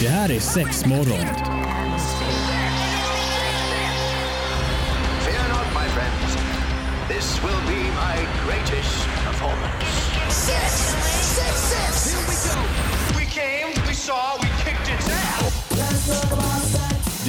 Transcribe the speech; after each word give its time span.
Det 0.00 0.08
här 0.08 0.30
är 0.30 0.40
sex 0.40 0.86
morgon. 0.86 1.26
Fear 5.24 5.48
not, 5.48 5.66
my 5.74 5.88
friends. 5.88 6.36
This 7.08 7.42
will 7.42 7.60
be 7.66 7.82
my 7.90 8.16
greatest 8.46 9.06
performance. 9.24 9.84
Six, 10.28 10.72
six, 11.36 11.69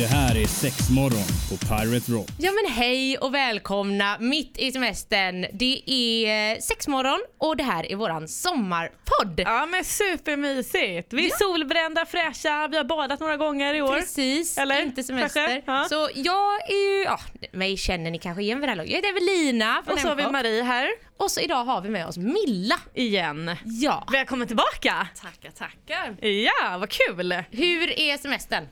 Det 0.01 0.07
här 0.07 0.37
är 0.37 0.47
sex 0.47 0.89
morgon 0.89 1.27
på 1.49 1.57
Pirate 1.57 2.11
Rock. 2.11 2.27
Ja 2.37 2.51
men 2.51 2.73
hej 2.73 3.17
och 3.17 3.33
välkomna 3.33 4.17
mitt 4.19 4.57
i 4.57 4.71
semestern. 4.71 5.45
Det 5.53 5.81
är 5.91 6.51
eh, 6.53 6.59
sexmorgon 6.59 7.19
och 7.37 7.57
det 7.57 7.63
här 7.63 7.91
är 7.91 7.95
våran 7.95 8.27
sommarpodd. 8.27 9.39
Ja 9.45 9.65
men 9.65 9.83
supermysigt. 9.85 11.13
Vi 11.13 11.25
är 11.25 11.37
solbrända, 11.37 12.05
fräscha, 12.05 12.67
vi 12.67 12.77
har 12.77 12.83
badat 12.83 13.19
några 13.19 13.37
gånger 13.37 13.73
i 13.73 13.81
år. 13.81 13.99
Precis, 13.99 14.57
Eller? 14.57 14.81
inte 14.81 15.03
semester. 15.03 15.61
Ja. 15.65 15.85
Så 15.89 16.09
jag 16.15 16.69
är 16.69 16.97
ju, 16.97 17.03
ja, 17.03 17.19
mig 17.51 17.77
känner 17.77 18.11
ni 18.11 18.19
kanske 18.19 18.43
igen 18.43 18.59
vid 18.59 18.69
det 18.69 18.75
här. 18.75 18.83
Jag 18.83 18.95
heter 18.95 19.09
Evelina 19.09 19.81
från 19.85 19.93
Och 19.93 19.99
så 19.99 20.07
har 20.07 20.15
vi. 20.15 20.31
Marie 20.31 20.63
här 20.63 20.87
Och 21.17 21.31
så 21.31 21.39
idag 21.39 21.63
har 21.63 21.81
vi 21.81 21.89
med 21.89 22.07
oss 22.07 22.17
Milla. 22.17 22.75
igen. 22.93 23.55
Ja. 23.65 24.07
Välkommen 24.11 24.47
tillbaka! 24.47 25.07
Tackar, 25.21 25.51
tackar. 25.51 26.27
Ja, 26.27 26.77
vad 26.77 26.89
kul! 26.89 27.43
Hur 27.51 27.99
är 27.99 28.17
semestern? 28.17 28.67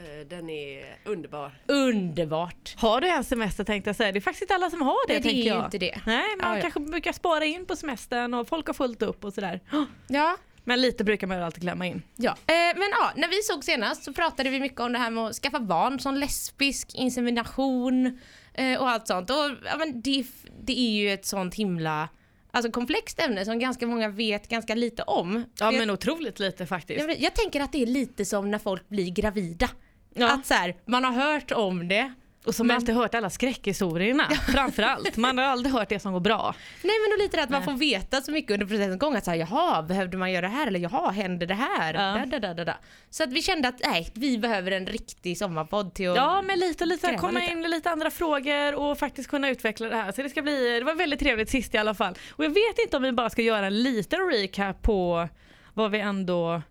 Eh, 0.00 0.26
Den 0.26 0.50
är 0.50 0.96
underbar. 1.04 1.52
Underbart. 1.66 2.74
Har 2.76 3.00
du 3.00 3.08
en 3.08 3.24
semester 3.24 3.64
tänkte 3.64 3.88
jag 3.88 3.96
säga. 3.96 4.12
Det 4.12 4.18
är 4.18 4.20
faktiskt 4.20 4.42
inte 4.42 4.54
alla 4.54 4.70
som 4.70 4.82
har 4.82 5.06
det 5.08 5.12
Nej, 5.12 5.22
det 5.22 5.28
är 5.28 5.32
tänker 5.32 5.42
ju 5.50 5.56
jag. 5.56 5.64
inte 5.64 5.78
det. 5.78 6.00
Nej, 6.06 6.24
man 6.42 6.50
Ja, 6.50 6.56
ja. 6.56 6.62
kanske 6.62 6.80
brukar 6.80 7.12
spara 7.12 7.44
in 7.44 7.66
på 7.66 7.76
semestern 7.76 8.34
och 8.34 8.48
folk 8.48 8.66
har 8.66 8.74
fullt 8.74 9.02
upp 9.02 9.24
och 9.24 9.34
sådär. 9.34 9.60
Ja. 10.08 10.36
Men 10.64 10.80
lite 10.80 11.04
brukar 11.04 11.26
man 11.26 11.36
ju 11.38 11.42
alltid 11.44 11.62
klämma 11.62 11.86
in. 11.86 12.02
Ja, 12.16 12.30
eh, 12.30 12.54
men 12.78 12.88
ja, 12.90 13.10
när 13.16 13.28
vi 13.28 13.42
såg 13.42 13.64
senast 13.64 14.04
så 14.04 14.12
pratade 14.12 14.50
vi 14.50 14.60
mycket 14.60 14.80
om 14.80 14.92
det 14.92 14.98
här 14.98 15.10
med 15.10 15.24
att 15.26 15.34
skaffa 15.36 15.60
barn 15.60 16.00
som 16.00 16.14
lesbisk, 16.16 16.94
insemination 16.94 18.18
eh, 18.54 18.80
och 18.80 18.88
allt 18.90 19.06
sånt. 19.06 19.30
Och, 19.30 19.36
ja, 19.64 19.76
men 19.78 20.02
det, 20.02 20.24
det 20.62 20.78
är 20.80 20.90
ju 20.90 21.12
ett 21.12 21.26
sånt 21.26 21.54
himla 21.54 22.08
alltså, 22.50 22.72
komplext 22.72 23.20
ämne 23.20 23.44
som 23.44 23.58
ganska 23.58 23.86
många 23.86 24.08
vet 24.08 24.48
ganska 24.48 24.74
lite 24.74 25.02
om. 25.02 25.44
Ja 25.58 25.70
men 25.70 25.90
otroligt 25.90 26.38
lite 26.40 26.66
faktiskt. 26.66 27.08
jag 27.18 27.34
tänker 27.34 27.60
att 27.60 27.72
det 27.72 27.82
är 27.82 27.86
lite 27.86 28.24
som 28.24 28.50
när 28.50 28.58
folk 28.58 28.88
blir 28.88 29.10
gravida. 29.10 29.68
Ja. 30.14 30.32
Att 30.32 30.46
så 30.46 30.54
här, 30.54 30.74
man 30.84 31.04
har 31.04 31.12
hört 31.12 31.50
om 31.52 31.88
det. 31.88 32.12
Och 32.44 32.54
som 32.54 32.66
Men- 32.66 32.76
alltid 32.76 32.94
hört 32.94 33.14
alla 33.14 33.30
skräckhistorierna 33.30 34.24
framförallt. 34.52 35.16
Man 35.16 35.38
har 35.38 35.44
aldrig 35.44 35.74
hört 35.74 35.88
det 35.88 35.98
som 35.98 36.12
går 36.12 36.20
bra. 36.20 36.54
Nej 36.82 36.94
men 37.02 37.18
då 37.18 37.22
lite 37.22 37.42
att 37.42 37.50
man 37.50 37.62
får 37.62 37.72
veta 37.72 38.20
så 38.20 38.30
mycket 38.32 38.50
under 38.50 38.66
processens 38.66 38.98
gång 39.00 39.16
att 39.16 39.24
så 39.24 39.30
här, 39.30 39.38
jaha, 39.38 39.82
behövde 39.82 40.16
man 40.16 40.32
göra 40.32 40.40
det 40.48 40.54
här 40.54 40.66
eller 40.66 40.80
jaha, 40.80 41.10
hände 41.10 41.46
det 41.46 41.54
här? 41.54 41.94
Ja. 41.94 42.26
Da, 42.26 42.38
da, 42.38 42.54
da, 42.54 42.64
da. 42.64 42.76
Så 43.10 43.22
att 43.24 43.32
vi 43.32 43.42
kände 43.42 43.68
att 43.68 43.74
nej, 43.84 44.10
vi 44.14 44.38
behöver 44.38 44.70
en 44.70 44.86
riktig 44.86 45.38
sommarpodd 45.38 45.94
till 45.94 46.10
att 46.10 46.16
Ja 46.16 46.42
men 46.42 46.58
lite 46.58 46.84
och 46.84 46.88
lite, 46.88 47.14
komma 47.16 47.40
lite. 47.40 47.52
in 47.52 47.64
i 47.64 47.68
lite 47.68 47.90
andra 47.90 48.10
frågor 48.10 48.74
och 48.74 48.98
faktiskt 48.98 49.30
kunna 49.30 49.48
utveckla 49.50 49.88
det 49.88 49.96
här. 49.96 50.12
Så 50.12 50.22
det 50.22 50.28
ska 50.28 50.42
bli, 50.42 50.78
det 50.78 50.84
var 50.84 50.94
väldigt 50.94 51.20
trevligt 51.20 51.50
sist 51.50 51.74
i 51.74 51.78
alla 51.78 51.94
fall. 51.94 52.14
Och 52.32 52.44
jag 52.44 52.50
vet 52.50 52.78
inte 52.84 52.96
om 52.96 53.02
vi 53.02 53.12
bara 53.12 53.30
ska 53.30 53.42
göra 53.42 53.66
en 53.66 53.82
liten 53.82 54.20
recap 54.32 54.82
på 54.82 55.28
vad 55.74 55.90
vi 55.90 56.00
ändå 56.00 56.62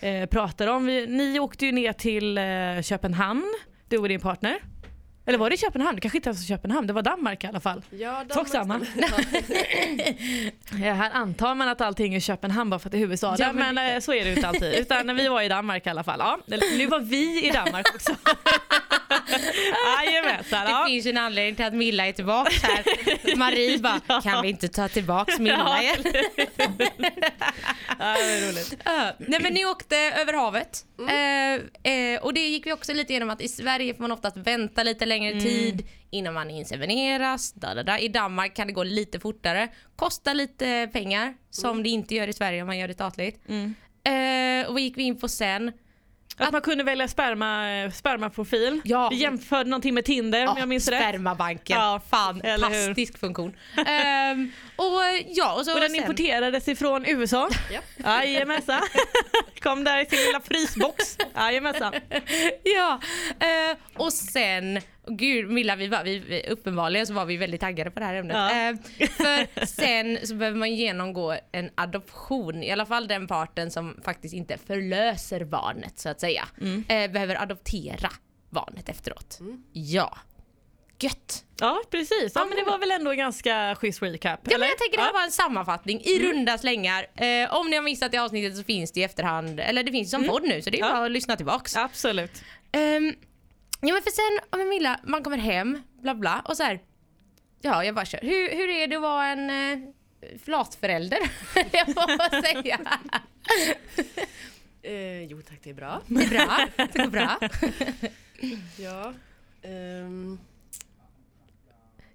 eh, 0.00 0.26
pratar 0.26 0.66
om. 0.66 0.86
Vi, 0.86 1.06
ni 1.06 1.40
åkte 1.40 1.66
ju 1.66 1.72
ner 1.72 1.92
till 1.92 2.38
eh, 2.38 2.82
Köpenhamn, 2.82 3.54
du 3.88 3.98
och 3.98 4.08
din 4.08 4.20
partner. 4.20 4.58
Eller 5.28 5.38
var 5.38 5.50
det 5.50 5.56
Köpenhamn? 5.56 5.94
Det 5.94 6.00
kanske 6.00 6.18
inte 6.18 6.28
ens 6.28 6.40
var 6.40 6.56
Köpenhamn, 6.56 6.86
det 6.86 6.92
var 6.92 7.02
Danmark 7.02 7.44
i 7.44 7.46
alla 7.46 7.60
fall. 7.60 7.82
Ja, 7.90 8.24
Sak 8.30 8.48
samma. 8.48 8.80
Ja, 10.84 10.92
här 10.94 11.10
antar 11.10 11.54
man 11.54 11.68
att 11.68 11.80
allting 11.80 12.14
är 12.14 12.20
Köpenhamn 12.20 12.70
bara 12.70 12.78
för 12.80 12.88
att 12.88 12.92
det 12.92 12.98
är 12.98 13.00
huvudstaden, 13.00 13.36
Ja, 13.40 13.52
men 13.52 13.74
men, 13.74 13.94
eh, 13.94 14.00
så 14.00 14.12
är 14.12 14.24
det 14.24 14.30
ju 14.30 14.36
inte 14.36 14.48
alltid. 14.48 14.74
Utan 14.74 15.16
vi 15.16 15.28
var 15.28 15.42
i 15.42 15.48
Danmark 15.48 15.86
i 15.86 15.90
alla 15.90 16.04
fall. 16.04 16.18
Ja, 16.18 16.38
nu 16.78 16.86
var 16.86 17.00
vi 17.00 17.48
i 17.48 17.50
Danmark 17.50 17.86
också. 17.94 18.12
Jajamensan. 20.06 20.66
Det 20.66 20.88
finns 20.90 21.06
ju 21.06 21.10
en 21.10 21.16
anledning 21.18 21.54
till 21.56 21.64
att 21.64 21.74
Milla 21.74 22.06
är 22.06 22.12
tillbaka 22.12 22.50
här. 22.62 23.36
Marie 23.36 23.78
bara, 23.78 24.20
kan 24.22 24.42
vi 24.42 24.48
inte 24.48 24.68
ta 24.68 24.88
tillbaks 24.88 25.38
Milla 25.38 25.82
igen? 25.82 25.96
Ja, 27.98 28.14
det 28.14 28.20
är 28.20 28.48
roligt. 28.48 28.76
Ja. 28.84 29.12
Nej 29.18 29.40
men 29.42 29.52
ni 29.54 29.64
åkte 29.64 29.96
över 29.96 30.32
havet. 30.32 30.84
Mm. 30.98 31.60
Eh, 31.84 31.92
eh, 31.92 32.22
och 32.22 32.34
det 32.34 32.40
gick 32.48 32.66
vi 32.66 32.72
också 32.72 32.92
lite 32.92 33.12
igenom 33.12 33.30
att 33.30 33.40
i 33.40 33.48
Sverige 33.48 33.94
får 33.94 34.02
man 34.02 34.12
oftast 34.12 34.36
vänta 34.36 34.82
lite 34.82 35.06
längre 35.06 35.30
Mm. 35.32 35.44
tid 35.44 35.86
innan 36.10 36.34
man 36.34 36.50
insemineras. 36.50 37.52
Da, 37.52 37.74
da, 37.74 37.82
da. 37.82 37.98
I 37.98 38.08
Danmark 38.08 38.56
kan 38.56 38.66
det 38.66 38.72
gå 38.72 38.82
lite 38.82 39.20
fortare. 39.20 39.68
Kostar 39.96 40.34
lite 40.34 40.88
pengar 40.92 41.34
som 41.50 41.82
det 41.82 41.88
inte 41.88 42.14
gör 42.14 42.28
i 42.28 42.32
Sverige 42.32 42.60
om 42.62 42.66
man 42.66 42.78
gör 42.78 42.88
det 42.88 42.94
statligt. 42.94 43.40
Mm. 43.48 43.74
Eh, 44.04 44.66
och 44.66 44.72
vad 44.72 44.82
gick 44.82 44.96
vi 44.98 45.02
in 45.02 45.18
på 45.20 45.28
sen? 45.28 45.72
Att 46.38 46.52
man 46.52 46.60
kunde 46.62 46.84
välja 46.84 47.08
sperma, 47.08 47.90
spermaprofil. 47.94 48.80
Ja. 48.84 49.08
Vi 49.08 49.16
jämförde 49.16 49.70
någonting 49.70 49.94
med 49.94 50.04
Tinder 50.04 50.46
om 50.48 50.58
jag 50.58 50.68
minns 50.68 50.88
rätt. 50.88 51.00
Spermabanken. 51.02 51.76
Ja, 51.78 52.00
fantastisk 52.10 53.18
funktion. 53.18 53.56
Ehm, 53.86 54.52
och 54.76 55.02
ja, 55.26 55.52
och 55.54 55.64
så 55.64 55.74
Och 55.74 55.80
den 55.80 55.90
sen- 55.90 55.96
importerades 56.00 56.68
ifrån 56.68 57.04
USA. 57.06 57.48
Ja. 57.72 57.80
Jajamensan. 58.24 58.80
Kom 59.62 59.84
där 59.84 60.02
i 60.02 60.06
sin 60.06 60.18
lilla 60.18 60.40
frysbox. 60.40 61.16
Jajamensan. 61.34 61.92
Ja, 62.62 63.00
eh, 63.40 63.76
och 63.96 64.12
sen, 64.12 64.80
gud 65.06 65.50
Milla, 65.50 65.76
vi 65.76 65.86
var, 65.88 66.04
vi, 66.04 66.44
uppenbarligen 66.48 67.06
så 67.06 67.12
var 67.14 67.24
vi 67.24 67.36
väldigt 67.36 67.60
taggade 67.60 67.90
på 67.90 68.00
det 68.00 68.06
här 68.06 68.14
ämnet. 68.14 68.36
Ja. 68.36 68.50
Eh, 68.68 68.76
för 69.08 69.66
sen 69.66 70.26
så 70.26 70.34
behöver 70.34 70.58
man 70.58 70.74
genomgå 70.74 71.36
en 71.52 71.70
adoption, 71.74 72.62
i 72.62 72.70
alla 72.72 72.86
fall 72.86 73.08
den 73.08 73.26
parten 73.26 73.70
som 73.70 74.00
faktiskt 74.04 74.34
inte 74.34 74.58
förlöser 74.66 75.44
barnet 75.44 75.98
så 75.98 76.08
att 76.08 76.20
säga. 76.20 76.48
Eh, 76.88 77.10
behöver 77.10 77.42
adoptera 77.42 78.10
barnet 78.50 78.88
efteråt. 78.88 79.38
Ja. 79.72 80.18
Gött! 81.00 81.44
Ja 81.60 81.82
precis. 81.90 82.32
Ja, 82.34 82.44
men 82.44 82.56
det 82.58 82.64
var 82.64 82.78
väl 82.78 82.90
ändå 82.90 83.10
en 83.10 83.16
ganska 83.16 83.74
schysst 83.80 84.02
recap. 84.02 84.40
Ja, 84.44 84.50
eller? 84.50 84.58
men 84.58 84.68
jag 84.68 84.78
tänker 84.78 84.96
det 84.96 85.02
här 85.02 85.08
Ja. 85.08 85.10
Mm. 85.10 85.20
var 85.20 85.24
en 85.24 85.32
sammanfattning 85.32 86.00
i 86.00 86.18
runda 86.22 86.58
slängar. 86.58 87.06
Eh, 87.14 87.54
om 87.54 87.70
ni 87.70 87.76
har 87.76 87.82
missat 87.82 88.12
det 88.12 88.18
avsnittet 88.18 88.56
så 88.56 88.62
finns 88.64 88.92
det 88.92 89.00
i 89.00 89.02
efterhand, 89.02 89.60
eller 89.60 89.82
det 89.82 89.92
finns 89.92 90.10
som 90.10 90.24
podd 90.24 90.42
nu 90.42 90.62
så 90.62 90.70
det 90.70 90.76
är 90.76 90.82
Mm. 90.82 90.88
Ja. 90.88 90.96
bara 90.96 91.06
att 91.06 91.10
lyssna 91.12 91.36
tillbaks. 91.36 91.76
Absolut. 91.76 92.42
Ehm, 92.72 93.14
ja 93.80 93.92
men 93.94 94.02
för 94.02 94.10
sen, 94.10 94.48
ja 94.50 94.58
men 94.58 94.68
Milla, 94.68 95.00
man 95.04 95.22
kommer 95.22 95.38
hem, 95.38 95.82
bla 96.02 96.14
bla 96.14 96.42
och 96.44 96.56
så 96.56 96.62
här. 96.62 96.80
Ja, 97.60 97.84
jag 97.84 97.94
bara 97.94 98.04
kör. 98.04 98.20
Hur, 98.22 98.50
hur 98.56 98.68
är 98.68 98.86
det 98.86 98.96
att 98.96 99.02
vara 99.02 99.26
en 99.26 99.50
eh, 99.50 99.88
flatförälder? 100.44 101.18
jag 101.72 101.86
får 101.86 102.42
säga. 102.42 102.80
Eh, 104.82 105.22
jo 105.22 105.42
tack, 105.42 105.58
det 105.62 105.70
är 105.70 105.74
bra. 105.74 106.02
Det 106.06 106.24
är 106.24 106.28
bra, 106.28 106.66
det 106.76 106.98
går 106.98 107.10
bra. 107.10 107.38
Ja. 108.78 109.12
ehm, 109.62 110.38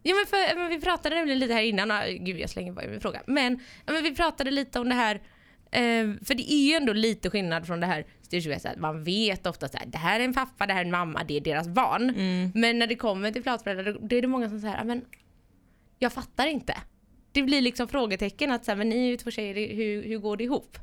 Ja 0.04 0.16
men, 0.16 0.26
för, 0.28 0.56
men 0.56 0.70
vi 0.70 0.82
pratade 0.82 1.16
nämligen 1.16 1.40
lite 1.40 1.54
här 1.54 1.62
innan, 1.62 1.92
gud 2.26 2.40
jag 2.40 2.50
slänger 2.50 2.72
bara 2.72 2.88
min 2.88 3.02
fråga. 3.02 3.22
Men, 3.28 3.60
men 3.86 4.04
vi 4.04 4.16
pratade 4.16 4.52
lite 4.52 4.80
om 4.80 4.90
det 4.90 4.96
här, 4.96 5.22
för 6.26 6.34
det 6.36 6.52
är 6.54 6.68
ju 6.68 6.74
ändå 6.74 6.94
lite 6.94 7.30
skillnad 7.30 7.68
från 7.68 7.80
det 7.80 7.86
här 7.86 8.06
styrelseväsendet. 8.22 8.80
Man 8.80 9.04
vet 9.04 9.48
ofta 9.48 9.66
att 9.66 9.76
det 9.88 9.98
här 9.98 10.20
är 10.20 10.24
en 10.24 10.34
pappa, 10.34 10.68
det 10.68 10.74
här 10.74 10.82
är 10.82 10.86
en 10.86 10.92
mamma, 10.92 11.24
det 11.24 11.38
är 11.38 11.42
deras 11.42 11.68
barn. 11.68 12.14
Men 12.56 12.80
när 12.80 12.88
det 12.88 12.96
kommer 12.96 13.32
till 13.32 13.44
flatföräldrar, 13.44 13.98
då 14.02 14.16
är 14.16 14.22
det 14.22 14.28
många 14.28 14.50
som 14.50 14.60
säger, 14.60 14.78
"Ja, 14.78 14.84
men 14.84 15.06
jag 16.00 16.14
fattar 16.14 16.48
inte. 16.48 16.78
Det 17.32 17.44
blir 17.44 17.62
liksom 17.62 17.88
frågetecken 17.88 18.52
att 18.52 18.66
så 18.66 18.72
här, 18.72 18.76
men 18.76 18.90
ni 18.90 18.96
är 18.96 19.10
ju 19.10 19.18
två 19.18 19.32
tjejer, 19.32 19.76
hur, 19.76 20.04
hur 20.04 20.18
går 20.18 20.38
det 20.38 20.44
ihop? 20.44 20.78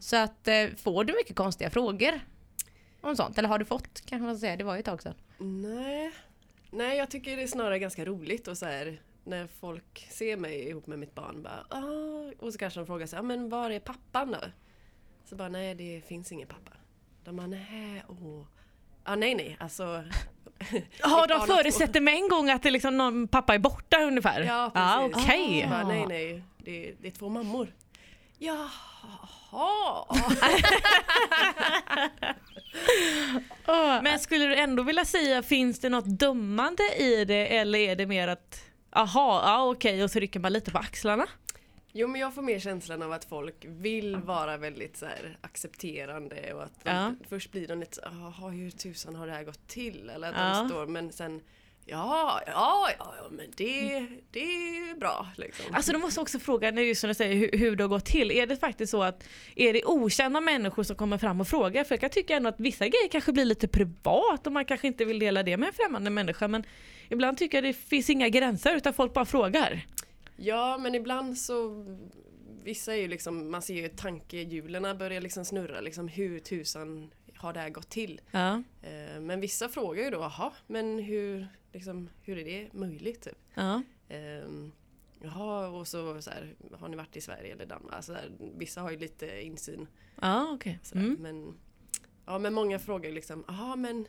Så 0.00 0.16
att 0.16 0.48
eh, 0.48 0.66
får 0.76 1.04
du 1.04 1.12
mycket 1.12 1.36
konstiga 1.36 1.70
frågor 1.70 2.20
om 3.00 3.16
sånt? 3.16 3.38
Eller 3.38 3.48
har 3.48 3.58
du 3.58 3.64
fått 3.64 4.02
kanske 4.06 4.26
man 4.26 4.36
ska 4.36 4.40
säga, 4.40 4.56
det 4.56 4.64
var 4.64 4.74
ju 4.74 4.78
ett 4.80 4.84
tag 4.86 5.02
sedan. 5.02 5.14
nej. 5.38 6.10
nej, 6.70 6.98
jag 6.98 7.10
tycker 7.10 7.36
det 7.36 7.42
är 7.42 7.46
snarare 7.46 7.78
ganska 7.78 8.04
roligt 8.04 8.48
och 8.48 8.58
så 8.58 8.66
här 8.66 9.00
när 9.24 9.46
folk 9.46 10.06
ser 10.10 10.36
mig 10.36 10.68
ihop 10.68 10.86
med 10.86 10.98
mitt 10.98 11.14
barn 11.14 11.42
bara 11.42 11.66
ah, 11.68 12.32
och 12.38 12.52
så 12.52 12.58
kanske 12.58 12.80
de 12.80 12.86
frågar 12.86 13.06
sig, 13.06 13.18
ah, 13.18 13.22
men 13.22 13.48
var 13.48 13.70
är 13.70 13.80
pappan 13.80 14.30
då? 14.30 14.38
Så 15.24 15.36
bara 15.36 15.48
nej, 15.48 15.74
det 15.74 16.02
finns 16.06 16.32
ingen 16.32 16.48
pappa. 16.48 16.72
De 17.24 17.36
bara 17.36 17.46
nej, 17.46 18.04
åh. 18.08 18.44
Ah, 19.04 19.16
nej, 19.16 19.34
nej, 19.34 19.56
alltså. 19.60 20.04
Ja, 21.02 21.26
de 21.26 21.46
förutsätter 21.46 22.00
med 22.00 22.14
en 22.14 22.28
gång 22.28 22.50
att 22.50 22.62
det 22.62 22.70
liksom 22.70 22.96
någon 22.96 23.28
pappa 23.28 23.54
är 23.54 23.58
borta 23.58 24.02
ungefär. 24.02 24.40
Ja, 24.40 24.70
ah, 24.74 25.08
precis. 25.08 25.24
okej. 25.24 25.58
Jag 25.60 25.70
Bara, 25.70 25.88
nej, 25.88 26.06
nej, 26.08 26.42
det, 26.58 26.94
det 27.00 27.08
är 27.08 27.12
två 27.12 27.28
mammor. 27.28 27.74
Jaha. 28.38 30.06
Men 34.02 34.18
skulle 34.18 34.46
du 34.46 34.56
ändå 34.56 34.82
vilja 34.82 35.04
säga, 35.04 35.42
finns 35.42 35.80
det 35.80 35.88
något 35.88 36.06
dömande 36.06 36.82
i 36.98 37.24
det 37.24 37.56
eller 37.56 37.78
är 37.78 37.96
det 37.96 38.06
mer 38.06 38.28
att 38.28 38.71
Aha, 38.92 39.42
ja 39.44 39.64
okej 39.70 40.04
och 40.04 40.10
så 40.10 40.18
rycker 40.18 40.40
man 40.40 40.52
lite 40.52 40.70
på 40.70 40.78
axlarna? 40.78 41.26
Jo 41.92 42.08
men 42.08 42.20
jag 42.20 42.34
får 42.34 42.42
mer 42.42 42.58
känslan 42.58 43.02
av 43.02 43.12
att 43.12 43.24
folk 43.24 43.64
vill 43.68 44.16
vara 44.16 44.56
väldigt 44.56 44.96
så 44.96 45.06
här, 45.06 45.36
accepterande 45.40 46.52
och 46.54 46.62
att 46.62 46.80
Ja. 46.82 47.14
först 47.28 47.52
blir 47.52 47.68
de 47.68 47.80
lite 47.80 47.94
så, 47.94 48.00
jaha 48.04 48.48
hur 48.50 48.70
tusan 48.70 49.14
har 49.14 49.26
det 49.26 49.32
här 49.32 49.44
gått 49.44 49.68
till? 49.68 50.10
Eller 50.10 50.28
att 50.28 50.34
Ja. 50.38 50.58
de 50.62 50.68
står 50.68 50.86
men 50.86 51.12
sen 51.12 51.40
Ja, 51.86 52.40
ja, 52.46 52.88
ja, 52.98 53.14
men 53.30 53.46
det, 53.56 54.06
det 54.30 54.40
är 54.40 54.98
bra 54.98 55.26
liksom. 55.36 55.74
Alltså 55.74 55.92
du 55.92 55.98
måste 55.98 56.20
också 56.20 56.38
fråga, 56.38 56.70
när 56.70 56.82
just 56.82 57.02
när 57.02 57.08
du 57.08 57.14
säger 57.14 57.36
hur, 57.36 57.58
hur 57.58 57.76
det 57.76 57.84
har 57.84 57.88
gått 57.88 58.04
till. 58.04 58.30
Är 58.30 58.46
det 58.46 58.56
faktiskt 58.56 58.90
så 58.90 59.02
att 59.02 59.24
är 59.56 59.72
det 59.72 59.84
okända 59.84 60.40
människor 60.40 60.82
som 60.82 60.96
kommer 60.96 61.18
fram 61.18 61.40
och 61.40 61.48
frågar? 61.48 61.84
För 61.84 61.94
jag 61.94 62.00
kan 62.00 62.10
tycka 62.10 62.36
ändå 62.36 62.48
att 62.48 62.60
vissa 62.60 62.88
grejer 62.88 63.08
kanske 63.10 63.32
blir 63.32 63.44
lite 63.44 63.68
privat 63.68 64.46
och 64.46 64.52
man 64.52 64.64
kanske 64.64 64.86
inte 64.86 65.04
vill 65.04 65.18
dela 65.18 65.42
det 65.42 65.56
med 65.56 65.66
en 65.66 65.72
främmande 65.72 66.10
människa. 66.10 66.48
Men 66.48 66.64
ibland 67.08 67.38
tycker 67.38 67.58
jag 67.58 67.64
det 67.64 67.72
finns 67.72 68.10
inga 68.10 68.28
gränser 68.28 68.76
utan 68.76 68.94
folk 68.94 69.14
bara 69.14 69.24
frågar. 69.24 69.86
Ja, 70.36 70.78
men 70.78 70.94
ibland 70.94 71.38
så 71.38 71.84
Vissa 72.64 72.94
är 72.94 73.00
ju 73.00 73.08
liksom, 73.08 73.50
man 73.50 73.62
ser 73.62 73.74
ju 73.74 73.88
tankehjulen 73.88 74.98
börja 74.98 75.20
liksom 75.20 75.44
snurra 75.44 75.80
liksom 75.80 76.08
hur 76.08 76.38
tusan 76.38 77.10
har 77.42 77.52
det 77.52 77.60
här 77.60 77.70
gått 77.70 77.88
till? 77.88 78.20
Ja. 78.30 78.62
Eh, 78.82 79.20
Men 79.20 79.40
vissa 79.40 79.68
frågar 79.68 80.04
ju 80.04 80.10
då, 80.10 80.18
jaha, 80.18 80.52
men 80.66 80.98
hur, 80.98 81.48
liksom, 81.72 82.08
hur 82.22 82.38
är 82.38 82.44
det 82.44 82.72
möjligt? 82.72 83.22
Typ? 83.22 83.38
Ja. 83.54 83.82
Ehm, 84.08 84.72
Jaha, 85.24 85.68
och 85.68 85.88
så, 85.88 86.22
så 86.22 86.30
här, 86.30 86.54
har 86.78 86.88
ni 86.88 86.96
varit 86.96 87.16
i 87.16 87.20
Sverige 87.20 87.52
eller 87.52 87.66
Danmark? 87.66 87.94
Alltså, 87.94 88.12
där, 88.12 88.30
vissa 88.38 88.80
har 88.80 88.90
ju 88.90 88.98
lite 88.98 89.42
insyn. 89.42 89.86
Ja. 90.20 90.58
Sådär. 90.82 91.04
Mm. 91.04 91.16
Men, 91.20 91.54
ja, 92.26 92.38
men 92.38 92.54
många 92.54 92.78
frågar 92.78 93.08
ju 93.08 93.14
liksom, 93.14 93.44
jaha 93.48 93.76
men 93.76 94.06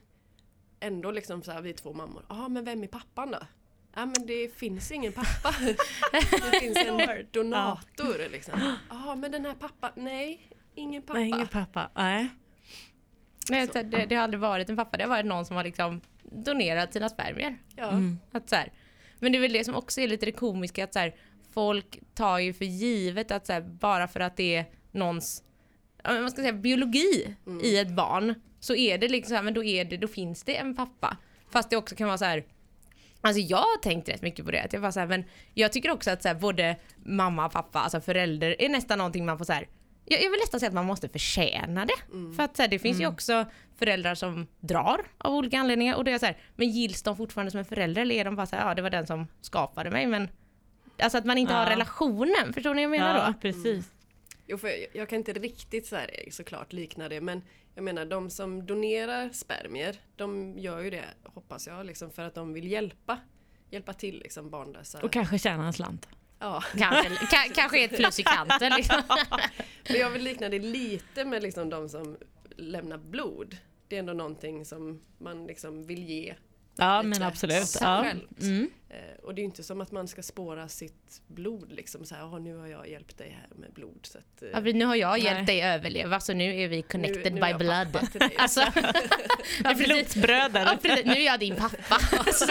ändå 0.79 1.11
liksom 1.11 1.43
så 1.43 1.51
här, 1.51 1.61
vi 1.61 1.73
två 1.73 1.93
mammor. 1.93 2.25
Jaha, 2.29 2.49
men 2.49 2.65
vem 2.65 2.83
är 2.83 2.87
pappan 2.87 3.31
då? 3.31 3.39
Ja 3.95 4.05
men 4.05 4.25
det 4.27 4.55
finns 4.55 4.91
ingen 4.91 5.13
pappa. 5.13 5.55
det 6.11 6.59
finns 6.59 6.77
en 6.77 7.27
donator 7.31 8.29
liksom. 8.31 8.75
Jaha 8.89 9.15
men 9.15 9.31
den 9.31 9.45
här 9.45 9.53
pappan, 9.53 9.91
nej, 9.95 10.49
ingen 10.75 11.01
pappa. 11.01 11.19
Nej, 11.19 11.29
ingen 11.29 11.47
pappa. 11.47 11.89
Nej. 11.95 12.29
Men 13.49 13.67
så, 13.67 13.73
det, 13.73 14.05
det 14.05 14.15
har 14.15 14.23
aldrig 14.23 14.39
varit 14.39 14.69
en 14.69 14.75
pappa, 14.75 14.97
det 14.97 15.03
har 15.03 15.09
varit 15.09 15.25
någon 15.25 15.45
som 15.45 15.55
har 15.55 15.63
liksom 15.63 16.01
donerat 16.21 16.93
sina 16.93 17.09
spermier. 17.09 17.57
Ja. 17.75 17.89
Mm. 17.89 18.19
Att 18.31 18.49
så 18.49 18.55
här, 18.55 18.71
men 19.19 19.31
det 19.31 19.37
är 19.37 19.41
väl 19.41 19.53
det 19.53 19.63
som 19.63 19.75
också 19.75 20.01
är 20.01 20.07
lite 20.07 20.25
det 20.25 20.31
komiska 20.31 20.83
att 20.83 20.93
så 20.93 20.99
här, 20.99 21.15
folk 21.53 21.99
tar 22.13 22.39
ju 22.39 22.53
för 22.53 22.65
givet 22.65 23.31
att 23.31 23.47
så 23.47 23.53
här, 23.53 23.61
bara 23.61 24.07
för 24.07 24.19
att 24.19 24.37
det 24.37 24.55
är 24.55 24.65
någons 24.91 25.43
man 26.03 26.31
ska 26.31 26.41
säga, 26.41 26.53
biologi 26.53 27.35
i 27.63 27.77
ett 27.77 27.91
barn 27.91 28.35
så 28.59 28.75
är 28.75 28.97
det 28.97 29.07
liksom 29.07 29.29
så 29.29 29.35
här, 29.35 29.43
men 29.43 29.53
då, 29.53 29.63
är 29.63 29.85
det, 29.85 29.97
då 29.97 30.07
finns 30.07 30.43
det 30.43 30.57
en 30.57 30.75
pappa. 30.75 31.17
Fast 31.49 31.69
det 31.69 31.77
också 31.77 31.95
kan 31.95 32.07
vara 32.07 32.17
så 32.17 32.25
här 32.25 32.45
Alltså 33.25 33.41
jag 33.41 33.57
har 33.57 33.81
tänkt 33.81 34.09
rätt 34.09 34.21
mycket 34.21 34.45
på 34.45 34.51
det. 34.51 34.61
Att 34.61 34.73
jag, 34.73 34.79
var 34.79 34.91
så 34.91 34.99
här, 34.99 35.07
men 35.07 35.23
jag 35.53 35.71
tycker 35.71 35.91
också 35.91 36.11
att 36.11 36.21
så 36.21 36.27
här, 36.27 36.35
både 36.35 36.75
mamma 37.05 37.45
och 37.45 37.51
pappa, 37.51 37.79
alltså 37.79 38.01
förälder, 38.01 38.61
är 38.61 38.69
nästan 38.69 38.97
någonting 38.97 39.25
man 39.25 39.37
får 39.37 39.45
så 39.45 39.53
här. 39.53 39.67
Jag, 40.05 40.23
jag 40.23 40.31
vill 40.31 40.39
nästan 40.39 40.59
säga 40.59 40.67
att 40.67 40.73
man 40.75 40.85
måste 40.85 41.09
förtjäna 41.09 41.85
det. 41.85 41.93
För 42.35 42.43
att 42.43 42.55
så 42.55 42.61
här, 42.61 42.69
det 42.69 42.79
finns 42.79 42.99
ju 43.01 43.07
också 43.07 43.45
föräldrar 43.75 44.15
som 44.15 44.47
drar 44.59 45.01
av 45.17 45.33
olika 45.35 45.59
anledningar. 45.59 45.95
Och 45.95 46.03
det 46.03 46.11
är 46.11 46.19
så 46.19 46.25
här, 46.25 46.37
men 46.55 46.69
gills 46.69 47.03
de 47.03 47.17
fortfarande 47.17 47.51
som 47.51 47.57
en 47.59 47.65
förälder 47.65 48.01
eller 48.01 48.15
är 48.15 48.25
de 48.25 48.35
bara 48.35 48.45
så 48.45 48.55
här, 48.55 48.67
ja 48.69 48.75
det 48.75 48.81
var 48.81 48.89
den 48.89 49.07
som 49.07 49.27
skapade 49.41 49.91
mig 49.91 50.07
men 50.07 50.29
Alltså 50.99 51.17
att 51.17 51.25
man 51.25 51.37
inte 51.37 51.53
har 51.53 51.63
Ja. 51.65 51.69
relationen, 51.71 52.53
förstår 52.53 52.73
ni 52.73 52.85
vad 52.85 52.95
jag 52.95 53.01
menar 53.01 53.17
Ja, 53.17 53.27
då? 53.27 53.33
precis. 53.41 53.91
Jo, 54.47 54.57
för 54.57 54.67
jag, 54.67 54.87
jag 54.93 55.09
kan 55.09 55.17
inte 55.17 55.33
riktigt 55.33 55.85
så 55.87 55.95
här, 55.95 56.09
såklart 56.31 56.73
likna 56.73 57.09
det 57.09 57.21
men 57.21 57.41
jag 57.75 57.83
menar 57.83 58.05
de 58.05 58.29
som 58.29 58.65
donerar 58.65 59.29
spermier 59.29 59.95
de 60.15 60.59
gör 60.59 60.79
ju 60.79 60.89
det 60.89 61.03
hoppas 61.23 61.67
jag 61.67 61.85
liksom 61.85 62.11
för 62.11 62.23
att 62.23 62.35
de 62.35 62.53
vill 62.53 62.71
hjälpa 62.71 63.19
hjälpa 63.69 63.93
till 63.93 64.19
liksom 64.19 64.49
barnlösa. 64.49 64.99
Och 65.01 65.11
kanske 65.11 65.39
tjäna 65.39 65.65
en 65.67 65.73
slant. 65.73 66.07
Ja, 66.43 66.63
Kanske, 66.77 67.09
ka, 67.25 67.37
kanske 67.55 67.83
ett 67.83 67.95
plus 67.95 68.19
i 68.19 68.23
kanten 68.23 68.73
liksom. 68.77 69.01
men 69.89 69.99
jag 69.99 70.09
vill 70.09 70.23
likna 70.23 70.49
det 70.49 70.59
lite 70.59 71.25
med 71.25 71.43
liksom 71.43 71.69
de 71.69 71.89
som 71.89 72.17
lämnar 72.55 72.97
blod. 72.97 73.57
Det 73.87 73.95
är 73.95 73.99
ändå 73.99 74.13
någonting 74.13 74.65
som 74.65 75.01
man 75.17 75.45
liksom 75.47 75.85
vill 75.85 76.03
ge 76.03 76.35
Ja 76.75 77.01
lite 77.01 77.19
men 77.19 77.27
absolut. 77.27 77.77
Ja. 77.81 78.05
Mm. 78.41 78.69
Eh, 78.89 79.23
och 79.23 79.35
det 79.35 79.39
är 79.39 79.43
ju 79.43 79.45
inte 79.47 79.63
som 79.63 79.81
att 79.81 79.91
man 79.91 80.07
ska 80.07 80.23
spåra 80.23 80.67
sitt 80.67 81.21
blod 81.27 81.71
liksom 81.71 82.05
så 82.05 82.15
här, 82.15 82.23
"Åh, 82.25 82.39
nu 82.39 82.55
har 82.57 82.67
jag 82.67 82.89
hjälpt 82.89 83.17
dig 83.17 83.37
här 83.41 83.57
med 83.57 83.73
blod. 83.73 83.99
Så 84.03 84.17
att, 84.17 84.41
eh, 84.43 84.49
Ja, 84.53 84.59
nu 84.59 84.85
har 84.85 84.95
jag 84.95 85.19
hjälpt 85.19 85.47
Nej. 85.47 85.59
dig 85.61 85.61
överleva 85.61 86.19
så 86.19 86.33
nu 86.33 86.61
är 86.61 86.67
vi 86.67 86.81
connected 86.81 87.33
nu 87.33 87.41
är 87.41 87.53
by 87.53 87.57
blood. 87.65 88.09
dig. 88.13 88.35
Alltså, 88.37 88.61
ja. 89.63 89.73
Blodsbröder. 89.85 90.65
Ja, 90.65 90.77
precis. 90.81 91.05
Nu 91.05 91.11
är 91.11 91.25
jag 91.25 91.39
din 91.39 91.55
pappa. 91.55 91.97
Alltså. 92.17 92.45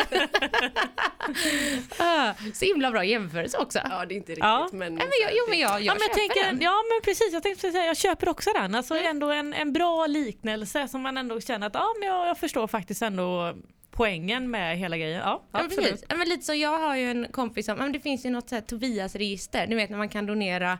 Ah, 1.98 2.34
Så 2.54 2.64
himla 2.64 2.90
bra 2.90 3.04
jämförelse 3.04 3.58
också. 3.58 3.78
Ja, 3.90 4.04
det 4.06 4.14
är 4.14 4.16
inte 4.16 4.32
riktigt 4.32 4.44
Ja. 4.44 4.69
men... 4.72 4.96
Jag, 4.98 5.30
jo 5.32 5.44
men 5.48 5.58
jag, 5.58 5.70
jag, 5.70 5.80
Ja 5.82 5.92
men, 5.94 6.00
jag 6.00 6.00
köper 6.02 6.14
tänker, 6.14 6.44
den. 6.52 6.60
ja 6.60 6.74
men 6.90 7.00
precis, 7.04 7.32
jag 7.32 7.42
tänkte 7.42 7.72
säga 7.72 7.84
jag 7.84 7.96
köper 7.96 8.28
också 8.28 8.50
den. 8.54 8.74
Alltså 8.74 8.94
ändå 8.98 9.30
en, 9.30 9.54
en 9.54 9.72
bra 9.72 10.06
liknelse 10.06 10.88
som 10.88 11.00
man 11.02 11.16
ändå 11.16 11.40
känner 11.40 11.66
att 11.66 11.74
ja, 11.74 11.86
men 12.00 12.08
jag, 12.08 12.28
jag 12.28 12.38
förstår 12.38 12.66
faktiskt 12.66 13.02
ändå 13.02 13.54
poängen 13.96 14.50
med 14.50 14.78
hela 14.78 14.96
grejen. 14.98 15.18
Ja, 15.20 15.42
Ja, 15.52 15.60
absolut. 15.64 16.04
men 16.16 16.28
lite 16.28 16.42
så, 16.44 16.54
jag 16.54 16.78
har 16.78 16.96
ju 16.96 17.10
en 17.10 17.26
kompis 17.30 17.66
som, 17.66 17.92
det 17.92 18.00
finns 18.00 18.26
ju 18.26 18.30
något 18.30 18.48
så 18.48 18.54
här 18.54 18.62
Tobias-register, 18.62 19.66
ni 19.66 19.74
vet 19.74 19.90
när 19.90 19.98
man 19.98 20.08
kan 20.08 20.26
donera 20.26 20.78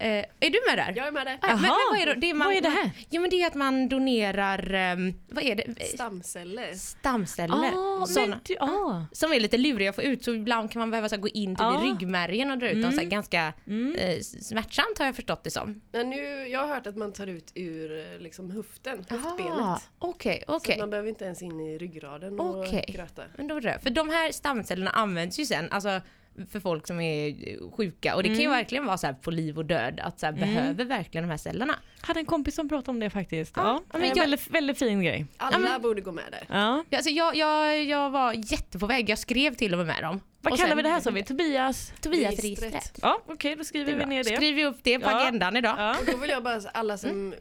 Eh, 0.00 0.24
är 0.40 0.50
du 0.50 0.58
med 0.68 0.78
där? 0.86 0.92
Jag 0.96 1.06
är 1.06 1.12
med 1.12 1.26
där. 1.26 1.38
Ah, 1.42 1.46
men, 1.52 1.60
men 1.62 1.70
vad 1.90 2.00
är 2.00 2.06
det, 2.06 2.14
det 2.20 2.30
är 2.30 2.34
man, 2.34 2.46
Vad 2.48 2.56
är 2.56 2.60
det 2.60 2.68
här? 2.68 2.90
Jo 3.10 3.20
men 3.20 3.30
det 3.30 3.42
är 3.42 3.46
att 3.46 3.54
man 3.54 3.88
donerar, 3.88 4.74
ehm, 4.74 5.14
vad 5.28 5.44
är 5.44 5.54
det? 5.54 5.86
Stamceller. 5.86 6.74
Stamceller. 6.74 7.72
Ah, 8.02 8.06
Såna. 8.06 8.26
men 8.26 8.38
du- 8.44 8.56
ah. 8.60 9.04
Som 9.12 9.32
är 9.32 9.40
lite 9.40 9.56
luriga 9.58 9.90
att 9.90 9.96
få 9.96 10.02
ut 10.02 10.24
så 10.24 10.34
ibland 10.34 10.70
kan 10.70 10.80
man 10.80 10.90
behöva 10.90 11.08
så 11.08 11.14
här, 11.14 11.22
gå 11.22 11.28
in 11.28 11.56
Ja. 11.58 11.84
i 11.84 11.86
ryggmärgen 11.88 12.50
och 12.50 12.58
dra 12.58 12.70
ut 12.70 12.82
dem 12.82 12.92
så 12.92 13.00
här, 13.00 13.06
ganska 13.06 13.52
Mm. 13.66 13.94
eh, 13.96 14.18
smärtsamt 14.20 14.98
har 14.98 15.06
jag 15.06 15.16
förstått 15.16 15.44
det 15.44 15.50
som. 15.50 15.80
Men 15.92 16.10
nu, 16.10 16.48
jag 16.48 16.60
har 16.60 16.74
hört 16.74 16.86
att 16.86 16.96
man 16.96 17.12
tar 17.12 17.26
ut 17.26 17.52
ur 17.54 17.98
eh, 17.98 18.18
liksom 18.20 18.50
höften, 18.50 19.04
Ah, 19.10 19.14
höftbenet. 19.14 19.90
Okej, 19.98 20.44
Så 20.46 20.56
okej. 20.56 20.72
att 20.74 20.78
man 20.80 20.90
behöver 20.90 21.08
inte 21.08 21.24
ens 21.24 21.42
in 21.42 21.60
i 21.60 21.78
ryggraden 21.78 22.40
och 22.40 22.60
Okej. 22.60 22.84
gröta. 22.88 23.22
Men 23.36 23.48
då 23.48 23.56
är 23.56 23.60
det. 23.60 23.78
För 23.82 23.90
de 23.90 24.08
här 24.08 24.32
stamcellerna 24.32 24.90
används 24.90 25.38
ju 25.40 25.46
sen, 25.46 25.68
alltså 25.70 26.00
för 26.50 26.60
folk 26.60 26.86
som 26.86 27.00
är 27.00 27.34
sjuka 27.76 28.16
och 28.16 28.22
det 28.22 28.28
kan 28.28 28.36
ju 28.38 28.44
Mm. 28.44 28.56
verkligen 28.56 28.86
vara 28.86 28.98
så 28.98 29.06
här 29.06 29.14
på 29.14 29.30
liv 29.30 29.58
och 29.58 29.64
död 29.64 30.00
att 30.00 30.20
så 30.20 30.26
här, 30.26 30.32
behöver 30.32 30.84
verkligen 30.84 31.24
de 31.24 31.30
här 31.30 31.36
cellerna. 31.38 31.74
Hade 32.00 32.20
en 32.20 32.26
kompis 32.26 32.54
som 32.54 32.68
pratade 32.68 32.90
om 32.90 33.00
det 33.00 33.10
faktiskt. 33.10 33.52
Ja, 33.56 33.62
Ja, 33.92 33.98
men 33.98 34.02
en 34.02 34.08
jag- 34.08 34.16
väldigt, 34.16 34.50
väldigt 34.50 34.78
fin 34.78 35.02
grej. 35.02 35.26
Alla 35.36 35.58
men- 35.58 35.82
borde 35.82 36.00
gå 36.00 36.12
med 36.12 36.24
där. 36.30 36.44
Ja. 36.48 36.84
Ja, 36.90 36.96
Alltså 36.98 37.10
jag, 37.10 37.36
jag, 37.36 37.84
jag 37.84 38.10
var 38.10 38.32
jättepåväg, 38.52 39.08
jag 39.10 39.18
skrev 39.18 39.54
till 39.54 39.72
och 39.72 39.78
med 39.78 39.86
med 39.86 40.02
dem. 40.02 40.20
Vad 40.40 40.52
Och 40.52 40.58
kallar 40.58 40.68
sen- 40.68 40.76
vi 40.76 40.82
det 40.82 40.88
här 40.88 41.00
sa 41.00 41.10
vi? 41.10 41.22
Tobias? 41.24 41.92
Tobias-registret. 42.00 42.72
Registret. 42.72 42.98
Ja 43.02 43.22
okej 43.26 43.56
då 43.56 43.64
skriver 43.64 43.94
vi 43.94 44.06
ner 44.06 44.24
det. 44.24 44.36
Skriver 44.36 44.56
vi 44.56 44.64
upp 44.66 44.78
det 44.82 44.98
på 44.98 45.10
Ja. 45.10 45.20
agendan 45.22 45.56
idag. 45.56 45.74
Ja. 45.78 45.96
Och 46.00 46.06
då 46.12 46.16
vill 46.16 46.30
jag 46.30 46.42
bara, 46.42 46.60
alla 46.74 46.98
som 46.98 47.34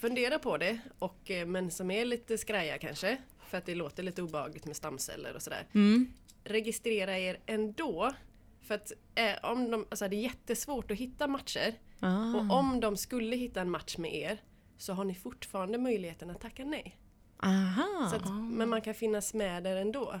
funderar 0.00 0.38
på 0.38 0.56
det, 0.56 0.78
och, 0.98 1.30
eh, 1.30 1.46
men 1.46 1.70
som 1.70 1.90
är 1.90 2.04
lite 2.04 2.38
skraja 2.38 2.78
kanske, 2.78 3.16
för 3.50 3.58
att 3.58 3.66
det 3.66 3.74
låter 3.74 4.02
lite 4.02 4.22
obehagligt 4.22 4.66
med 4.66 4.76
stamceller 4.76 5.34
och 5.34 5.42
sådär. 5.42 5.66
Mm. 5.74 6.12
Registrera 6.44 7.18
er 7.18 7.36
ändå. 7.46 8.12
För 8.70 8.74
att 8.74 8.92
eh, 9.14 9.50
om 9.50 9.70
de, 9.70 9.86
alltså 9.90 10.08
det 10.08 10.16
är 10.16 10.20
jättesvårt 10.22 10.90
att 10.90 10.96
hitta 10.96 11.26
matcher. 11.26 11.74
Ah. 12.00 12.34
Och 12.36 12.58
om 12.58 12.80
de 12.80 12.96
skulle 12.96 13.36
hitta 13.36 13.60
en 13.60 13.70
match 13.70 13.96
med 13.96 14.14
er 14.14 14.40
så 14.78 14.92
har 14.92 15.04
ni 15.04 15.14
fortfarande 15.14 15.78
möjligheten 15.78 16.30
att 16.30 16.40
tacka 16.40 16.64
nej. 16.64 16.98
Aha. 17.42 18.08
Så 18.10 18.16
att, 18.16 18.30
men 18.30 18.68
man 18.68 18.80
kan 18.80 18.94
finnas 18.94 19.34
med 19.34 19.62
där 19.62 19.76
ändå. 19.76 20.20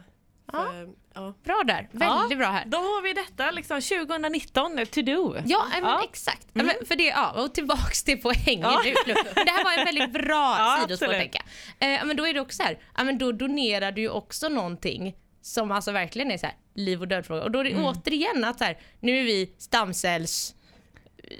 För, 0.50 0.94
ja. 1.14 1.34
Bra 1.44 1.62
där, 1.66 1.88
väldigt 1.92 2.38
bra 2.38 2.46
här. 2.48 2.64
Då 2.66 2.78
har 2.78 3.02
vi 3.02 3.12
detta 3.12 3.50
liksom 3.50 3.80
2019 3.80 4.86
to 4.92 5.02
do. 5.02 5.36
Ja, 5.46 5.66
men 5.72 5.82
Ja. 5.84 6.04
exakt. 6.04 6.48
Ja, 6.52 6.62
men 6.62 6.74
för 6.86 6.96
det, 6.96 7.04
ja, 7.06 7.42
och 7.44 7.54
tillbaks 7.54 8.04
till 8.04 8.20
poängen 8.22 8.60
Ja. 8.60 8.82
nu. 8.84 8.94
Men 9.06 9.44
det 9.44 9.50
här 9.50 9.64
var 9.64 9.78
en 9.78 9.84
väldigt 9.84 10.12
bra 10.12 10.56
Ja, 10.58 10.78
sidospår 10.82 11.14
jag. 11.14 11.34
Eh, 11.78 12.04
men 12.04 12.16
då 12.16 12.26
är 12.26 12.34
det 12.34 12.40
också 12.40 12.56
så 12.56 12.62
här, 12.62 12.78
ja, 12.96 13.04
men 13.04 13.18
då 13.18 13.32
donerar 13.32 13.92
du 13.92 14.00
ju 14.00 14.08
också 14.08 14.48
någonting 14.48 15.16
som 15.42 15.70
alltså 15.70 15.92
verkligen 15.92 16.30
är 16.30 16.38
så 16.38 16.46
här 16.46 16.56
liv 16.74 17.00
och 17.00 17.08
dödfråga. 17.08 17.42
Och 17.42 17.50
då 17.50 17.58
är 17.58 17.64
det 17.64 17.74
återigen 17.76 18.44
att 18.44 18.58
så 18.58 18.64
här, 18.64 18.78
nu 19.00 19.18
är 19.18 19.24
vi 19.24 19.52
stamcells 19.58 20.54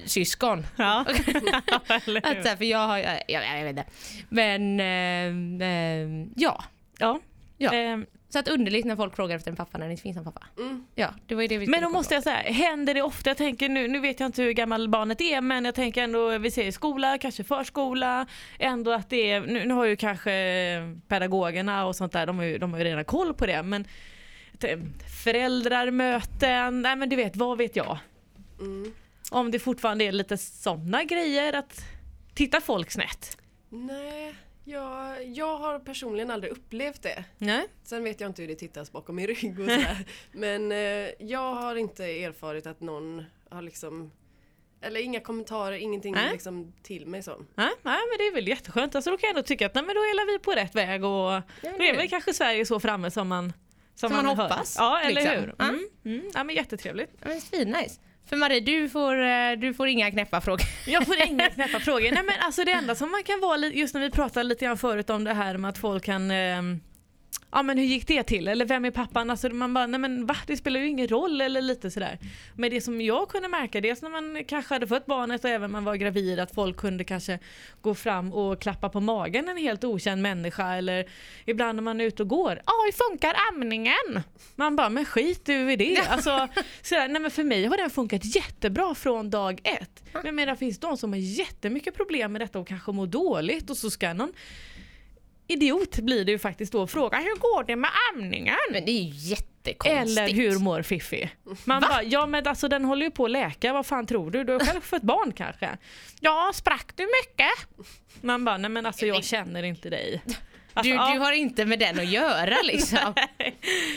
syskon. 0.05 0.67
Ja. 0.77 1.01
Att 1.89 2.05
så 2.05 2.49
här, 2.49 2.57
för 2.57 2.65
jag 2.65 2.87
har, 2.87 2.99
jag, 2.99 3.23
jag, 3.29 3.59
jag 3.59 3.65
vet 3.65 3.71
inte. 3.71 3.85
Men 4.29 4.81
eh, 4.81 5.69
eh, 5.69 6.27
ja. 6.37 6.65
ja. 6.99 7.21
Ja. 7.59 7.73
Ehm, 7.73 8.07
Så 8.33 8.39
att 8.39 8.49
underligt 8.49 8.85
när 8.85 8.97
folk 8.97 9.17
frågar 9.17 9.37
efter 9.37 9.51
en 9.51 9.57
pappa 9.57 9.79
när 9.79 9.87
det 9.87 9.91
inte 9.91 10.03
finns 10.03 10.17
en 10.17 10.25
pappa. 10.25 10.47
Mm. 10.59 10.85
Ja, 10.95 11.15
det 11.27 11.35
var 11.35 11.43
ju 11.43 11.49
det 11.49 11.59
vi 11.59 11.67
Men 11.67 11.83
då 11.83 11.89
måste 11.89 12.15
jag 12.15 12.23
säga, 12.23 12.37
händer 12.37 12.95
det 12.95 13.03
ofta? 13.03 13.31
Jag 13.31 13.37
tänker 13.37 13.69
nu, 13.69 13.89
nu 13.89 14.01
vet 14.01 14.21
jag 14.21 14.27
inte 14.27 14.43
hur 14.43 14.53
gammal 14.53 14.89
barnet 14.89 15.21
är 15.21 15.41
men 15.41 15.65
jag 15.65 15.75
tänker 15.75 16.03
ändå, 16.03 16.39
vi 16.39 16.51
ser 16.51 16.65
i 16.65 16.73
skola, 16.73 17.19
kanske 17.19 17.45
förskola, 17.45 18.27
ändå 18.59 18.93
att 18.93 19.11
det 19.11 19.31
är, 19.31 19.41
nu, 19.41 19.65
nu 19.65 19.75
har 19.75 19.85
ju 19.85 19.97
kanske 19.97 20.31
pedagogerna 21.09 21.87
och 21.87 21.97
sånt 21.97 22.13
där, 22.13 22.27
de 22.27 22.39
har 22.39 22.45
ju, 22.45 22.59
de 22.59 22.73
har 22.73 22.79
ju 22.79 22.85
redan 22.85 23.05
koll 23.05 23.35
på 23.35 23.47
det 23.47 23.63
men 23.63 23.85
t- 24.59 24.77
föräldrar, 25.25 25.91
möten, 25.91 26.83
nej 26.83 26.97
men 26.97 27.09
du 27.09 27.17
vet, 27.17 27.37
vad 27.37 27.59
vet 27.59 27.77
jag? 27.77 27.99
Mm. 28.61 28.93
Om 29.31 29.51
det 29.51 29.59
fortfarande 29.59 30.05
är 30.05 30.13
lite 30.13 30.37
sådana 30.37 31.05
grejer 31.05 31.53
att 31.53 31.85
titta 32.35 32.61
folk 32.61 32.91
snett. 32.91 33.37
Nej, 33.69 34.35
jag, 34.71 35.25
jag 35.29 35.59
har 35.59 35.79
personligen 35.79 36.31
aldrig 36.31 36.53
upplevt 36.53 37.03
det. 37.03 37.25
Nej. 37.39 37.67
Sen 37.83 38.05
vet 38.05 38.21
jag 38.21 38.31
inte 38.31 38.43
hur 38.43 38.49
det 38.49 38.55
tittas 38.55 38.93
bakom 38.93 39.17
min 39.17 39.27
rygg 39.27 39.61
och 39.61 39.65
sådär. 39.71 40.05
Men 40.33 40.73
eh, 40.73 41.09
jag 41.19 41.55
har 41.55 41.77
inte 41.77 42.05
erfarit 42.05 42.67
att 42.67 42.81
någon 42.81 43.25
har 43.51 43.63
liksom 43.63 44.11
eller 44.83 45.01
inga 45.01 45.21
kommentarer, 45.21 45.77
ingenting 45.77 46.15
Nej. 46.15 46.33
liksom 46.33 46.73
till 46.83 47.07
mig 47.07 47.23
så. 47.23 47.31
Nej, 47.55 47.71
nej 47.83 47.99
men 48.11 48.19
det 48.19 48.25
är 48.27 48.35
väl 48.35 48.49
jätteskönt. 48.49 48.95
Alltså 48.95 49.11
då 49.11 49.17
kan 49.17 49.27
jag 49.29 49.37
ändå 49.37 49.47
tycka 49.47 49.67
att 49.67 49.75
nej, 49.75 49.85
men 49.85 49.95
då 49.95 50.01
är 50.01 50.33
vi 50.33 50.39
på 50.39 50.51
rätt 50.51 50.75
väg 50.75 51.05
och 51.05 51.43
då 51.63 51.69
är 51.85 51.97
väl 51.97 52.09
kanske 52.09 52.35
Sverige 52.35 52.67
så 52.67 52.81
framme 52.81 53.11
som 53.11 53.29
man, 53.29 53.53
Som 53.95 54.13
man 54.13 54.27
hör. 54.27 54.35
hoppas, 54.35 54.77
Ja, 54.79 55.01
eller 55.01 55.15
liksom. 55.21 55.37
hur? 55.37 55.55
Ja. 55.59 55.65
Mm. 55.65 55.89
Mm. 56.05 56.31
Ja, 56.35 56.45
men 56.45 56.57
jättetrevligt. 56.57 57.11
Ja, 57.21 57.29
men 57.29 57.41
Svinnice. 57.41 58.01
För 58.31 58.37
Marie, 58.37 58.61
du 58.61 58.89
får, 58.89 59.23
eh, 59.23 59.53
du 59.59 59.75
får 59.75 59.89
inga 59.89 60.11
knäppa 60.11 60.41
frågor. 60.41 60.67
Jag 60.87 61.07
får 61.07 61.17
inga 61.27 61.51
knäppa 61.55 61.81
frågor. 61.81 62.11
Nej 62.13 62.23
men 62.23 62.35
alltså 62.41 62.65
det 62.65 62.73
enda 62.73 62.95
som 62.95 63.11
man 63.11 63.23
kan 63.23 63.41
vara, 63.41 63.59
just 63.59 63.95
när 63.95 64.01
vi 64.01 64.11
pratade 64.11 64.45
lite 64.45 64.65
grann 64.65 64.79
förut 64.79 65.11
om 65.11 65.25
det 65.25 65.35
här 65.35 65.57
med 65.57 65.69
att 65.69 65.79
folk 65.79 66.05
kan 66.05 66.31
ehm, 66.31 66.81
Ja 67.53 67.63
men 67.63 67.79
hur 67.79 67.85
gick 67.85 68.07
det 68.07 68.23
till? 68.23 68.49
Eller 68.49 68.65
vem 68.65 68.85
är 68.85 68.91
pappan? 68.91 69.31
Alltså 69.31 69.49
man 69.49 69.75
bara, 69.75 69.87
nej 69.87 70.01
men 70.01 70.27
va? 70.27 70.37
Det 70.47 70.57
spelar 70.57 70.81
ju 70.81 70.87
ingen 70.87 71.09
roll 71.09 71.41
eller 71.41 71.63
lite 71.63 71.91
sådär. 71.91 72.19
Men 72.57 72.71
det 72.71 72.81
som 72.81 73.01
jag 73.01 73.29
kunde 73.29 73.49
märka, 73.49 73.81
dels 73.81 74.03
när 74.03 74.11
man 74.11 74.45
kanske 74.45 74.75
hade 74.75 74.87
fått 74.87 75.07
barnet 75.07 75.45
och 75.45 75.51
även 75.51 75.71
man 75.71 75.85
var 75.85 75.95
gravid, 75.97 76.41
att 76.41 76.55
folk 76.55 76.77
kunde 76.77 77.05
kanske 77.05 77.39
gå 77.81 77.95
fram 77.95 78.33
och 78.33 78.61
klappa 78.63 78.89
på 78.89 79.01
magen 79.01 79.49
en 79.49 79.57
helt 79.57 79.85
okänd 79.85 80.23
människa 80.23 80.75
eller 80.75 81.05
ibland 81.45 81.77
när 81.77 81.83
man 81.83 82.01
är 82.01 82.05
ute 82.05 82.23
och 82.23 82.29
går, 82.29 82.63
ja 82.67 82.73
hur 82.87 83.11
funkar 83.11 83.35
amningen? 83.53 84.23
Man 84.57 84.77
bara, 84.77 84.89
men 84.89 85.05
skit 85.05 85.45
du 85.45 85.73
i 85.73 85.77
det. 85.77 86.01
Alltså, 86.11 86.49
sådär, 86.83 87.09
nej 87.09 87.23
men 87.23 87.31
för 87.31 87.45
mig 87.45 87.65
har 87.65 87.77
den 87.77 87.91
funkat 87.91 88.35
jättebra 88.35 88.95
från 88.95 89.31
dag 89.31 89.61
ett. 89.65 90.03
Men 90.13 90.23
jag 90.25 90.35
menar, 90.35 90.53
det 90.53 90.59
finns 90.59 90.79
de 90.81 90.97
som 90.97 91.13
har 91.13 91.21
jättemycket 91.21 91.95
problem 91.95 92.33
med 92.33 92.41
detta 92.41 92.59
och 92.59 92.69
kanske 92.69 92.93
mår 92.93 93.07
dåligt 93.07 93.71
och 93.71 93.77
så 93.77 93.91
ska 93.91 94.13
någon 94.13 94.33
idiot 95.51 95.97
blir 95.97 96.25
det 96.25 96.33
ju 96.33 96.39
faktiskt 96.39 96.73
då 96.73 96.83
och 96.83 96.91
fråga 96.91 97.19
hur 97.19 97.37
går 97.41 97.65
det 97.65 97.77
med 97.77 97.91
amningen? 98.15 98.57
Men 98.73 98.85
det 98.85 98.91
är 98.93 99.03
ju 99.03 99.11
jättekonstigt. 99.15 100.19
Eller 100.19 100.29
hur 100.29 100.59
mår 100.59 100.83
Fiffi? 100.83 101.31
Man 101.65 101.81
bara, 101.83 102.03
ja 102.03 102.27
men 102.27 102.47
alltså 102.47 102.69
den 102.69 102.85
håller 102.85 103.05
ju 103.05 103.11
på 103.11 103.25
att 103.25 103.31
läka, 103.31 103.73
vad 103.73 103.87
fan 103.87 104.07
tror 104.07 104.31
du? 104.31 104.45
Du 104.45 104.53
har 104.53 104.61
själv 104.61 104.81
fått 104.81 105.03
barn 105.03 105.33
kanske? 105.33 105.79
Ja, 106.21 106.51
sprack 106.55 106.93
du 106.97 107.03
mycket? 107.23 107.87
Man 108.21 108.45
bara, 108.45 108.57
nej 108.59 108.71
men 108.71 108.87
alltså 108.87 109.07
jag 109.07 109.25
känner 109.25 109.63
inte 109.63 109.91
dig. 109.91 110.23
Alltså, 110.75 110.91
Du, 110.91 110.97
ja. 110.97 111.13
du 111.15 111.19
har 111.21 111.33
inte 111.33 111.65
med 111.65 111.79
den 111.79 111.99
att 111.99 112.11
göra 112.11 112.57
liksom. 112.63 112.99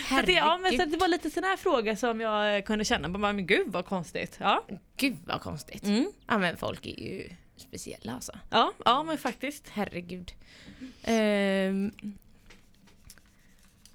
Så 0.10 0.20
att 0.20 0.26
det, 0.26 0.32
ja, 0.32 0.58
men 0.58 0.72
så 0.72 0.78
Herregud. 0.78 0.82
att 0.82 0.92
det 0.92 0.98
var 0.98 1.08
lite 1.08 1.30
sådana 1.30 1.48
här 1.48 1.58
frågor 1.58 1.96
som 1.96 2.22
jag 2.22 2.56
eh, 2.58 2.62
kunde 2.64 2.86
känna, 2.86 3.08
men 3.08 3.48
gud 3.48 3.68
vad 3.68 3.86
konstigt. 3.86 4.38
Ja, 4.42 4.66
Gud 4.98 5.18
vad 5.26 5.42
konstigt. 5.42 5.84
Mm. 5.84 6.12
Ja 6.28 6.38
men 6.38 6.58
folk 6.58 6.86
är 6.86 7.00
ju 7.00 7.30
speciella 7.58 8.14
alltså. 8.14 8.32
ja, 8.50 8.74
ja 8.86 9.04
men 9.04 9.18
faktiskt. 9.18 9.70
Herregud. 9.70 10.32
Ehm, 11.04 11.92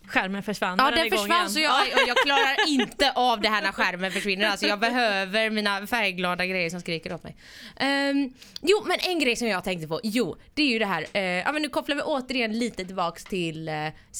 Skärmen 0.08 0.42
försvann. 0.42 0.78
ja 0.78 0.90
den 0.90 1.10
försvann 1.10 1.50
så 1.50 1.60
jag, 1.60 1.86
jag, 2.08 2.16
klarar 2.16 2.68
inte 2.68 3.12
av 3.12 3.40
det 3.40 3.48
här 3.48 3.62
när 3.62 3.72
skärmen 3.72 4.12
försvinner. 4.12 4.48
Alltså 4.48 4.66
jag 4.66 4.80
behöver 4.80 5.50
mina 5.50 5.86
färgglada 5.86 6.46
grejer 6.46 6.70
som 6.70 6.80
skriker 6.80 7.14
åt 7.14 7.22
mig. 7.22 7.36
Ehm, 7.76 8.32
jo 8.60 8.84
men 8.84 8.98
en 9.00 9.18
grej 9.18 9.36
som 9.36 9.48
jag 9.48 9.64
tänkte 9.64 9.88
på, 9.88 10.00
jo 10.02 10.36
det 10.54 10.62
är 10.62 10.66
ju 10.66 10.78
det 10.78 10.86
här, 10.86 11.06
eh, 11.12 11.22
ja 11.22 11.52
men 11.52 11.62
nu 11.62 11.68
kopplar 11.68 11.96
vi 11.96 12.02
återigen 12.02 12.58
lite 12.58 12.84
tillbaks 12.84 13.24
till 13.24 13.68
eh, 13.68 13.74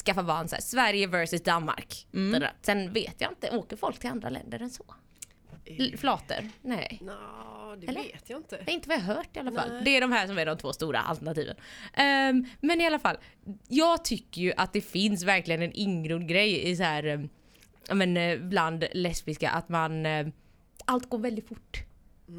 skaffa 0.05 0.23
barn 0.23 0.47
Sverige 0.59 1.07
versus 1.07 1.43
Danmark. 1.43 2.07
Mm. 2.13 2.43
Sen 2.61 2.93
vet 2.93 3.15
jag 3.17 3.31
inte, 3.31 3.49
åker 3.49 3.77
folk 3.77 3.99
till 3.99 4.09
andra 4.09 4.29
länder 4.29 4.61
än 4.61 4.69
så? 4.69 4.85
L- 5.79 5.95
Flater? 5.97 6.49
Nej. 6.61 6.99
Nå, 7.01 7.75
det 7.81 7.87
Eller? 7.87 8.01
vet 8.03 8.29
jag 8.29 8.39
inte. 8.39 8.57
Det 8.65 8.71
är 8.71 8.75
inte 8.75 8.89
vad 8.89 8.97
jag 8.97 9.03
hört 9.03 9.35
i 9.37 9.39
alla 9.39 9.51
fall. 9.51 9.69
Nej. 9.73 9.81
Det 9.85 9.97
är 9.97 10.01
de 10.01 10.11
här 10.11 10.27
som 10.27 10.37
är 10.37 10.45
de 10.45 10.57
två 10.57 10.73
stora 10.73 10.99
alternativen. 10.99 11.55
Ehm, 11.93 12.45
men 12.61 12.81
i 12.81 12.85
alla 12.87 12.99
fall, 12.99 13.17
jag 13.67 14.05
tycker 14.05 14.41
ju 14.41 14.53
att 14.57 14.73
det 14.73 14.81
finns 14.81 15.23
verkligen 15.23 15.61
en 15.61 15.71
ingrodd 15.73 16.27
grej 16.27 16.69
i 16.69 16.75
så 16.75 16.83
här, 16.83 17.29
men 17.93 18.17
eh, 18.17 18.39
bland 18.39 18.85
lesbiska 18.93 19.49
att 19.49 19.69
man, 19.69 20.05
eh, 20.05 20.27
allt 20.85 21.09
går 21.09 21.19
väldigt 21.19 21.47
fort. 21.47 21.83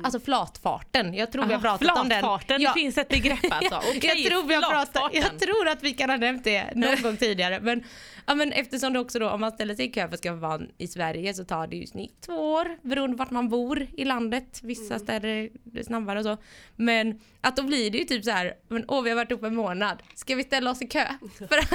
Alltså 0.04 0.20
flatfarten, 0.20 1.14
jag 1.14 1.32
tror 1.32 1.44
vi 1.46 1.52
har 1.54 1.66
Aha, 1.66 1.78
pratat 1.78 1.98
om 1.98 2.08
den. 2.08 2.18
flatfarten, 2.20 2.60
Ja. 2.62 2.70
det 2.74 2.80
finns 2.80 2.98
ett 2.98 3.08
begrepp 3.08 3.38
alltså. 3.50 3.76
Okej, 3.96 4.22
jag, 4.22 4.32
tror 4.32 4.42
vi 4.48 4.54
har 4.54 4.62
pratat, 4.62 4.92
flatfarten. 4.92 5.22
jag 5.22 5.38
tror 5.40 5.68
att 5.68 5.82
vi 5.82 5.92
kan 5.92 6.10
ha 6.10 6.16
nämnt 6.16 6.44
det 6.44 6.74
någon 6.74 6.96
gång 7.02 7.16
tidigare. 7.16 7.60
Men, 7.60 7.84
ja, 8.26 8.34
men 8.34 8.52
eftersom 8.52 8.92
det 8.92 8.98
också 8.98 9.18
då, 9.18 9.30
om 9.30 9.40
man 9.40 9.50
ställer 9.52 9.74
sig 9.74 9.84
i 9.86 9.88
kö 9.92 10.08
för 10.08 10.14
att 10.14 10.20
skaffa 10.20 10.36
barn 10.36 10.70
i 10.78 10.86
Sverige 10.86 11.34
så 11.34 11.44
tar 11.44 11.66
det 11.66 11.76
ju 11.76 11.86
snitt 11.86 12.20
två 12.26 12.52
år 12.52 12.76
beroende 12.82 13.16
på 13.16 13.18
vart 13.22 13.30
man 13.30 13.48
bor 13.48 13.86
i 13.96 14.04
landet. 14.04 14.60
Vissa 14.62 14.98
städer 14.98 15.28
är 15.28 15.48
det 15.64 15.84
snabbare 15.84 16.18
och 16.18 16.24
så. 16.24 16.36
Men 16.76 17.20
att 17.40 17.56
då 17.56 17.62
blir 17.62 17.90
det 17.90 17.98
ju 17.98 18.04
typ 18.04 18.24
så 18.24 18.30
här, 18.30 18.54
men 18.68 18.84
åh 18.88 19.02
vi 19.02 19.10
har 19.10 19.16
varit 19.16 19.32
uppe 19.32 19.46
en 19.46 19.54
månad, 19.54 20.02
ska 20.14 20.34
vi 20.34 20.42
ställa 20.42 20.70
oss 20.70 20.82
i 20.82 20.86
kö? 20.86 21.04
För, 21.48 21.58
att- 21.58 21.68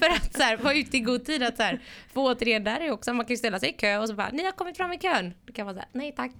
för 0.00 0.10
att 0.10 0.36
så 0.36 0.42
här, 0.42 0.56
vara 0.56 0.74
ute 0.74 0.96
i 0.96 1.00
god 1.00 1.24
tid 1.24 1.42
att 1.42 1.56
så 1.56 1.62
här, 1.62 1.80
för 2.12 2.20
återigen 2.20 2.64
där 2.64 2.80
är 2.80 2.90
också, 2.90 3.12
man 3.14 3.26
kan 3.26 3.32
ju 3.34 3.36
ställa 3.38 3.60
sig 3.60 3.68
i 3.68 3.72
kö 3.72 3.98
och 3.98 4.08
så 4.08 4.14
bara, 4.14 4.28
ni 4.32 4.44
har 4.44 4.52
kommit 4.52 4.76
fram 4.76 4.92
i 4.92 4.98
kön. 4.98 5.34
Då 5.46 5.52
kan 5.52 5.66
man 5.66 5.74
säga, 5.74 5.86
nej 5.92 6.12
tack. 6.16 6.32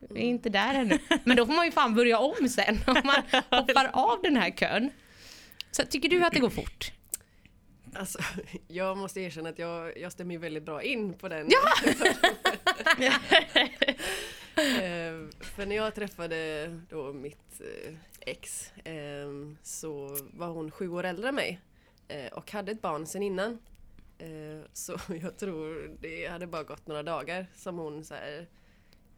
Vi 0.00 0.20
är 0.20 0.24
inte 0.24 0.48
där 0.48 0.74
ännu. 0.74 0.98
Men 1.24 1.36
då 1.36 1.46
får 1.46 1.52
man 1.52 1.64
ju 1.66 1.72
fan 1.72 1.94
börja 1.94 2.18
om 2.18 2.48
sen 2.48 2.78
om 2.86 3.02
man 3.04 3.22
hoppar 3.50 3.90
av 3.92 4.22
den 4.22 4.36
här 4.36 4.50
kön. 4.50 4.90
Så 5.70 5.82
tycker 5.82 6.08
du 6.08 6.24
att 6.24 6.32
det 6.32 6.40
går 6.40 6.50
fort? 6.50 6.92
Alltså, 7.94 8.18
jag 8.68 8.98
måste 8.98 9.20
erkänna 9.20 9.48
att 9.48 9.58
jag, 9.58 9.98
jag 9.98 10.12
stämmer 10.12 10.38
väldigt 10.38 10.62
bra 10.62 10.82
in 10.82 11.14
på 11.14 11.28
den. 11.28 11.48
Eh, 14.56 15.28
för 15.40 15.66
när 15.66 15.76
jag 15.76 15.94
träffade 15.94 16.66
då 16.88 17.12
mitt 17.12 17.60
eh, 17.60 17.94
ex 18.20 18.72
eh, 18.84 19.28
så 19.62 20.18
var 20.32 20.48
hon 20.48 20.70
sju 20.70 20.88
år 20.88 21.04
äldre 21.04 21.28
än 21.28 21.34
mig 21.34 21.60
eh, 22.08 22.32
och 22.32 22.52
hade 22.52 22.72
ett 22.72 22.82
barn 22.82 23.06
sedan 23.06 23.22
innan. 23.22 23.58
Eh, 24.18 24.64
så 24.72 24.98
jag 25.22 25.36
tror 25.36 25.90
det 26.00 26.26
hade 26.26 26.46
bara 26.46 26.62
gått 26.62 26.86
några 26.86 27.02
dagar 27.02 27.46
som 27.54 27.78
hon 27.78 28.04
så 28.04 28.14
här 28.14 28.46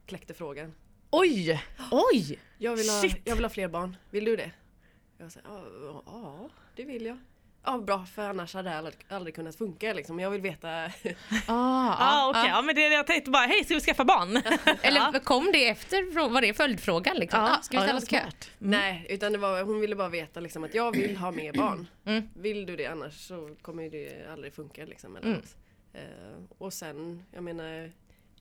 kläckte 0.07 0.35
frågan. 0.35 0.75
Oj! 1.11 1.63
Oj! 1.91 2.39
Jag 2.59 2.77
vill 2.77 2.89
ha, 2.89 3.01
Shit. 3.01 3.21
jag 3.25 3.35
vill 3.37 3.45
ha 3.45 3.51
fler 3.51 3.69
barn, 3.69 3.97
vill 4.11 4.25
du 4.25 4.37
det? 4.37 4.51
Jag 5.19 5.33
sa 5.33 5.41
ja, 5.45 5.63
ja, 6.07 6.49
det 6.77 6.85
vill 6.85 7.07
jag. 7.07 7.19
Ja, 7.65 7.79
bra, 7.79 8.05
för 8.15 8.23
annars 8.29 8.55
hade 8.55 8.71
det 8.71 8.77
aldrig, 8.79 8.95
aldrig 9.09 9.35
kunnat 9.35 9.57
funka 9.57 9.93
liksom. 9.93 10.21
Jag 10.21 10.31
vill 10.31 10.41
veta. 10.41 10.69
Ah, 11.47 11.95
Ah, 11.99 12.31
okej, 12.31 12.49
ja, 12.49 12.63
men 12.63 12.75
det, 12.75 12.81
jag 12.89 13.07
tänkte 13.07 13.31
bara, 13.31 13.47
hej 13.47 13.65
ska 13.65 13.75
vi 13.75 13.81
skaffa 13.81 14.05
barn? 14.05 14.37
Eller 14.83 15.19
kom 15.19 15.51
det 15.53 15.69
efter? 15.69 16.29
Var 16.31 16.41
det 16.41 16.55
följdfrågan 16.55 17.17
liksom? 17.17 17.41
Ja, 17.41 17.57
ah, 17.59 17.63
ska 17.63 17.77
vi 17.77 17.83
ställa 17.83 17.99
oss 17.99 18.05
i 18.05 18.07
kö? 18.07 18.21
Nej, 18.59 19.07
utan 19.09 19.33
det 19.33 19.39
var, 19.39 19.63
hon 19.63 19.81
ville 19.81 19.97
bara 19.97 20.09
veta 20.09 20.41
liksom 20.41 20.65
att 20.65 20.75
jag 20.75 20.97
vill 20.97 21.17
ha 21.17 21.31
mer 21.31 21.53
barn. 21.53 21.87
Mm. 22.05 22.29
Vill 22.35 22.67
du 22.67 22.77
det 22.77 22.87
annars 22.87 23.15
så 23.27 23.57
kommer 23.63 23.91
det 23.91 24.27
aldrig 24.33 24.55
funka 24.55 24.85
liksom. 24.85 25.13
Mellan 25.13 25.31
Mm. 25.33 25.43
Eh, 25.95 26.39
och 26.59 26.73
sen, 26.73 27.25
jag 27.33 27.45
menar, 27.45 27.93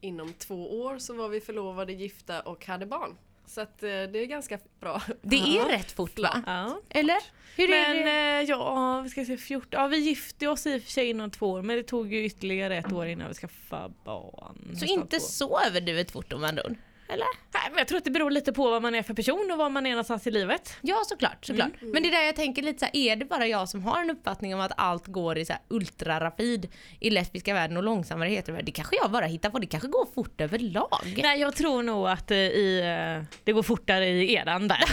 inom 0.02 0.34
två 0.34 0.82
år 0.82 0.98
så 0.98 1.14
var 1.14 1.30
vi 1.30 1.42
förlovade, 1.42 1.94
gifta 1.94 2.40
och 2.42 2.66
hade 2.66 2.86
barn. 2.86 3.18
Så 3.46 3.62
att 3.62 3.84
eh, 3.84 3.88
det 3.88 4.20
är 4.20 4.26
ganska 4.26 4.60
bra. 4.80 5.02
Det 5.22 5.36
är 5.58 5.66
rätt 5.70 5.92
fort 5.92 6.20
va? 6.20 6.44
Ja. 6.46 6.82
Eller? 6.90 7.18
Hur 7.56 7.70
är 7.74 7.94
Men 7.94 8.06
det? 8.06 8.42
eh, 8.42 8.50
ja, 8.50 9.02
vi 9.02 9.10
ska 9.10 9.26
se 9.26 9.38
14. 9.38 9.68
Ja, 9.72 9.88
vi 9.88 9.98
gifte 9.98 10.48
oss 10.48 10.68
i 10.68 10.78
och 10.78 10.82
för 10.84 10.92
sig 10.92 11.10
inom 11.10 11.32
två 11.32 11.52
år 11.52 11.62
men 11.62 11.76
det 11.78 11.84
tog 11.84 12.14
ju 12.14 12.26
ytterligare 12.26 12.78
ett 12.78 12.92
år 12.94 13.06
innan 13.08 13.28
vi 13.28 13.34
skaffade 13.34 13.94
barn. 14.04 14.76
Så 14.80 14.86
inte 14.86 15.20
så 15.20 15.60
överdrivet 15.60 16.12
fort 16.12 16.34
om 16.34 16.44
andra 16.44 16.64
ord? 16.66 16.76
Eller? 17.12 17.28
Nej, 17.54 17.64
men 17.70 17.78
jag 17.78 17.88
tror 17.88 17.98
att 17.98 18.04
det 18.04 18.12
beror 18.12 18.32
lite 18.32 18.54
på 18.54 18.70
vad 18.70 18.82
man 18.82 18.96
är 18.96 19.04
för 19.04 19.14
person 19.14 19.50
och 19.52 19.58
var 19.58 19.70
man 19.70 19.86
är 19.86 19.90
någonstans 19.90 20.28
i 20.28 20.32
livet. 20.32 20.78
Ja 20.82 21.02
såklart, 21.08 21.46
såklart. 21.46 21.72
Men 21.82 22.04
det 22.04 22.10
är 22.10 22.12
där 22.12 22.26
jag 22.26 22.36
tänker 22.36 22.62
lite 22.62 22.80
så 22.80 22.86
här, 22.86 22.96
är 22.96 23.16
det 23.16 23.26
bara 23.26 23.48
jag 23.48 23.70
som 23.70 23.84
har 23.84 24.02
en 24.02 24.10
uppfattning 24.10 24.56
om 24.56 24.62
att 24.62 24.72
allt 24.78 25.08
går 25.08 25.38
i 25.38 25.46
så 25.46 25.54
här 25.54 25.62
ultrarapid 25.68 26.68
i 27.00 27.10
lesbiska 27.10 27.54
världen 27.54 27.78
och 27.78 27.84
långsammare 27.84 28.30
i 28.30 28.36
heterovärlden? 28.36 28.66
Det 28.66 28.72
kanske 28.72 28.96
jag 28.96 29.12
bara 29.12 29.26
hittar 29.26 29.50
på, 29.50 29.60
det 29.60 29.68
kanske 29.68 29.88
går 29.88 30.08
fort 30.16 30.42
överlag. 30.42 31.20
Nej 31.24 31.40
jag 31.40 31.56
tror 31.56 31.84
nog 31.84 32.08
att 32.08 32.32
eh, 32.32 32.38
i, 32.38 32.80
eh, 32.80 33.38
det 33.44 33.52
går 33.52 33.64
fortare 33.64 34.10
i 34.10 34.34
eran 34.34 34.68
värld. 34.68 34.90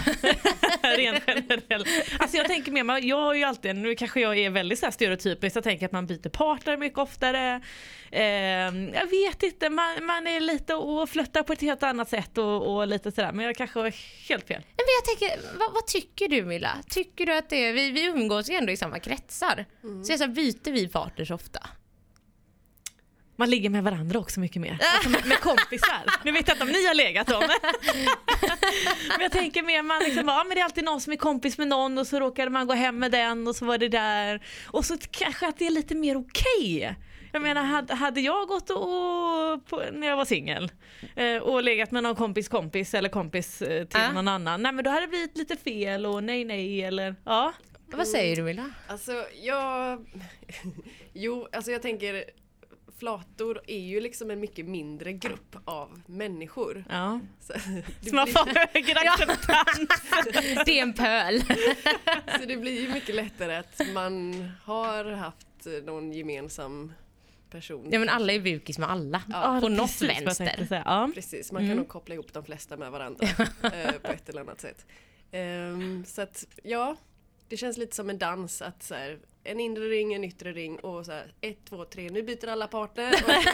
Rent 0.97 1.23
generellt. 1.27 1.89
Alltså 2.19 2.37
jag 2.37 2.47
tänker 2.47 2.73
mer, 2.73 3.05
jag 3.05 3.17
har 3.17 3.35
ju 3.35 3.45
alltid, 3.45 3.77
nu 3.77 3.95
kanske 3.95 4.21
jag 4.21 4.39
är 4.39 4.51
väldigt 4.51 4.79
så 4.79 4.87
här 4.87 4.91
stereotypisk, 4.91 5.57
jag 5.57 5.65
tänker 5.65 5.87
att 5.87 5.93
man 5.93 6.07
byter 6.07 6.29
partner 6.29 6.77
mycket 6.77 6.99
oftare. 6.99 7.61
Eh, 8.11 8.23
jag 8.95 9.07
vet 9.11 9.43
inte, 9.43 9.71
man, 9.71 10.05
man 10.05 10.27
är 10.27 10.41
lite 10.41 10.75
och 10.75 11.09
flöttar 11.09 11.43
på 11.43 11.53
ett 11.53 11.61
helt 11.61 11.83
annat 11.83 12.08
sätt 12.09 12.38
och, 12.38 12.75
och 12.75 12.87
lite 12.87 13.12
sådär 13.12 13.33
men 13.33 13.45
jag 13.47 13.57
kanske 13.57 13.79
har 13.79 13.95
helt 14.29 14.47
fel. 14.49 14.62
Men 14.77 14.87
jag 14.99 15.05
tänker, 15.19 15.59
vad, 15.59 15.73
vad 15.73 15.87
tycker 15.87 16.29
du 16.29 16.45
Milla? 16.45 16.77
Tycker 16.88 17.27
du 17.27 17.35
att 17.35 17.50
det 17.50 17.65
är, 17.65 17.73
vi, 17.73 17.91
vi 17.91 18.05
umgås 18.05 18.50
ju 18.50 18.55
ändå 18.55 18.73
i 18.73 18.77
samma 18.77 18.99
kretsar. 18.99 19.67
Så 20.05 20.12
jag 20.12 20.19
så 20.19 20.25
här, 20.25 20.33
byter 20.33 20.73
vi 20.73 20.88
partners 20.88 21.31
ofta? 21.31 21.61
Man 23.41 23.50
ligger 23.50 23.71
med 23.71 23.85
varandra 23.85 24.19
också 24.19 24.41
mycket 24.41 24.62
mer. 24.62 24.79
Alltså 24.95 25.11
med, 25.11 25.27
med 25.27 25.41
kompisar. 25.41 26.05
Nu 26.25 26.33
vet 26.33 26.49
jag 26.49 26.55
inte 26.55 26.65
om 26.65 26.71
ni 26.71 26.87
har 26.87 26.95
legat 26.95 27.27
dem. 27.27 27.43
men 29.09 29.21
jag 29.21 29.33
tänker 29.33 29.62
mer 29.62 29.83
man 29.83 30.03
liksom 30.03 30.27
bara, 30.27 30.37
ja, 30.37 30.45
men 30.45 30.55
det 30.55 30.61
är 30.61 30.65
alltid 30.65 30.85
någon 30.85 31.00
som 31.00 31.12
är 31.12 31.17
kompis 31.17 31.59
med 31.59 31.69
någon 31.69 31.99
och 31.99 32.07
så 32.07 32.21
råkade 32.21 32.50
man 32.50 32.67
gå 32.67 32.75
hem 32.75 32.99
med 32.99 33.11
den 33.11 33.49
och 33.49 33.57
så 33.57 33.65
var 33.65 33.79
det 33.79 33.88
där. 33.88 34.43
Och 34.67 34.85
så 34.85 34.99
kanske 35.11 35.49
att 35.49 35.59
det 35.59 35.67
är 35.67 35.71
lite 35.71 35.95
mer 35.95 36.17
okej. 36.17 36.97
Jag 37.33 37.43
menar 37.43 37.63
hade, 37.63 37.95
hade 37.95 38.21
jag 38.21 38.49
gått 38.49 38.71
och, 38.71 39.67
på, 39.67 39.85
när 39.93 40.07
jag 40.07 40.17
var 40.17 40.25
singel 40.25 40.71
eh, 41.17 41.37
och 41.37 41.63
legat 41.63 41.91
med 41.91 42.03
någon 42.03 42.15
kompis 42.17 42.49
kompis 42.49 42.95
eller 42.95 43.09
kompis 43.09 43.63
eh, 43.63 43.85
till 43.87 44.01
Ja. 44.01 44.13
någon 44.13 44.29
annan. 44.29 44.63
Nej 44.63 44.73
men 44.73 44.85
då 44.85 44.91
hade 44.91 45.03
det 45.03 45.09
blivit 45.09 45.37
lite 45.39 45.57
fel 45.57 46.07
och 46.07 46.25
nej 46.25 46.45
nej 46.45 46.83
eller 46.85 47.15
ja. 47.25 47.53
Vad 47.87 48.09
säger 48.09 48.37
du 48.37 48.43
Milla? 48.43 48.71
Alltså 48.89 49.25
jag... 49.43 50.07
jo, 51.13 51.49
alltså 51.53 51.71
jag 51.71 51.83
tänker 51.83 52.25
flator 52.99 53.61
är 53.67 53.79
ju 53.81 54.01
liksom 54.01 54.31
en 54.31 54.41
mycket 54.41 54.67
mindre 54.67 55.13
grupp 55.13 55.57
av 55.65 56.01
människor. 56.07 56.85
ja. 56.91 57.21
Så, 57.41 57.53
det 58.01 58.13
man 58.13 58.25
blir, 58.25 58.35
får 58.35 58.47
högre 58.73 59.01
acceptans. 59.11 60.65
Det 60.67 60.79
är 60.79 60.83
en 60.83 60.93
pöl. 60.93 61.41
så 62.41 62.47
det 62.49 62.57
blir 62.57 62.81
ju 62.81 62.89
mycket 62.93 63.15
lättare 63.15 63.55
att 63.57 63.81
man 63.95 64.45
har 64.65 65.05
haft 65.05 65.67
någon 65.85 66.13
gemensam 66.13 66.93
person. 67.50 67.88
Ja 67.90 67.99
men 67.99 68.09
alla 68.09 68.33
är 68.33 68.40
bukis 68.40 68.78
med 68.78 68.90
alla. 68.90 69.23
Ja, 69.28 69.59
på 69.61 69.69
något 69.69 69.99
precis 69.99 70.26
vänster. 70.26 70.67
säga. 70.69 70.83
Ja. 70.87 71.11
Precis, 71.14 71.52
man 71.52 71.69
kan 71.69 71.76
nog 71.76 71.88
koppla 71.88 72.14
ihop 72.14 72.33
de 72.33 72.45
flesta 72.45 72.76
med 72.76 72.90
varandra 72.90 73.26
eh, 73.62 73.93
på 73.93 74.12
ett 74.12 74.28
eller 74.28 74.40
annat 74.40 74.61
sätt. 74.61 74.87
Ehm, 75.33 76.05
så 76.05 76.23
att 76.23 76.47
ja, 76.62 76.97
det 77.49 77.57
känns 77.57 77.76
lite 77.76 77.97
som 77.97 78.11
en 78.11 78.19
dans 78.19 78.62
att 78.62 78.83
så 78.83 78.95
här, 78.95 79.19
en 79.45 79.61
inre 79.61 79.85
ring, 79.85 80.14
en 80.14 80.25
yttre 80.25 80.52
ring 80.52 80.78
och 80.78 81.07
så 81.07 81.12
här, 81.12 81.33
ett, 81.40 81.64
två, 81.69 81.85
tre, 81.85 82.11
nu 82.11 82.23
byter 82.23 82.49
alla 82.49 82.67
partner. 82.69 83.12
Och... 83.12 83.28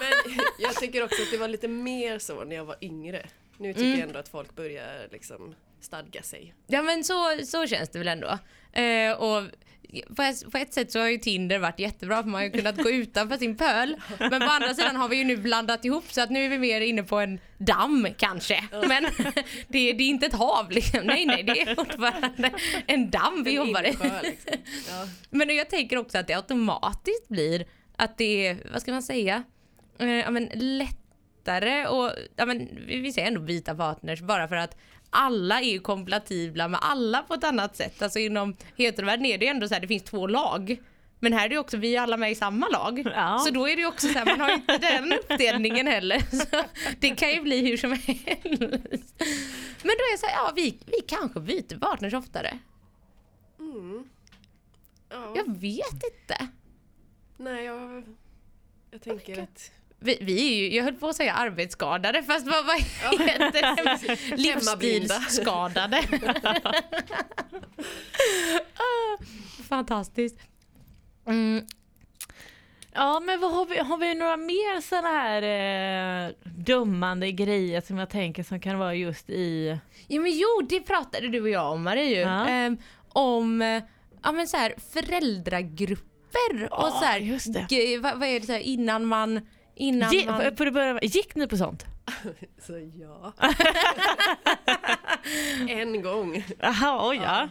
Men 0.00 0.12
jag 0.58 0.74
tycker 0.74 1.04
också 1.04 1.22
att 1.22 1.30
det 1.30 1.36
var 1.36 1.48
lite 1.48 1.68
mer 1.68 2.18
så 2.18 2.44
när 2.44 2.56
jag 2.56 2.64
var 2.64 2.76
yngre. 2.80 3.26
Nu 3.58 3.74
tycker 3.74 3.90
jag 3.90 3.98
ändå 4.00 4.18
att 4.18 4.28
folk 4.28 4.56
börjar 4.56 5.08
liksom 5.12 5.54
stadga 5.80 6.22
sig. 6.22 6.54
Ja 6.66 6.82
men 6.82 7.04
så, 7.04 7.38
så 7.44 7.66
känns 7.66 7.88
det 7.88 7.98
väl 7.98 8.08
ändå. 8.08 8.38
Eh, 8.72 9.12
och 9.12 9.42
på 10.16 10.22
ett, 10.22 10.50
på 10.50 10.58
ett 10.58 10.74
sätt 10.74 10.92
så 10.92 10.98
har 11.00 11.08
ju 11.08 11.18
Tinder 11.18 11.58
varit 11.58 11.78
jättebra 11.78 12.22
för 12.22 12.30
man 12.30 12.34
har 12.34 12.42
ju 12.42 12.50
kunnat 12.50 12.76
gå 12.76 12.90
utanför 12.90 13.36
sin 13.36 13.56
pöl. 13.56 13.96
Men 14.18 14.40
på 14.40 14.46
andra 14.50 14.74
sidan 14.74 14.96
har 14.96 15.08
vi 15.08 15.16
ju 15.16 15.24
nu 15.24 15.36
blandat 15.36 15.84
ihop 15.84 16.04
så 16.12 16.20
att 16.20 16.30
nu 16.30 16.44
är 16.44 16.48
vi 16.48 16.58
mer 16.58 16.80
inne 16.80 17.02
på 17.02 17.18
en 17.18 17.40
damm 17.58 18.08
kanske. 18.18 18.64
Men 18.88 19.04
det, 19.68 19.92
det 19.92 20.04
är 20.04 20.08
inte 20.08 20.26
ett 20.26 20.34
hav 20.34 20.70
liksom. 20.70 21.00
Nej 21.04 21.26
nej 21.26 21.42
det 21.42 21.60
är 21.60 21.74
fortfarande 21.74 22.50
en 22.86 23.10
damm 23.10 23.42
vi 23.44 23.50
En 23.50 23.66
jobbar 23.66 23.82
i. 23.82 23.86
liksom. 23.86 24.10
Ja. 24.88 25.06
Men 25.30 25.56
jag 25.56 25.70
tänker 25.70 25.96
också 25.96 26.18
att 26.18 26.26
det 26.26 26.34
automatiskt 26.34 27.28
blir 27.28 27.64
att 27.96 28.18
det 28.18 28.46
är, 28.46 28.56
vad 28.72 28.82
ska 28.82 28.92
man 28.92 29.02
säga, 29.02 29.42
eh, 29.98 30.08
ja, 30.08 30.30
men 30.30 30.48
lättare 30.54 31.86
och 31.86 32.10
ja, 32.36 32.46
men 32.46 32.68
vi 32.86 33.00
vi 33.00 33.12
säger 33.12 33.28
ändå 33.28 33.40
byta 33.40 33.74
partners 33.74 34.20
bara 34.20 34.48
för 34.48 34.56
att 34.56 34.76
alla 35.12 35.60
är 35.60 35.72
ju 35.72 35.80
kompatibla 35.80 36.68
med 36.68 36.80
alla 36.82 37.22
på 37.22 37.34
ett 37.34 37.44
annat 37.44 37.76
sätt. 37.76 38.02
Alltså 38.02 38.18
inom 38.18 38.56
heterovärlden 38.76 39.26
är 39.26 39.38
det 39.38 39.44
ju 39.44 39.50
ändå 39.50 39.68
så 39.68 39.74
här, 39.74 39.80
det 39.80 39.88
finns 39.88 40.02
två 40.02 40.26
lag. 40.26 40.82
Men 41.20 41.32
här 41.32 41.44
är 41.44 41.48
det 41.48 41.54
ju 41.54 41.58
också, 41.58 41.76
vi 41.76 41.96
är 41.96 42.00
alla 42.00 42.16
med 42.16 42.32
i 42.32 42.34
samma 42.34 42.68
lag. 42.68 43.02
Ja. 43.14 43.38
Så 43.38 43.50
då 43.50 43.68
är 43.68 43.76
det 43.76 43.82
ju 43.82 43.88
också 43.88 44.06
så 44.06 44.18
här, 44.18 44.26
man 44.26 44.40
har 44.40 44.48
ju 44.48 44.54
inte 44.54 44.78
den 44.78 45.12
uppdelningen 45.12 45.86
heller. 45.86 46.18
Så 46.36 46.64
det 47.00 47.10
kan 47.10 47.30
ju 47.30 47.40
bli 47.40 47.70
hur 47.70 47.76
som 47.76 47.90
helst. 47.90 49.14
Men 49.82 49.94
då 49.96 50.02
är 50.02 50.12
det 50.12 50.18
så 50.18 50.26
här, 50.26 50.34
ja 50.34 50.52
vi, 50.56 50.78
vi 50.86 51.00
kanske 51.06 51.40
byter 51.40 51.78
partners 51.78 52.14
oftare. 52.14 52.58
Ja. 55.08 55.32
Jag 55.36 55.60
vet 55.60 56.02
inte. 56.12 56.48
Nej, 57.36 57.64
jag, 57.64 58.04
jag 58.90 59.02
tänker 59.02 59.42
att 59.42 59.70
Vi, 60.02 60.18
vi 60.20 60.52
är 60.52 60.54
ju, 60.56 60.76
jag 60.76 60.84
höll 60.84 60.94
på 60.94 61.08
att 61.08 61.16
säga 61.16 61.32
arbetsskadade 61.32 62.22
fast 62.22 62.46
vad, 62.46 62.66
vad 62.66 62.80
heter 62.80 63.52
det? 63.52 64.36
Livsstilsskadade. 64.36 66.02
Fantastiskt. 69.68 70.38
Mm, 71.26 71.66
Ja 72.94 73.20
men 73.20 73.40
vad 73.40 73.52
har, 73.52 73.66
vi, 73.66 73.78
har 73.78 73.96
vi 73.98 74.14
några 74.14 74.36
mer 74.36 74.80
sådana 74.80 75.08
här 75.08 75.42
eh, 76.26 76.32
dömande 76.44 77.32
grejer 77.32 77.80
som 77.80 77.98
jag 77.98 78.10
tänker 78.10 78.42
som 78.42 78.60
kan 78.60 78.78
vara 78.78 78.94
just 78.94 79.30
i... 79.30 79.78
ja 80.08 80.20
men 80.20 80.32
jo, 80.32 80.66
det 80.68 80.80
pratade 80.80 81.28
du 81.28 81.40
och 81.40 81.48
jag 81.48 81.72
om 81.72 81.82
Marie 81.82 82.04
ju. 82.04 82.20
Ja. 82.20 82.48
Ehm, 82.48 82.76
om 83.08 83.62
eh, 83.62 83.82
ja, 84.22 84.32
men 84.32 84.48
så 84.48 84.56
här, 84.56 84.74
föräldragrupper 84.92 86.62
och 86.62 86.68
Ja, 86.70 86.90
så 87.00 87.04
här, 87.04 88.00
vad, 88.00 88.18
vad 88.18 88.28
är 88.28 88.40
det 88.40 88.46
så 88.46 88.52
här, 88.52 88.60
innan 88.60 89.06
man... 89.06 89.40
Innan 89.82 90.12
Ge, 90.12 90.26
man... 90.26 90.56
för 90.56 90.64
det 90.64 90.70
börja, 90.70 90.98
gick 91.02 91.34
ni 91.34 91.46
på 91.46 91.56
sånt? 91.56 91.86
Så 92.58 92.90
ja. 92.94 93.32
en 95.68 96.02
gång. 96.02 96.44
Jaha, 96.58 97.08
oj 97.08 97.16
ja. 97.16 97.48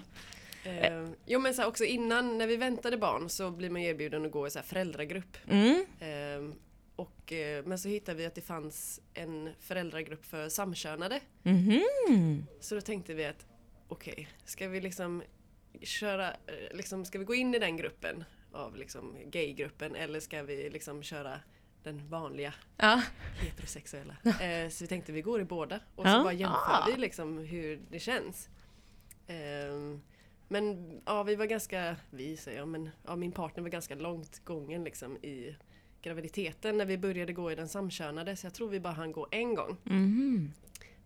Eh, 0.64 1.10
jo 1.26 1.40
men 1.40 1.54
så 1.54 1.62
här, 1.62 1.70
också 1.70 1.84
innan 1.84 2.38
när 2.38 2.48
vi 2.48 2.56
väntade 2.56 2.98
barn 2.98 3.30
så 3.30 3.52
blir 3.52 3.70
man 3.70 3.82
erbjuden 3.82 4.26
att 4.26 4.32
gå 4.32 4.48
i 4.48 4.50
så 4.50 4.60
här 4.60 4.66
föräldragrupp. 4.66 5.38
Mm. 5.48 5.86
Eh, 6.00 6.56
och, 6.96 7.34
eh, 7.34 7.66
men 7.66 7.80
så 7.80 7.90
hittade 7.90 8.18
vi 8.18 8.26
att 8.26 8.36
det 8.36 8.42
fanns 8.42 9.02
en 9.14 9.50
föräldragrupp 9.60 10.26
för 10.26 10.50
samkönade. 10.50 11.20
Mhm. 11.44 12.46
Så 12.60 12.76
då 12.76 12.82
tänkte 12.82 13.14
vi 13.14 13.26
att 13.26 13.46
okej, 13.88 14.30
ska 14.46 14.68
vi 14.68 14.82
liksom 14.82 15.24
köra, 15.82 16.30
eh, 16.30 16.76
liksom, 16.76 17.06
ska 17.06 17.20
vi 17.20 17.26
gå 17.26 17.36
in 17.36 17.56
i 17.56 17.60
den 17.60 17.78
gruppen 17.78 18.24
av 18.52 18.76
liksom 18.76 19.16
gaygruppen 19.26 19.96
eller 19.96 20.20
ska 20.20 20.44
vi 20.44 20.70
liksom 20.70 21.04
köra 21.04 21.40
den 21.84 22.08
vanliga 22.10 22.54
Ja. 22.78 23.02
heterosexuella. 23.42 24.16
Eh, 24.24 24.70
så 24.70 24.84
vi 24.84 24.88
tänkte 24.88 25.12
vi 25.12 25.22
går 25.22 25.42
i 25.42 25.44
båda 25.46 25.80
och 25.96 26.08
Ja. 26.08 26.12
så 26.12 26.24
bara 26.24 26.34
jämför 26.34 26.58
Ah. 26.74 26.86
vi 26.88 26.98
liksom 26.98 27.38
hur 27.38 27.82
det 27.90 28.00
känns. 28.00 28.50
Ehm, 29.28 30.02
men 30.48 30.92
ja, 31.06 31.24
vi 31.24 31.36
var 31.36 31.46
ganska, 31.46 31.96
vi 32.10 32.38
säger 32.38 32.58
jag, 32.60 32.68
men 32.68 32.90
ja, 33.06 33.16
min 33.16 33.32
partner 33.32 33.64
var 33.64 33.70
ganska 33.70 33.96
långt 33.96 34.46
gången 34.46 34.84
liksom 34.84 35.18
i 35.18 35.56
graviditeten 36.02 36.78
när 36.78 36.86
vi 36.86 36.98
började 36.98 37.34
gå 37.34 37.52
i 37.52 37.56
den 37.56 37.70
samkönade 37.70 38.36
så 38.36 38.46
jag 38.46 38.54
tror 38.54 38.70
vi 38.70 38.80
bara 38.80 38.94
hann 38.94 39.12
gå 39.12 39.28
en 39.32 39.56
gång. 39.56 39.78
Mhm. 39.84 40.52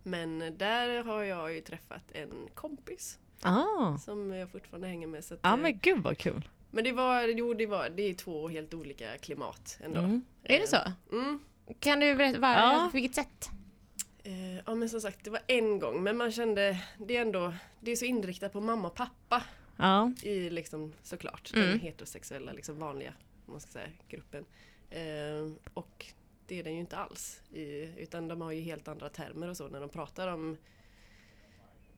Men 0.04 0.58
där 0.58 1.04
har 1.04 1.24
jag 1.24 1.54
ju 1.54 1.62
träffat 1.62 2.12
en 2.12 2.32
kompis 2.54 3.20
Ah. 3.42 3.98
som 3.98 4.32
jag 4.34 4.50
fortfarande 4.50 4.88
hänger 4.88 5.08
med. 5.08 5.24
Så 5.26 5.34
att, 5.34 5.40
Ja 5.44 5.54
eh, 5.54 5.58
men 5.58 5.80
gud 5.80 6.04
vad 6.04 6.18
kul. 6.18 6.50
Men 6.76 6.84
det 6.84 6.92
var, 6.92 7.28
jo 7.28 7.54
det 7.54 7.66
var, 7.66 7.90
det 7.90 8.04
är 8.10 8.14
två 8.14 8.48
helt 8.48 8.74
olika 8.74 9.18
klimat 9.18 9.78
ändå. 9.84 10.00
Mm. 10.00 10.26
Är 10.44 10.60
det 10.60 10.68
så? 10.68 10.78
Mm. 11.12 11.40
Kan 11.80 12.00
du 12.00 12.16
berätta 12.16 12.40
vad, 12.40 12.52
Ja. 12.52 12.88
på 12.92 12.96
vilket 12.98 13.16
sätt? 13.16 13.50
Eh, 14.24 14.56
ja 14.66 14.76
men 14.76 14.90
som 14.90 15.02
sagt, 15.02 15.24
det 15.24 15.30
var 15.30 15.42
en 15.48 15.80
gång 15.80 16.04
men 16.04 16.18
man 16.18 16.32
kände, 16.32 16.82
det 16.98 17.18
är 17.18 17.22
ändå, 17.22 17.54
det 17.82 17.92
är 17.92 17.96
så 17.96 18.06
inriktat 18.06 18.54
på 18.54 18.62
mamma 18.62 18.88
och 18.88 18.96
pappa 18.96 19.44
Ja. 19.78 20.12
i 20.24 20.50
liksom 20.50 20.94
såklart 21.04 21.52
Mm. 21.56 21.68
den 21.70 21.80
heterosexuella, 21.80 22.52
liksom 22.52 22.80
vanliga, 22.80 23.14
man 23.46 23.60
ska 23.60 23.72
säga, 23.72 23.88
gruppen. 24.10 24.46
Eh, 24.90 25.52
och 25.74 26.06
det 26.48 26.60
är 26.60 26.64
den 26.64 26.74
ju 26.74 26.80
inte 26.80 26.98
alls. 26.98 27.42
I, 27.54 27.90
utan 27.98 28.28
de 28.28 28.42
har 28.42 28.52
ju 28.52 28.62
helt 28.62 28.88
andra 28.88 29.10
termer 29.10 29.48
och 29.50 29.58
så 29.58 29.68
när 29.68 29.80
de 29.80 29.90
pratar 29.90 30.28
om 30.28 30.58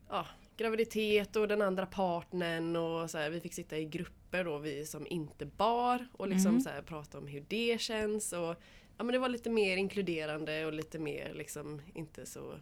ja, 0.09 0.25
graviditet 0.57 1.35
och 1.35 1.47
den 1.47 1.61
andra 1.61 1.85
partnern 1.85 2.75
och 2.75 3.09
så 3.11 3.17
här, 3.17 3.29
vi 3.29 3.39
fick 3.39 3.53
sitta 3.53 3.77
i 3.77 3.85
grupper 4.27 4.43
då 4.43 4.57
vi 4.57 4.85
som 4.85 5.07
inte 5.07 5.45
bar 5.45 6.07
och 6.13 6.27
liksom 6.27 6.49
Mm. 6.49 6.61
så 6.61 6.69
här, 6.69 6.81
prata 6.81 7.17
om 7.17 7.27
hur 7.27 7.43
det 7.47 7.81
känns 7.81 8.33
och 8.33 8.55
ja 8.97 9.03
men 9.03 9.07
det 9.07 9.19
var 9.19 9.29
lite 9.29 9.49
mer 9.49 9.77
inkluderande 9.77 10.65
och 10.65 10.73
lite 10.73 10.99
mer 10.99 11.33
liksom 11.33 11.81
inte 11.93 12.25
så 12.25 12.53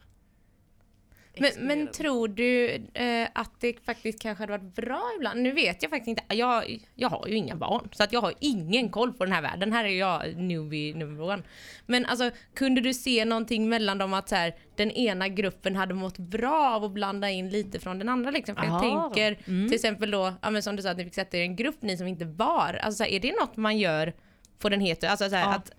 Men, 1.39 1.52
men 1.67 1.88
tror 1.91 2.28
du 2.28 2.69
eh, 2.93 3.28
att 3.34 3.52
det 3.60 3.86
faktiskt 3.86 4.21
kanske 4.21 4.41
hade 4.41 4.52
varit 4.52 4.76
bra 4.76 5.02
ibland? 5.17 5.41
Nu 5.41 5.52
vet 5.52 5.82
jag 5.84 5.89
faktiskt 5.91 6.08
inte. 6.08 6.36
Jag, 6.36 6.80
jag 6.95 7.10
har 7.10 7.28
ju 7.28 7.36
inga 7.36 7.56
barn 7.56 7.89
så 7.91 8.04
att 8.04 8.13
jag 8.13 8.21
har 8.21 8.34
ingen 8.39 8.89
koll 8.89 9.13
på 9.13 9.26
den 9.26 9.34
här 9.34 9.41
världen. 9.41 9.74
Här 9.74 9.86
är 9.86 9.89
jag 9.89 10.36
newbie 10.38 10.93
number 10.93 11.24
one. 11.24 11.43
Men 11.86 12.06
alltså 12.06 12.32
kunde 12.54 12.82
du 12.82 12.93
se 12.93 13.26
någonting 13.26 13.69
mellan 13.69 13.98
dem 13.98 14.13
att 14.13 14.30
så 14.30 14.36
här, 14.36 14.56
den 14.76 14.91
ena 14.91 15.28
gruppen 15.28 15.76
hade 15.76 15.93
mått 15.93 16.17
bra 16.17 16.76
av 16.76 16.84
att 16.84 16.91
blanda 16.91 17.30
in 17.30 17.50
lite 17.50 17.80
från 17.80 18.00
den 18.00 18.10
andra 18.10 18.32
liksom? 18.32 18.56
För 18.56 18.63
jag 18.63 18.71
Aha. 18.74 19.10
tänker 19.13 19.38
Mm. 19.48 19.67
till 19.67 19.76
exempel 19.76 20.12
då, 20.12 20.34
ja, 20.41 20.50
men 20.50 20.63
som 20.63 20.76
du 20.76 20.82
sa 20.84 20.89
att 20.89 20.98
ni 20.98 21.04
fick 21.04 21.13
sätta 21.15 21.38
er 21.38 21.41
i 21.41 21.45
en 21.45 21.56
grupp 21.56 21.82
ni 21.82 21.98
som 21.98 22.08
inte 22.08 22.26
bar. 22.26 22.80
Alltså 22.84 22.98
så 22.98 23.04
här, 23.04 23.12
är 23.12 23.19
det 23.19 23.32
något 23.39 23.58
man 23.58 23.78
gör 23.78 24.13
på 24.60 24.69
den 24.69 24.80
heter, 24.80 25.08
alltså 25.10 25.30
så 25.30 25.36
här, 25.36 25.43
Ja. 25.45 25.56
att 25.56 25.71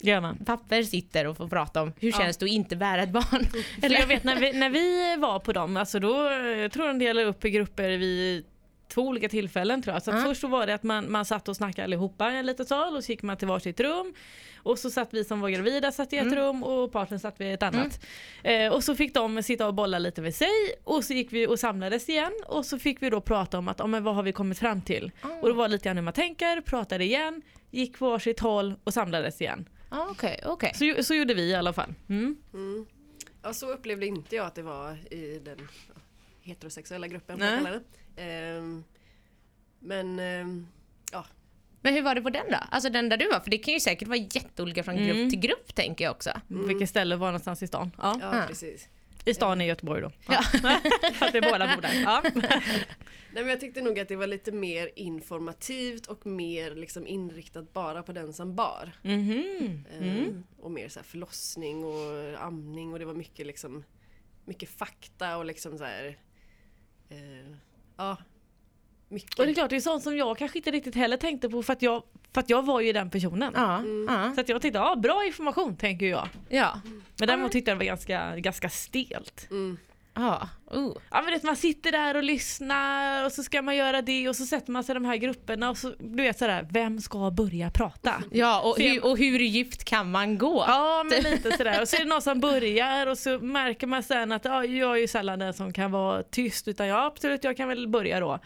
Gör 0.00 0.20
man. 0.20 0.36
papper 0.44 0.82
sitter 0.82 1.26
och 1.26 1.36
får 1.36 1.48
prata 1.48 1.82
om 1.82 1.92
hur 2.00 2.10
Ja. 2.10 2.18
känns 2.18 2.36
det 2.36 2.44
att 2.44 2.50
inte 2.50 2.76
bära 2.76 3.02
ett 3.02 3.10
barn? 3.10 3.44
För 3.80 3.90
jag 3.90 4.06
vet 4.06 4.24
när 4.24 4.40
vi, 4.40 4.52
när 4.52 4.70
vi 4.70 5.16
var 5.18 5.38
på 5.38 5.52
dem, 5.52 5.76
alltså 5.76 5.98
då, 5.98 6.30
jag 6.58 6.72
tror 6.72 6.86
de 6.88 6.98
delade 6.98 7.26
upp 7.26 7.44
i 7.44 7.50
grupper 7.50 7.90
vid 7.90 8.44
två 8.88 9.02
olika 9.02 9.28
tillfällen 9.28 9.82
tror 9.82 9.94
jag. 9.94 10.02
Så 10.02 10.10
Ja. 10.10 10.22
först 10.24 10.40
så 10.40 10.48
var 10.48 10.66
det 10.66 10.74
att 10.74 10.82
man, 10.82 11.12
man 11.12 11.24
satt 11.24 11.48
och 11.48 11.56
snackade 11.56 11.84
allihopa 11.84 12.32
i 12.32 12.36
en 12.36 12.46
liten 12.46 12.66
sal 12.66 12.96
och 12.96 13.04
så 13.04 13.12
gick 13.12 13.22
man 13.22 13.36
till 13.36 13.48
varsitt 13.48 13.80
rum. 13.80 14.14
Och 14.62 14.78
så 14.78 14.90
satt 14.90 15.08
vi 15.14 15.24
som 15.24 15.40
var 15.40 15.48
gravida 15.48 15.92
satt 15.92 16.12
i 16.12 16.16
ett 16.16 16.32
rum 16.32 16.62
och 16.62 16.92
partnern 16.92 17.20
satt 17.20 17.40
vid 17.40 17.54
ett 17.54 17.62
annat. 17.62 18.00
Eh, 18.42 18.72
och 18.72 18.84
så 18.84 18.94
fick 18.94 19.14
de 19.14 19.42
sitta 19.42 19.66
och 19.66 19.74
bolla 19.74 19.98
lite 19.98 20.22
med 20.22 20.34
sig 20.34 20.48
och 20.84 21.04
så 21.04 21.12
gick 21.12 21.32
vi 21.32 21.46
och 21.46 21.58
samlades 21.58 22.08
igen 22.08 22.32
och 22.46 22.66
så 22.66 22.78
fick 22.78 23.02
vi 23.02 23.10
då 23.10 23.20
prata 23.20 23.58
om 23.58 23.68
att 23.68 23.78
ja, 23.78 23.86
men 23.86 24.04
vad 24.04 24.14
har 24.14 24.22
vi 24.22 24.32
kommit 24.32 24.58
fram 24.58 24.82
till? 24.82 25.10
Och 25.42 25.48
det 25.48 25.54
var 25.54 25.68
lite 25.68 25.84
grann 25.84 25.96
hur 25.96 26.04
man 26.04 26.12
tänker, 26.14 26.60
pratade 26.60 27.04
igen, 27.04 27.42
gick 27.70 27.98
på 27.98 28.10
varsitt 28.10 28.40
håll 28.40 28.74
och 28.84 28.94
samlades 28.94 29.40
igen. 29.40 29.68
Ja, 29.90 30.08
Okej, 30.10 30.40
okej. 30.44 30.72
Så, 30.74 31.02
så 31.02 31.14
gjorde 31.14 31.34
vi 31.34 31.42
i 31.42 31.54
alla 31.54 31.72
fall. 31.72 31.94
Mm. 32.08 32.36
Mm. 32.54 32.86
Ja, 33.42 33.52
så 33.54 33.72
upplevde 33.72 34.06
inte 34.06 34.36
jag 34.36 34.46
att 34.46 34.54
det 34.54 34.62
var 34.62 35.12
i 35.12 35.38
den 35.44 35.68
heterosexuella 36.42 37.08
gruppen. 37.08 37.38
Nej. 37.38 37.80
Ehm, 38.16 38.84
men 39.78 40.18
ehm, 40.18 40.66
ja, 41.12 41.24
Men 41.80 41.94
hur 41.94 42.02
var 42.02 42.14
det 42.14 42.22
på 42.22 42.30
den 42.30 42.46
då? 42.50 42.56
Alltså 42.70 42.90
den 42.90 43.08
där 43.08 43.16
du 43.16 43.28
var, 43.28 43.40
för 43.40 43.50
det 43.50 43.58
kan 43.58 43.74
ju 43.74 43.80
säkert 43.80 44.08
vara 44.08 44.18
jätteolika 44.18 44.82
från 44.82 44.96
grupp 44.96 45.16
Mm. 45.16 45.30
till 45.30 45.40
grupp 45.40 45.74
tänker 45.74 46.04
jag 46.04 46.10
också. 46.10 46.30
Vilket 46.48 46.88
ställe 46.88 47.16
var 47.16 47.26
någonstans 47.26 47.62
i 47.62 47.66
stan? 47.66 47.90
Ja. 47.98 48.18
ja 48.20 48.42
Ah. 48.44 48.46
precis. 48.46 48.88
I 49.26 49.34
stan 49.34 49.60
i 49.60 49.66
Göteborg 49.66 50.02
då. 50.02 50.10
Ja. 50.28 50.42
För 50.42 50.68
att 51.26 51.34
vi 51.34 51.40
båda 51.40 51.74
bor 51.74 51.82
där. 51.82 52.02
Ja. 52.02 52.22
Nej, 53.32 53.42
men 53.44 53.48
jag 53.48 53.60
tyckte 53.60 53.80
nog 53.82 53.98
att 54.00 54.08
det 54.08 54.16
var 54.16 54.26
lite 54.26 54.52
mer 54.52 54.90
informativt 54.96 56.06
och 56.06 56.26
mer 56.26 56.74
liksom 56.74 57.06
inriktat 57.06 57.72
bara 57.72 58.02
på 58.02 58.12
den 58.12 58.32
som 58.32 58.54
bar. 58.54 58.92
Mhm. 59.02 59.84
Ehm, 60.00 60.44
Och 60.58 60.70
mer 60.70 60.88
så 60.88 60.98
här 60.98 61.04
förlossning 61.04 61.84
och 61.84 62.42
amning 62.46 62.92
och 62.92 62.98
det 62.98 63.04
var 63.04 63.14
mycket 63.14 63.46
liksom 63.46 63.84
mycket 64.44 64.68
fakta 64.68 65.36
och 65.36 65.44
liksom 65.44 65.78
så 65.78 65.84
här. 65.84 66.18
eh, 67.08 67.56
ja, 67.96 68.16
mycket. 69.08 69.38
Och 69.38 69.46
det 69.46 69.52
är 69.52 69.54
klart, 69.54 69.70
det 69.70 69.76
är 69.76 69.80
sånt 69.80 70.02
som 70.02 70.16
jag 70.16 70.38
kanske 70.38 70.58
inte 70.58 70.70
riktigt 70.70 70.94
heller 70.94 71.16
tänkte 71.16 71.48
på 71.48 71.62
för 71.62 71.72
att 71.72 71.82
jag, 71.82 72.02
för 72.34 72.40
att 72.40 72.50
jag 72.50 72.64
var 72.64 72.80
ju 72.80 72.92
den 72.92 73.10
personen. 73.10 73.52
Ja, 73.56 73.82
ja, 74.08 74.32
Så 74.34 74.40
att 74.40 74.48
jag 74.48 74.62
tänkte, 74.62 74.78
ja 74.78 74.96
bra 74.96 75.24
information 75.26 75.76
tänker 75.76 76.06
jag. 76.06 76.28
ja. 76.48 76.80
Men 77.18 77.28
däremot 77.28 77.52
tyckte 77.52 77.70
jag 77.70 77.76
det 77.78 77.84
var 77.84 77.86
ganska, 77.86 78.36
ganska 78.36 78.68
stelt. 78.70 79.46
Mm. 79.50 79.76
ja. 80.14 80.48
Oh. 80.70 80.96
Ja 81.10 81.22
men 81.22 81.32
vet, 81.32 81.42
man 81.42 81.56
sitter 81.56 81.92
där 81.92 82.16
och 82.16 82.22
lyssnar 82.22 83.24
och 83.24 83.32
så 83.32 83.42
ska 83.42 83.62
man 83.62 83.76
göra 83.76 84.02
det 84.02 84.28
och 84.28 84.36
så 84.36 84.46
sätter 84.46 84.72
man 84.72 84.84
sig 84.84 84.92
i 84.92 84.94
de 84.94 85.04
här 85.04 85.16
grupperna 85.16 85.70
och 85.70 85.78
så, 85.78 85.94
du 85.98 86.22
vet 86.22 86.38
sådär, 86.38 86.66
vem 86.70 87.00
ska 87.00 87.30
börja 87.30 87.70
prata? 87.70 88.22
Ja, 88.30 88.60
och, 88.60 88.78
hur, 88.78 89.04
och 89.04 89.18
hur 89.18 89.38
djupt 89.38 89.84
kan 89.84 90.10
man 90.10 90.38
gå? 90.38 90.64
Ja 90.68 91.04
men 91.10 91.22
lite 91.22 91.56
sådär 91.56 91.80
och 91.82 91.88
så 91.88 91.96
är 91.96 92.00
det 92.00 92.06
någon 92.08 92.22
som 92.22 92.40
börjar 92.40 93.06
och 93.06 93.18
så 93.18 93.38
märker 93.38 93.86
man 93.86 94.02
sen 94.02 94.32
att 94.32 94.44
ja, 94.44 94.64
jag 94.64 94.96
är 94.96 95.00
ju 95.00 95.08
sällan 95.08 95.38
den 95.38 95.54
som 95.54 95.72
kan 95.72 95.90
vara 95.90 96.22
tyst 96.22 96.68
utan 96.68 96.86
ja 96.86 97.06
absolut 97.06 97.44
jag 97.44 97.56
kan 97.56 97.68
väl 97.68 97.88
börja 97.88 98.20
då. 98.20 98.38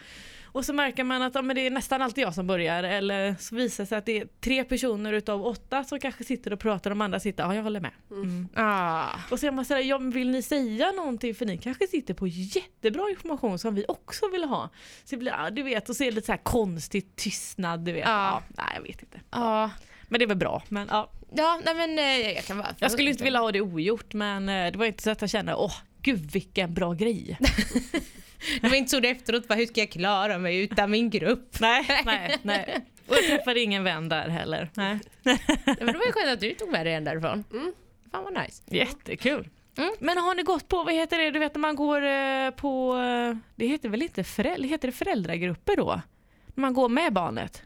Och 0.53 0.65
så 0.65 0.73
märker 0.73 1.05
man 1.05 1.23
att 1.23 1.35
ja, 1.35 1.43
men 1.43 1.57
det 1.57 1.67
är 1.67 1.71
nästan 1.71 2.03
alltid 2.03 2.25
jag 2.25 2.35
som 2.35 2.47
börjar 2.47 2.83
eller 2.83 3.37
så 3.39 3.57
visar 3.57 3.85
det 3.85 3.89
sig 3.89 3.99
att 3.99 4.07
det 4.07 4.21
är 4.21 4.29
tre 4.41 4.65
personer 4.65 5.13
utav 5.13 5.47
åtta 5.47 5.85
som 5.85 6.01
kanske 6.01 6.25
sitter 6.25 6.53
och 6.53 6.61
pratar 6.61 6.91
och 6.91 6.97
de 6.97 7.01
andra 7.01 7.21
sitter 7.21 7.45
ja 7.45 7.55
jag 7.55 7.63
håller 7.63 7.81
med. 7.81 7.91
Mm. 8.11 8.49
Ah. 8.55 9.09
Och 9.31 9.41
så 9.41 9.47
är 9.47 9.51
man 9.51 9.65
sådär, 9.65 9.81
ja, 9.81 9.99
vill 9.99 10.31
ni 10.31 10.43
säga 10.43 10.93
någonting 10.93 11.35
för 11.35 11.47
ni 11.47 11.59
kanske 11.59 11.87
sitter 11.87 12.15
på 12.15 12.27
jättebra 12.27 13.11
information 13.11 13.59
som 13.59 13.75
vi 13.75 13.85
också 13.89 14.29
vill 14.29 14.45
ha. 14.45 14.71
Så 15.05 15.15
det 15.15 15.17
blir, 15.17 15.33
ja, 15.33 15.51
du 15.51 15.63
vet, 15.63 15.89
och 15.89 15.97
så 15.97 16.05
är 16.05 16.11
det 16.11 16.15
lite 16.15 16.27
så 16.27 16.39
konstigt 16.43 17.17
tystnad, 17.17 17.81
du 17.81 17.93
vet. 17.93 18.05
Ja. 18.05 18.11
Ja. 18.11 18.43
nej 18.57 18.73
jag 18.75 18.83
vet 18.83 19.03
inte. 19.03 19.21
Ja. 19.31 19.71
Men 20.09 20.19
det 20.19 20.25
är 20.25 20.29
väl 20.29 20.37
bra. 20.37 20.63
Men, 20.69 20.89
ja. 20.91 21.11
Ja, 21.35 21.61
nej 21.65 21.75
men 21.75 21.99
eh, 21.99 22.35
jag 22.35 22.45
kan 22.45 22.59
bara... 22.59 22.75
Jag 22.79 22.93
skulle 22.93 23.11
inte 23.11 23.25
vilja 23.25 23.41
ha 23.41 23.53
det 23.53 23.61
ogjort 23.61 24.15
men 24.15 24.49
eh, 24.49 24.73
det 24.73 24.79
var 24.79 24.87
inte 24.87 25.03
så 25.03 25.11
att 25.11 25.21
jag 25.21 25.31
kände, 25.31 25.55
åh 25.55 25.75
gud 26.03 26.31
vilken 26.31 26.75
bra 26.75 26.93
grej. 26.93 27.39
Det 28.61 28.69
var 28.69 28.77
inte 28.77 28.91
så 28.91 29.01
det 29.01 29.09
efteråt, 29.09 29.49
bara, 29.49 29.55
hur 29.55 29.67
ska 29.67 29.81
jag 29.81 29.91
klara 29.91 30.39
mig 30.39 30.63
utan 30.63 30.91
min 30.91 31.11
grupp? 31.11 31.57
nej, 31.61 32.03
nej, 32.05 32.37
nej. 32.43 32.85
Och 33.07 33.17
jag 33.17 33.25
träffade 33.25 33.61
ingen 33.61 33.85
vän 33.85 34.09
där 34.09 34.29
heller. 34.29 34.71
Nej. 34.75 34.99
Men 35.23 35.87
det 35.87 35.99
var 35.99 36.07
ju 36.07 36.13
skönt 36.13 36.29
att 36.33 36.41
du 36.41 36.55
tog 36.55 36.71
med 36.71 36.87
dig 36.87 36.95
en 36.95 37.05
därifrån. 37.05 37.45
Mm. 37.53 37.73
Fan 38.13 38.25
vad 38.25 38.45
nice. 38.45 38.63
Jättekul. 38.67 39.49
Mm. 39.79 39.95
Men 40.01 40.19
har 40.19 40.35
ni 40.35 40.43
gått 40.43 40.69
på, 40.69 40.83
vad 40.83 40.95
heter 40.95 41.19
det, 41.19 41.31
du 41.31 41.39
vet 41.39 41.55
när 41.55 41.61
man 41.61 41.77
går 41.77 42.03
eh, 42.03 42.51
på, 42.51 42.97
eh, 42.97 43.37
det 43.57 43.67
heter 43.67 43.89
väl 43.89 44.03
inte 44.03 44.25
föräldrar, 44.25 44.69
heter 44.69 44.89
det 44.89 44.93
föräldragrupper 44.93 45.77
då? 45.77 46.01
När 46.47 46.63
man 46.63 46.75
går 46.75 46.89
med 46.89 47.13
barnet? 47.13 47.63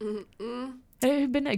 Mm, 0.00 0.24
mm. 0.40 0.82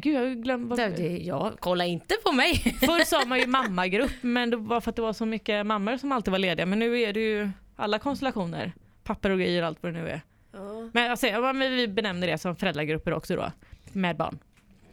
Gud 0.01 0.15
jag 0.15 0.43
glömt 0.43 0.69
vad... 0.69 0.79
Det, 0.79 0.89
det, 0.89 1.19
ja, 1.19 1.53
kolla 1.59 1.87
inte 1.87 2.15
på 2.25 2.33
mig. 2.33 2.55
Förr 2.81 3.05
sa 3.05 3.25
man 3.25 3.39
ju 3.39 3.47
mammagrupp 3.59 4.13
men 4.21 4.51
det 4.51 4.57
var 4.57 4.81
för 4.81 4.91
att 4.91 4.97
det 4.97 5.03
var 5.03 5.13
så 5.13 5.27
mycket 5.27 5.67
mammor 5.67 5.97
som 5.97 6.13
alltid 6.13 6.33
var 6.33 6.39
lediga 6.39 6.67
men 6.67 6.79
nu 6.79 7.01
är 7.01 7.13
det 7.13 7.21
ju 7.21 7.51
alla 7.81 7.99
konstellationer. 7.99 8.73
Papper 9.05 9.31
och 9.31 9.39
grejer 9.39 9.63
och 9.63 9.69
allt 9.69 9.83
vad 9.83 9.95
det 9.95 10.01
nu 10.03 10.09
är. 10.09 10.21
Ja. 10.53 10.89
Men, 10.93 11.11
alltså, 11.11 11.27
ja, 11.27 11.53
men 11.53 11.73
vi 11.73 11.89
benämner 11.89 12.27
det 12.27 12.39
som 12.39 12.57
föräldragrupper 12.57 13.13
också 13.13 13.37
då. 13.37 13.53
Med 13.93 14.17
barn. 14.17 14.39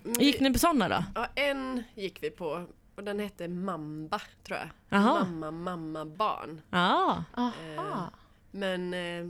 Men 0.04 0.14
Gick 0.20 0.38
det- 0.40 0.44
ni 0.44 0.54
på 0.54 0.60
sådana 0.60 0.90
då? 0.90 1.04
Ja, 1.16 1.28
en 1.36 1.84
gick 1.96 2.24
vi 2.24 2.30
på 2.30 2.66
och 2.96 3.04
den 3.04 3.20
hette 3.20 3.48
Mamba 3.48 4.22
tror 4.44 4.60
jag. 4.60 4.68
Jaha. 4.90 5.26
Mamma, 5.26 5.52
mamma, 5.52 6.06
barn. 6.06 6.62
Ja. 6.70 7.24
Aha. 7.34 8.12
Men 8.52 8.94
eh, 8.94 9.26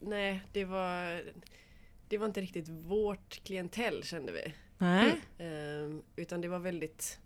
nej, 0.00 0.42
det 0.52 0.64
var, 0.64 1.22
det 2.08 2.18
var 2.18 2.26
inte 2.26 2.40
riktigt 2.40 2.68
vårt 2.68 3.44
klientell 3.44 4.02
kände 4.04 4.32
vi. 4.32 4.54
Nej. 4.78 5.20
Eh, 5.38 5.96
utan 6.16 6.40
det 6.40 6.48
var 6.48 6.58
väldigt 6.58 7.18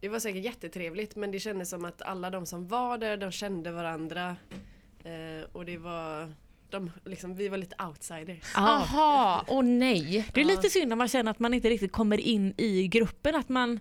Det 0.00 0.08
var 0.08 0.18
säkert 0.18 0.44
jättetrevligt 0.44 1.16
men 1.16 1.30
det 1.30 1.40
kändes 1.40 1.70
som 1.70 1.84
att 1.84 2.02
alla 2.02 2.30
de 2.30 2.46
som 2.46 2.68
var 2.68 2.98
där, 2.98 3.16
de 3.16 3.30
kände 3.30 3.72
varandra. 3.72 4.36
Eh, 5.04 5.44
och 5.52 5.64
det 5.64 5.78
var 5.78 6.32
de, 6.70 6.90
liksom, 7.04 7.34
Vi 7.34 7.48
var 7.48 7.56
lite 7.58 7.84
outsiders. 7.84 8.56
Aha, 8.56 9.44
åh 9.48 9.62
nej. 9.64 10.28
Det 10.34 10.40
är 10.40 10.44
lite 10.44 10.70
synd 10.70 10.88
när 10.88 10.96
man 10.96 11.08
känner 11.08 11.30
att 11.30 11.38
man 11.38 11.54
inte 11.54 11.70
riktigt 11.70 11.92
kommer 11.92 12.20
in 12.20 12.54
i 12.56 12.88
gruppen. 12.88 13.34
Att 13.34 13.48
man 13.48 13.80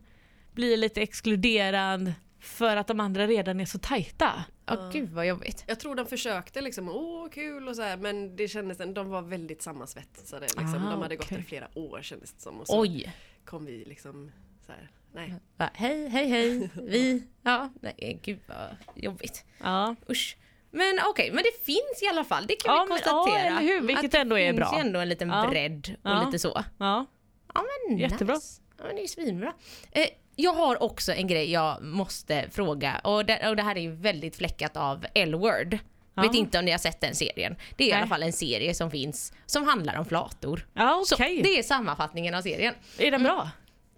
blir 0.51 0.78
lite 0.78 1.01
exkluderad 1.01 2.13
för 2.39 2.78
att 2.78 2.88
de 2.88 2.99
andra 2.99 3.28
redan 3.28 3.60
är 3.60 3.65
så 3.65 3.80
tajta. 3.80 4.45
Åh 4.71 4.91
gud 4.91 5.10
vad 5.10 5.28
jobbigt. 5.28 5.63
Jag 5.67 5.80
tror 5.80 5.95
de 5.95 6.06
försökte 6.06 6.62
liksom, 6.62 6.89
åh 6.89 7.30
kul 7.30 7.67
och 7.67 7.75
så 7.75 7.82
här, 7.82 7.97
men 7.97 8.36
det 8.36 8.47
kändes, 8.47 8.78
de 8.78 9.10
var 9.10 9.21
väldigt 9.21 9.62
sammansvetsade. 9.62 10.45
Liksom. 10.45 10.86
Ah, 10.88 10.91
de 10.91 11.01
hade 11.01 11.15
gått 11.15 11.25
okej. 11.25 11.38
där 11.38 11.43
i 11.43 11.47
flera 11.47 11.67
år 11.73 11.99
kändes 12.01 12.34
det 12.34 12.41
som. 12.41 12.60
Och 12.60 12.67
så 12.67 12.82
Oj. 12.82 13.13
kom 13.45 13.65
vi 13.65 13.86
liksom 13.86 14.32
så 14.65 14.71
här, 14.71 14.91
nej. 15.15 15.34
Va, 15.58 15.69
hej, 15.73 16.10
hej, 16.10 16.28
hej. 16.30 16.69
Vi. 16.88 17.23
Ja, 17.43 17.69
nej 17.82 18.19
gud 18.23 18.39
vad 18.47 18.75
jobbigt. 18.95 19.45
Ja. 19.63 19.95
Usch. 20.10 20.38
Men 20.71 20.99
okej, 21.06 21.32
men 21.32 21.43
det 21.43 21.65
finns 21.65 22.04
i 22.04 22.08
alla 22.08 22.23
fall. 22.23 22.45
Det 22.47 22.56
kan 22.56 22.75
Ja, 22.75 22.84
vi 22.84 22.89
men- 22.89 22.97
konstatera. 23.01 23.39
ja, 23.45 23.60
eller 23.60 23.62
hur? 23.62 23.82
Vilket 23.82 24.06
att 24.06 24.12
det 24.12 24.17
ändå 24.17 24.38
är 24.39 24.47
finns 24.54 24.58
bra. 24.58 24.71
ju 24.75 24.80
ändå 24.82 24.99
en 24.99 25.10
liten 25.10 25.30
Ja. 25.30 25.47
bredd 25.49 25.95
och 26.04 26.10
Ja. 26.12 26.23
lite 26.25 26.39
så. 26.39 26.63
ja. 26.80 27.06
Ja 27.54 27.63
men 27.89 27.97
Jättebra. 27.97 28.36
Nice. 28.36 28.62
Ja, 28.78 28.84
men 28.88 28.95
det 28.95 29.04
är 29.04 29.08
svinbra. 29.08 29.54
Eh, 29.91 30.08
jag 30.36 30.54
har 30.54 30.84
också 30.84 31.12
en 31.13 31.28
grej 31.28 31.51
jag 31.51 31.84
måste 31.84 32.45
fråga 32.51 33.01
och 33.04 33.25
det, 33.25 33.49
och 33.49 33.56
det 33.56 33.62
här 33.63 33.75
är 33.75 33.82
ju 33.82 33.91
väldigt 33.95 34.36
fläckat 34.36 34.78
av 34.78 35.06
L-word. 35.13 35.78
Ja. 36.15 36.21
Vet 36.21 36.36
inte 36.36 36.60
om 36.60 36.65
ni 36.65 36.71
har 36.71 36.78
sett 36.78 37.01
den 37.01 37.15
serien. 37.15 37.56
Det 37.78 37.84
är 37.84 37.88
i 37.88 37.91
Nej. 37.91 37.99
alla 37.99 38.08
fall 38.08 38.23
en 38.23 38.34
serie 38.34 38.73
som 38.73 38.91
finns 38.91 39.34
som 39.45 39.63
handlar 39.67 39.97
om 39.99 40.06
flator. 40.06 40.67
Ja, 40.73 41.04
Så 41.06 41.15
okej. 41.15 41.41
det 41.43 41.60
är 41.60 41.63
sammanfattningen 41.63 42.36
av 42.36 42.41
serien. 42.41 42.73
Är 42.97 43.12
den 43.12 43.23
bra? 43.23 43.49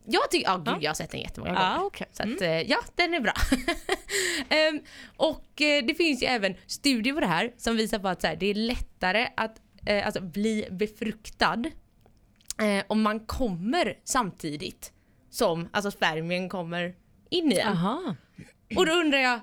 Jag 0.09 0.31
tycker, 0.31 0.47
ja 0.49 0.57
gud 0.57 0.67
Ja. 0.67 0.77
jag 0.81 0.89
har 0.89 0.95
sett 0.95 1.11
den 1.11 1.21
jättemånga 1.21 1.53
gånger. 1.53 1.85
okej. 1.85 2.07
Så 2.11 2.23
att, 2.23 2.41
eh, 2.41 2.61
ja, 2.61 2.77
den 2.95 3.13
är 3.13 3.19
bra. 3.19 3.33
Ehm, 4.49 4.79
och 5.17 5.61
eh, 5.61 5.85
det 5.85 5.95
finns 5.95 6.23
ju 6.23 6.27
även 6.27 6.55
studier 6.67 7.13
på 7.13 7.19
det 7.19 7.27
här 7.27 7.53
som 7.57 7.75
visar 7.77 7.99
på 7.99 8.07
att 8.07 8.21
så 8.21 8.27
här, 8.27 8.35
det 8.35 8.45
är 8.45 8.53
lättare 8.53 9.27
att 9.37 9.61
eh, 9.85 10.05
alltså, 10.05 10.21
bli 10.21 10.67
befruktad 10.71 11.63
eh, 12.61 12.83
om 12.87 13.01
man 13.01 13.19
kommer 13.19 13.97
samtidigt 14.03 14.91
som 15.29 15.69
alltså 15.71 15.91
spermien 15.91 16.49
kommer 16.49 16.95
in 17.29 17.51
i 17.51 17.57
en. 17.59 17.67
Aha. 17.67 18.15
Och 18.77 18.85
då 18.85 18.91
undrar 18.91 19.19
jag, 19.19 19.39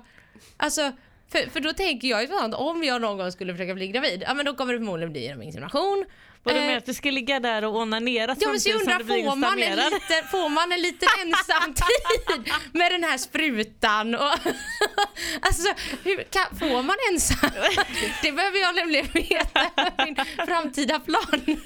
alltså 0.57 0.91
för, 1.27 1.49
för 1.49 1.59
då 1.59 1.73
tänker 1.73 2.07
jag 2.07 2.21
ju 2.21 2.27
sånt, 2.27 2.53
om 2.55 2.83
jag 2.83 3.01
någon 3.01 3.17
gång 3.17 3.31
skulle 3.31 3.53
försöka 3.53 3.73
bli 3.73 3.87
gravid, 3.87 4.23
ja 4.27 4.33
men 4.33 4.45
då 4.45 4.53
kommer 4.55 4.73
det 4.73 4.79
förmodligen 4.79 5.11
bli 5.11 5.21
genom 5.21 5.41
insemination. 5.41 6.05
Vad 6.45 6.55
du 6.55 6.59
Eh, 6.59 6.65
menar 6.65 6.77
att 6.77 6.85
du 6.85 6.93
ska 6.93 7.11
ligga 7.11 7.39
där 7.39 7.65
och 7.65 7.75
onanera 7.75 8.35
Ja 8.39 8.49
men 8.49 8.59
så 8.61 8.69
jag 8.69 8.81
samtidigt 8.81 8.87
undrar, 8.87 8.99
som 8.99 9.07
du 9.07 9.13
blir 9.13 9.29
får 9.29 9.35
man, 9.35 9.61
en 9.61 9.75
liten, 9.75 10.27
får 10.31 10.49
man 10.49 10.71
en 10.71 10.81
liten 10.81 11.09
ensam 11.21 11.73
tid 11.73 12.53
med 12.73 12.91
den 12.91 13.03
här 13.03 13.17
sprutan? 13.17 14.15
Och, 14.15 14.21
alltså, 15.41 15.73
hur 16.03 16.23
kan, 16.23 16.57
får 16.59 16.83
man 16.83 16.95
ensam? 17.11 17.49
Det 18.21 18.31
behöver 18.31 18.59
jag 18.59 18.75
nämligen 18.75 19.07
veta 19.13 19.71
min 20.05 20.15
framtida 20.45 20.99
plan. 20.99 21.57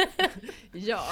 Ja, 0.74 1.04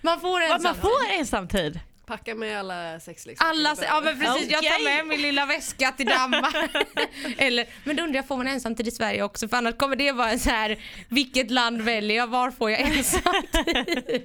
Man 0.00 0.20
får 0.20 0.28
Vad, 0.28 0.42
ensam 0.42 0.76
Man 0.82 1.18
ensamtid? 1.18 1.80
Packa 2.06 2.34
med 2.34 2.58
alla 2.58 3.00
sexleksaker. 3.00 3.50
Alla, 3.50 3.74
du 3.74 3.82
ja 3.82 4.00
men 4.04 4.18
precis, 4.18 4.50
jag 4.50 4.62
tar 4.64 4.84
med 4.84 5.06
min 5.06 5.22
lilla 5.22 5.46
väska 5.46 5.92
till 5.92 6.06
Danmark. 6.06 6.54
Eller, 7.38 7.66
men 7.84 7.96
då 7.96 8.02
undrar 8.02 8.18
jag, 8.18 8.26
får 8.26 8.36
man 8.36 8.46
ensamtid 8.46 8.88
i 8.88 8.90
Sverige 8.90 9.22
också? 9.22 9.48
För 9.48 9.56
annars 9.56 9.76
kommer 9.76 9.96
det 9.96 10.12
vara 10.12 10.30
en 10.30 10.38
så 10.38 10.50
här, 10.50 10.78
vilket 11.08 11.50
land 11.50 11.82
väljer 11.82 12.16
jag? 12.16 12.26
Var 12.26 12.50
får 12.50 12.70
jag 12.70 12.80
ensamtid? 12.80 14.22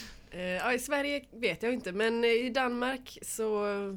Eh, 0.32 0.42
ja, 0.42 0.72
I 0.72 0.78
Sverige 0.78 1.24
vet 1.32 1.62
jag 1.62 1.72
inte 1.72 1.92
men 1.92 2.24
i 2.24 2.50
Danmark 2.50 3.18
så 3.22 3.48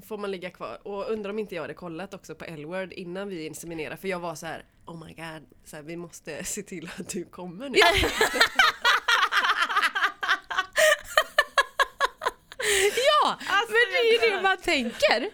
får 0.08 0.17
man 0.17 0.32
ligga 0.32 0.49
kvar. 0.49 0.88
Och 0.88 1.12
undrar 1.12 1.29
om 1.29 1.39
inte 1.39 1.56
jag 1.56 1.62
hade 1.62 1.73
kollat 1.73 2.13
också 2.13 2.36
på 2.36 2.45
L-word 2.45 2.93
innan 2.93 3.29
vi 3.29 3.45
inseminerade 3.45 3.97
för 3.97 4.08
jag 4.08 4.19
var 4.19 4.36
så 4.36 4.45
här: 4.45 4.65
oh 4.86 5.06
my 5.06 5.13
god, 5.13 5.43
så 5.65 5.75
här, 5.75 5.84
vi 5.84 5.95
måste 5.95 6.43
se 6.43 6.63
till 6.63 6.89
att 6.99 7.10
du 7.10 7.25
kommer 7.25 7.69
nu. 7.69 7.77
Ja, 13.23 13.38
men 13.67 13.75
det 13.91 13.97
är 13.97 14.29
ju 14.29 14.36
det 14.36 14.41
man 14.41 14.57
tänker. 14.57 15.29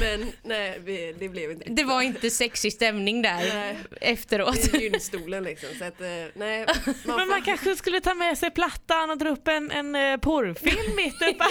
Men 0.00 0.32
nej, 0.42 0.80
vi, 0.84 1.14
det 1.18 1.28
blev 1.28 1.50
inte 1.50 1.64
Det 1.70 1.84
var 1.84 2.02
inte 2.02 2.30
sexig 2.30 2.72
stämning 2.72 3.22
där 3.22 3.54
Nej. 3.54 3.76
efteråt. 4.00 4.74
i 4.74 4.78
gynstolen 4.78 5.44
liksom. 5.44 5.68
Så 5.78 5.84
att, 5.84 6.00
eh, 6.00 6.06
nej, 6.34 6.66
man 7.04 7.16
Men 7.16 7.28
man 7.28 7.42
kanske 7.42 7.76
skulle 7.76 8.00
ta 8.00 8.14
med 8.14 8.38
sig 8.38 8.50
plattan 8.50 9.10
och 9.10 9.18
dra 9.18 9.28
upp 9.30 9.48
en, 9.48 9.70
en 9.70 9.94
eh, 9.96 10.16
porrfilm 10.16 10.96
mitt 10.96 11.22
uppe 11.22 11.44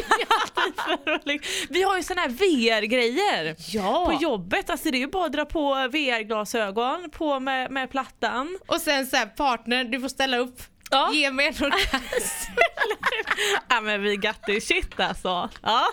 liksom- 1.23 1.67
Vi 1.69 1.81
har 1.81 1.97
ju 1.97 2.03
såna 2.03 2.21
här 2.21 2.29
VR-grejer 2.29 3.55
Ja. 3.57 4.05
på 4.05 4.23
jobbet. 4.23 4.69
Alltså 4.69 4.91
det 4.91 4.97
är 4.97 4.99
ju 4.99 5.07
bara 5.07 5.25
att 5.25 5.33
dra 5.33 5.45
på 5.45 5.73
VR-glasögon, 5.91 7.09
på 7.11 7.39
med, 7.39 7.71
med 7.71 7.91
plattan. 7.91 8.59
Och 8.67 8.81
sen 8.81 9.07
så 9.07 9.15
här, 9.17 9.25
partner, 9.25 9.83
du 9.83 9.99
får 10.01 10.09
ställa 10.09 10.37
upp. 10.37 10.59
Ja. 10.91 11.11
Ge 11.13 11.31
mig 11.31 11.47
en 11.47 11.65
orgasm. 11.65 12.51
ja 13.69 13.81
men 13.81 14.01
vi 14.01 14.15
got 14.15 14.43
this 14.45 14.67
shit 14.67 14.99
alltså. 14.99 15.49
Ja. 15.61 15.87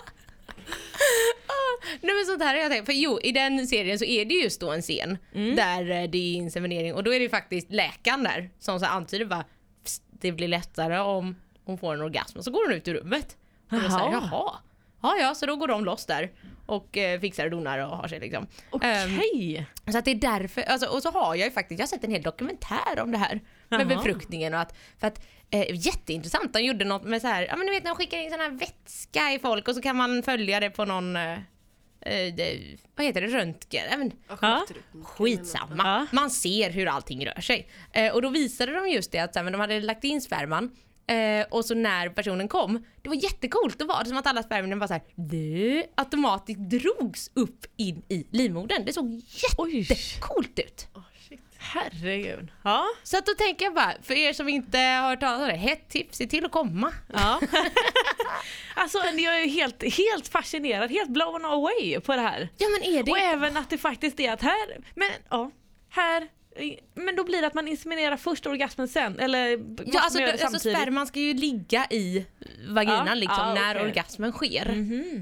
Nej 2.01 2.15
men 2.15 2.25
sånt 2.25 2.41
här 2.43 2.55
har 2.55 2.61
jag 2.61 2.71
tänkt. 2.71 2.85
För 2.85 2.93
jo, 2.93 3.19
i 3.23 3.31
den 3.31 3.67
serien 3.67 3.99
så 3.99 4.05
är 4.05 4.25
det 4.25 4.33
just 4.33 4.61
då 4.61 4.71
en 4.71 4.81
scen 4.81 5.17
där 5.55 5.91
eh, 5.91 6.09
det 6.09 6.17
är 6.17 6.33
inseminering 6.33 6.93
och 6.93 7.03
då 7.03 7.13
är 7.13 7.19
det 7.19 7.29
faktiskt 7.29 7.71
läkaren 7.71 8.23
där 8.23 8.49
som 8.59 8.79
så 8.79 8.85
antyder 8.85 9.25
bara 9.25 9.45
"Psst, 9.83 10.03
det 10.21 10.31
blir 10.31 10.47
lättare 10.47 10.99
om 10.99 11.35
hon 11.65 11.77
får 11.77 11.93
en 11.93 12.01
orgasm 12.01 12.37
och 12.37 12.43
så 12.43 12.51
går 12.51 12.65
hon 12.67 12.73
ut 12.77 12.87
ur 12.87 12.93
rummet. 12.93 13.37
Och 13.71 13.81
då 13.81 13.89
säger 13.89 14.11
Jaha. 14.11 14.53
ja 15.01 15.15
ja, 15.19 15.35
så 15.35 15.45
då 15.45 15.55
går 15.55 15.67
de 15.67 15.85
loss 15.85 16.05
där 16.05 16.31
och 16.65 16.97
eh, 16.97 17.19
fixar 17.19 17.45
och 17.45 17.51
donar 17.51 17.79
och 17.79 17.97
har 17.97 18.07
sig 18.07 18.19
liksom. 18.19 18.47
Ehm, 18.81 19.15
Okej. 19.17 19.65
så 19.91 19.97
att 19.97 20.05
det 20.05 20.11
är 20.11 20.15
därför, 20.15 20.61
alltså, 20.61 20.87
och 20.89 21.01
så 21.01 21.11
har 21.11 21.35
jag 21.35 21.45
ju 21.47 21.51
faktiskt, 21.51 21.79
jag 21.79 21.85
har 21.85 21.89
sett 21.89 22.03
en 22.03 22.11
hel 22.11 22.21
dokumentär 22.21 22.99
om 23.01 23.11
det 23.11 23.17
här 23.17 23.41
med 23.77 23.87
befruktningen 23.97 24.53
och 24.53 24.59
att, 24.59 24.75
för 24.99 25.07
att 25.07 25.21
eh, 25.49 25.65
jätteintressant, 25.85 26.53
de 26.53 26.59
gjorde 26.59 26.85
något 26.85 27.03
med 27.03 27.21
så 27.21 27.27
här, 27.27 27.45
ja 27.49 27.55
men 27.55 27.65
du 27.67 27.73
vet 27.73 27.83
när 27.83 27.91
de 27.91 27.97
skickar 27.97 28.17
in 28.17 28.31
sån 28.31 28.39
här 28.39 28.49
vätska 28.51 29.31
i 29.33 29.39
folk 29.39 29.67
och 29.67 29.75
så 29.75 29.81
kan 29.81 29.95
man 29.95 30.23
följa 30.23 30.59
det 30.59 30.69
på 30.69 30.85
någon, 30.85 31.15
eh, 31.15 31.33
eh, 32.01 32.33
det, 32.35 32.77
vad 32.95 33.05
heter 33.05 33.21
det, 33.21 33.27
röntgen? 33.27 33.83
Men, 33.97 34.11
Ja. 34.41 34.65
Skitsamma. 35.03 35.83
Ja. 35.83 36.07
Man 36.11 36.29
ser 36.29 36.69
hur 36.69 36.87
allting 36.87 37.25
rör 37.25 37.41
sig. 37.41 37.67
Eh, 37.91 38.13
och 38.13 38.21
då 38.21 38.29
visade 38.29 38.71
de 38.71 38.89
just 38.89 39.11
det 39.11 39.19
att 39.19 39.33
så 39.33 39.39
här, 39.39 39.43
men 39.43 39.53
de 39.53 39.59
hade 39.61 39.79
lagt 39.81 40.03
in 40.03 40.21
sperman 40.21 40.71
eh, 41.07 41.45
och 41.49 41.65
så 41.65 41.75
när 41.75 42.09
personen 42.09 42.47
kom, 42.47 42.85
det 43.01 43.09
var 43.09 43.15
jättecoolt. 43.15 43.79
Då 43.79 43.85
var 43.85 44.03
det 44.03 44.09
som 44.09 44.17
att 44.17 44.27
alla 44.27 44.43
spermierna 44.43 44.75
bara 44.75 44.87
så 44.87 44.93
här, 44.93 45.03
automatiskt 45.95 46.59
drogs 46.59 47.31
upp 47.33 47.65
in 47.77 48.03
i 48.09 48.27
livmodern. 48.31 48.85
Det 48.85 48.93
såg 48.93 49.21
Oj. 49.57 49.79
jättecoolt 49.79 50.59
ut. 50.59 50.79
Shit. 50.79 50.87
Herregud. 51.63 52.51
Ja. 52.63 52.85
Så 53.03 53.17
att 53.17 53.25
då 53.25 53.33
tänker 53.33 53.65
jag 53.65 53.73
bara, 53.73 53.93
för 54.03 54.13
er 54.13 54.33
som 54.33 54.49
inte 54.49 54.77
har 54.77 55.09
hört 55.09 55.19
talas 55.19 55.41
om 55.41 55.47
det, 55.47 55.53
hett 55.53 55.89
tips, 55.89 56.17
se 56.17 56.27
till 56.27 56.45
att 56.45 56.51
komma. 56.51 56.93
Ja. 57.13 57.41
alltså 58.75 58.97
jag 58.97 59.41
är 59.41 59.47
helt, 59.47 59.83
helt 59.97 60.27
fascinerad, 60.27 60.91
helt 60.91 61.09
blown 61.09 61.45
away 61.45 61.99
på 61.99 62.15
det 62.15 62.21
här. 62.21 62.49
Ja 62.57 62.67
men 62.69 62.93
är 62.93 63.03
det... 63.03 63.11
Och 63.11 63.17
även 63.17 63.57
att 63.57 63.69
det 63.69 63.77
faktiskt 63.77 64.19
är 64.19 64.33
att 64.33 64.41
här, 64.41 64.83
men 64.95 65.09
ja, 65.29 65.51
här, 65.89 66.27
men 66.93 67.15
då 67.15 67.23
blir 67.23 67.41
det 67.41 67.47
att 67.47 67.53
man 67.53 67.67
inseminerar 67.67 68.17
först 68.17 68.47
orgasmen 68.47 68.87
sen, 68.87 69.19
eller 69.19 69.49
Ja, 69.85 69.99
alltså, 69.99 70.19
det, 70.19 70.43
alltså 70.43 70.59
sperman 70.59 71.07
ska 71.07 71.19
ju 71.19 71.33
ligga 71.33 71.85
i 71.89 72.25
vaginan 72.69 73.07
Ja, 73.07 73.13
liksom 73.13 73.47
ja, 73.47 73.53
när 73.53 73.75
okej. 73.75 73.87
orgasmen 73.87 74.31
sker. 74.31 74.75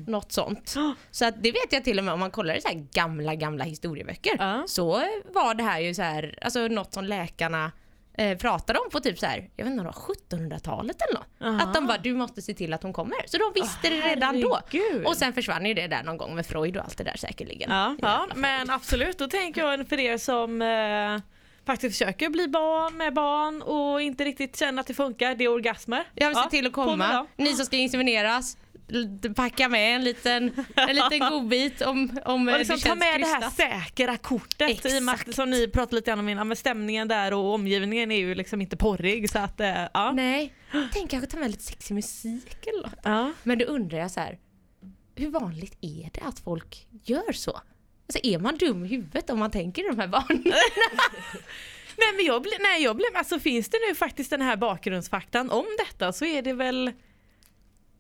Något 0.10 0.32
sånt. 0.32 0.74
Ja. 0.76 0.94
Så 1.12 1.26
att 1.26 1.44
det 1.44 1.52
vet 1.52 1.74
jag 1.74 1.84
till 1.84 1.98
och 2.00 2.06
med 2.06 2.14
om 2.14 2.20
man 2.20 2.32
kollar 2.32 2.56
i 2.56 2.62
så 2.62 2.68
här 2.68 2.88
gamla, 2.94 3.36
gamla 3.36 3.64
historieböcker. 3.64 4.36
Ja. 4.40 4.64
Så 4.68 5.04
var 5.34 5.54
det 5.54 5.64
här 5.64 5.80
ju 5.80 5.94
så 5.94 6.02
här, 6.02 6.40
alltså 6.42 6.68
något 6.68 6.94
som 6.94 7.04
läkarna 7.06 7.72
eh, 8.18 8.38
pratade 8.38 8.80
om 8.80 8.90
på 8.90 9.00
typ 9.00 9.20
så 9.20 9.26
här, 9.26 9.50
jag 9.56 9.66
vet 9.66 9.72
inte 9.72 9.82
om 9.82 9.88
det 9.88 9.94
var 10.38 10.38
1700-talet 10.38 10.98
eller 11.02 11.20
något. 11.20 11.28
Aha. 11.42 11.70
Att 11.70 11.74
de 11.74 11.88
bara, 11.88 11.98
du 11.98 12.14
måste 12.14 12.42
se 12.42 12.54
till 12.54 12.74
att 12.74 12.84
hon 12.84 12.94
kommer. 12.94 13.18
Så 13.28 13.38
de 13.38 13.52
visste 13.62 13.90
det 13.90 14.02
redan 14.02 14.42
då. 14.42 14.60
Och 15.06 15.18
sen 15.18 15.34
försvann 15.34 15.66
ju 15.66 15.74
det 15.74 15.88
där 15.88 16.04
någon 16.04 16.18
gång 16.18 16.36
med 16.36 16.46
Freud 16.46 16.78
och 16.78 16.84
allt 16.84 16.98
det 16.98 17.04
där 17.04 17.18
säkerligen. 17.18 17.72
Ja, 17.72 17.96
ja, 18.02 18.28
men 18.36 18.70
absolut. 18.70 19.18
Då 19.18 19.28
tänker 19.28 19.62
jag 19.62 19.88
för 19.88 20.00
er 20.00 20.18
som 20.18 20.62
eh, 20.62 21.22
faktiskt 21.66 21.98
försöker 21.98 22.30
bli 22.30 22.48
barn 22.48 22.98
med 22.98 23.14
barn 23.14 23.62
och 23.62 24.02
inte 24.02 24.24
riktigt 24.24 24.60
känner 24.60 24.82
att 24.82 24.88
det 24.88 24.94
funkar, 24.94 25.36
det 25.36 25.44
är 25.44 25.52
orgasmer. 25.52 26.04
Jag 26.16 26.28
vill 26.28 26.38
se 26.38 26.50
till 26.50 26.68
att 26.68 26.74
komma. 26.74 27.28
Ni 27.38 27.54
som 27.54 27.66
ska 27.66 27.76
insemineras, 27.78 28.58
packa 29.36 29.70
med 29.70 29.96
en 29.96 30.04
liten, 30.04 30.66
en 30.76 30.96
liten 30.96 31.20
godbit 31.20 31.82
om, 31.82 32.20
om 32.26 32.48
eh, 32.48 32.54
Och 32.54 32.60
liksom 32.60 32.76
det 32.76 32.82
ta 32.82 32.88
känns 32.90 33.00
med 33.00 33.20
det 33.22 33.26
här 33.26 33.42
krystat. 33.42 33.54
säkra 33.54 34.18
kortet 34.18 34.86
i 34.86 35.00
och 35.00 35.04
med 35.04 35.14
att, 35.14 35.20
Exakt. 35.20 35.36
som 35.36 35.50
ni 35.50 35.68
pratade 35.68 35.96
lite 35.96 36.14
om 36.14 36.30
innan, 36.30 36.48
men 36.48 36.58
stämningen 36.58 37.08
där 37.08 37.34
och 37.34 37.54
omgivningen 37.54 38.12
är 38.12 38.18
ju 38.18 38.36
liksom 38.36 38.62
inte 38.62 38.78
porrig 38.78 39.30
så 39.30 39.40
att 39.40 39.60
eh, 39.60 39.84
ja. 39.94 40.12
Nej, 40.12 40.54
tänk 40.94 41.12
kanske 41.12 41.30
ta 41.32 41.38
med 41.38 41.52
lite 41.52 41.64
sexig 41.64 41.94
musik 41.96 42.68
eller 42.68 42.82
något. 42.84 43.00
ja. 43.04 43.32
Men 43.44 43.58
då 43.58 43.66
undrar 43.66 43.98
jag 44.00 44.12
så 44.12 44.20
här, 44.20 44.40
hur 45.16 45.30
vanligt 45.30 45.78
är 45.82 46.10
det 46.14 46.22
att 46.22 46.40
folk 46.40 46.88
gör 47.04 47.32
så? 47.32 47.52
Alltså 47.52 48.28
är 48.28 48.40
man 48.40 48.58
dum 48.58 48.86
i 48.86 48.88
huvudet 48.88 49.30
om 49.30 49.40
man 49.40 49.52
tänker 49.52 49.84
i 49.86 49.88
de 49.88 50.00
här 50.00 50.08
banorna? 50.08 50.44
Nej 51.98 52.14
men 52.16 52.26
jag 52.26 52.42
blir, 52.42 52.60
nej 52.60 52.84
jag 52.84 52.96
blir, 52.96 53.08
alltså 53.18 53.40
finns 53.40 53.70
det 53.70 53.78
nu 53.90 53.96
faktiskt 53.96 54.30
den 54.30 54.42
här 54.42 54.56
bakgrundsfaktan 54.58 55.50
om 55.50 55.66
detta 55.88 56.14
så 56.14 56.26
är 56.26 56.42
det 56.42 56.54
väl 56.54 56.92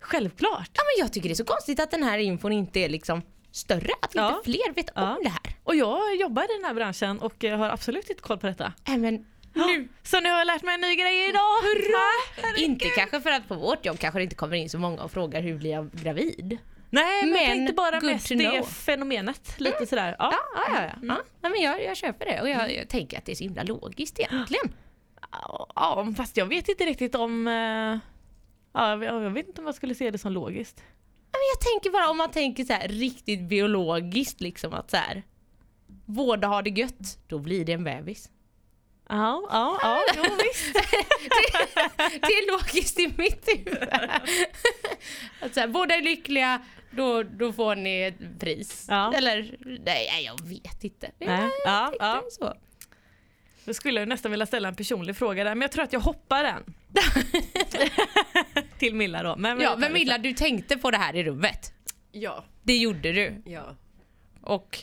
självklart. 0.01 0.69
Ja 0.73 0.81
men 0.83 1.03
jag 1.05 1.13
tycker 1.13 1.29
det 1.29 1.33
är 1.33 1.35
så 1.35 1.45
konstigt 1.45 1.79
att 1.79 1.91
den 1.91 2.03
här 2.03 2.17
infon 2.17 2.51
inte 2.51 2.79
är 2.79 2.89
liksom 2.89 3.21
större, 3.51 3.89
att 4.01 4.11
Ja. 4.15 4.29
inte 4.29 4.51
fler 4.51 4.73
vet 4.73 4.89
Ja. 4.95 5.15
om 5.15 5.23
det 5.23 5.29
här. 5.29 5.55
Och 5.63 5.75
jag 5.75 6.15
jobbar 6.15 6.43
i 6.43 6.47
den 6.57 6.65
här 6.65 6.73
branschen 6.73 7.19
och 7.19 7.43
eh, 7.43 7.57
har 7.59 7.69
absolut 7.69 8.09
inte 8.09 8.21
koll 8.21 8.37
på 8.37 8.47
detta. 8.47 8.73
Men 8.85 9.25
nu, 9.53 9.87
Så 10.03 10.19
nu 10.19 10.29
har 10.29 10.37
jag 10.37 10.47
lärt 10.47 10.63
mig 10.63 10.75
en 10.75 10.81
ny 10.81 10.95
grej 10.95 11.29
idag. 11.29 11.41
Hurra! 11.61 12.57
inte 12.57 12.85
kanske 12.89 13.21
för 13.21 13.29
att 13.31 13.47
på 13.47 13.55
vårt 13.55 13.85
jobb 13.85 13.99
kanske 13.99 14.19
det 14.19 14.23
inte 14.23 14.35
kommer 14.35 14.55
in 14.55 14.69
så 14.69 14.77
många 14.79 15.03
och 15.03 15.11
frågar 15.11 15.41
hur 15.41 15.57
blir 15.57 15.71
jag 15.71 15.91
gravid? 15.91 16.57
Nej 16.89 17.21
men, 17.25 17.31
jag 17.35 17.47
Men 17.47 17.57
tänkte 17.57 17.73
bara 17.73 18.01
mest 18.01 18.29
det 18.29 18.63
fenomenet. 18.67 19.55
Lite 19.57 19.85
sådär. 19.85 20.15
Ja. 20.19 20.33
Ja, 20.55 20.63
ja, 20.67 20.73
ja. 20.75 20.81
ja. 20.83 20.91
ja. 21.01 21.17
Nej, 21.41 21.51
men 21.51 21.61
jag, 21.61 21.83
jag 21.83 21.97
köper 21.97 22.25
det 22.25 22.41
och 22.41 22.49
jag, 22.49 22.73
jag 22.75 22.89
tänker 22.89 23.17
att 23.17 23.25
det 23.25 23.31
är 23.31 23.35
så 23.35 23.43
himla 23.43 23.63
logiskt 23.63 24.19
egentligen. 24.19 24.73
ja 25.75 26.13
fast 26.17 26.37
jag 26.37 26.45
vet 26.45 26.67
inte 26.69 26.85
riktigt 26.85 27.15
om... 27.15 27.47
Ja, 28.73 29.05
jag 29.05 29.23
jag 29.23 29.29
vet 29.29 29.47
inte 29.47 29.61
om 29.61 29.65
jag 29.67 29.75
skulle 29.75 29.95
se 29.95 30.11
det 30.11 30.17
som 30.17 30.31
logiskt. 30.31 30.83
Men 31.31 31.41
jag 31.53 31.61
tänker 31.61 31.89
bara 31.89 32.09
om 32.09 32.17
man 32.17 32.31
tänker 32.31 32.63
så 32.63 32.73
här 32.73 32.87
riktigt 32.87 33.41
biologiskt 33.41 34.41
liksom 34.41 34.73
att 34.73 34.91
så 34.91 34.97
här 34.97 35.23
vårda 36.05 36.47
ha 36.47 36.61
det 36.61 36.69
gött, 36.69 37.19
då 37.27 37.39
blir 37.39 37.65
det 37.65 37.73
en 37.73 37.83
bebis. 37.83 38.29
Ja, 39.09 39.47
ja, 39.49 39.79
ja. 39.81 40.01
Jo, 40.15 40.23
visst. 40.23 40.73
Det 41.97 42.33
är 42.33 42.51
logiskt 42.51 42.99
i 42.99 43.13
mitt 43.17 43.47
huvud. 43.47 43.89
Att 45.41 45.53
så 45.53 45.59
här, 45.59 45.67
båda 45.67 45.95
är 45.95 46.01
lyckliga, 46.01 46.61
då, 46.91 47.23
då 47.23 47.53
får 47.53 47.75
ni 47.75 48.01
ett 48.01 48.39
pris. 48.39 48.85
Ja. 48.89 49.13
Eller 49.13 49.55
nej, 49.85 50.23
jag 50.25 50.47
vet 50.47 50.83
inte. 50.83 51.11
Jag 51.17 51.27
Nej, 51.27 51.49
ja, 51.65 51.87
tänkte 51.87 52.05
ja. 52.05 52.23
Så. 52.31 52.53
Då 53.65 53.73
skulle 53.73 53.99
jag 53.99 54.09
nästan 54.09 54.31
vilja 54.31 54.45
ställa 54.45 54.67
en 54.67 54.75
personlig 54.75 55.15
fråga 55.15 55.43
där 55.43 55.55
men 55.55 55.61
jag 55.61 55.71
tror 55.71 55.83
att 55.83 55.93
jag 55.93 55.99
hoppar 55.99 56.43
den. 56.43 56.63
Till 58.79 58.95
Milla 58.95 59.23
då. 59.23 59.35
Men, 59.35 59.61
Ja, 59.61 59.75
men 59.77 59.93
Milla, 59.93 60.17
du 60.17 60.33
tänkte 60.33 60.77
på 60.77 60.91
det 60.91 60.97
här 60.97 61.15
i 61.15 61.23
rummet. 61.23 61.73
Ja, 62.11 62.43
Det 62.63 62.77
gjorde 62.77 63.11
du. 63.11 63.41
ja. 63.45 63.75
Och 64.41 64.79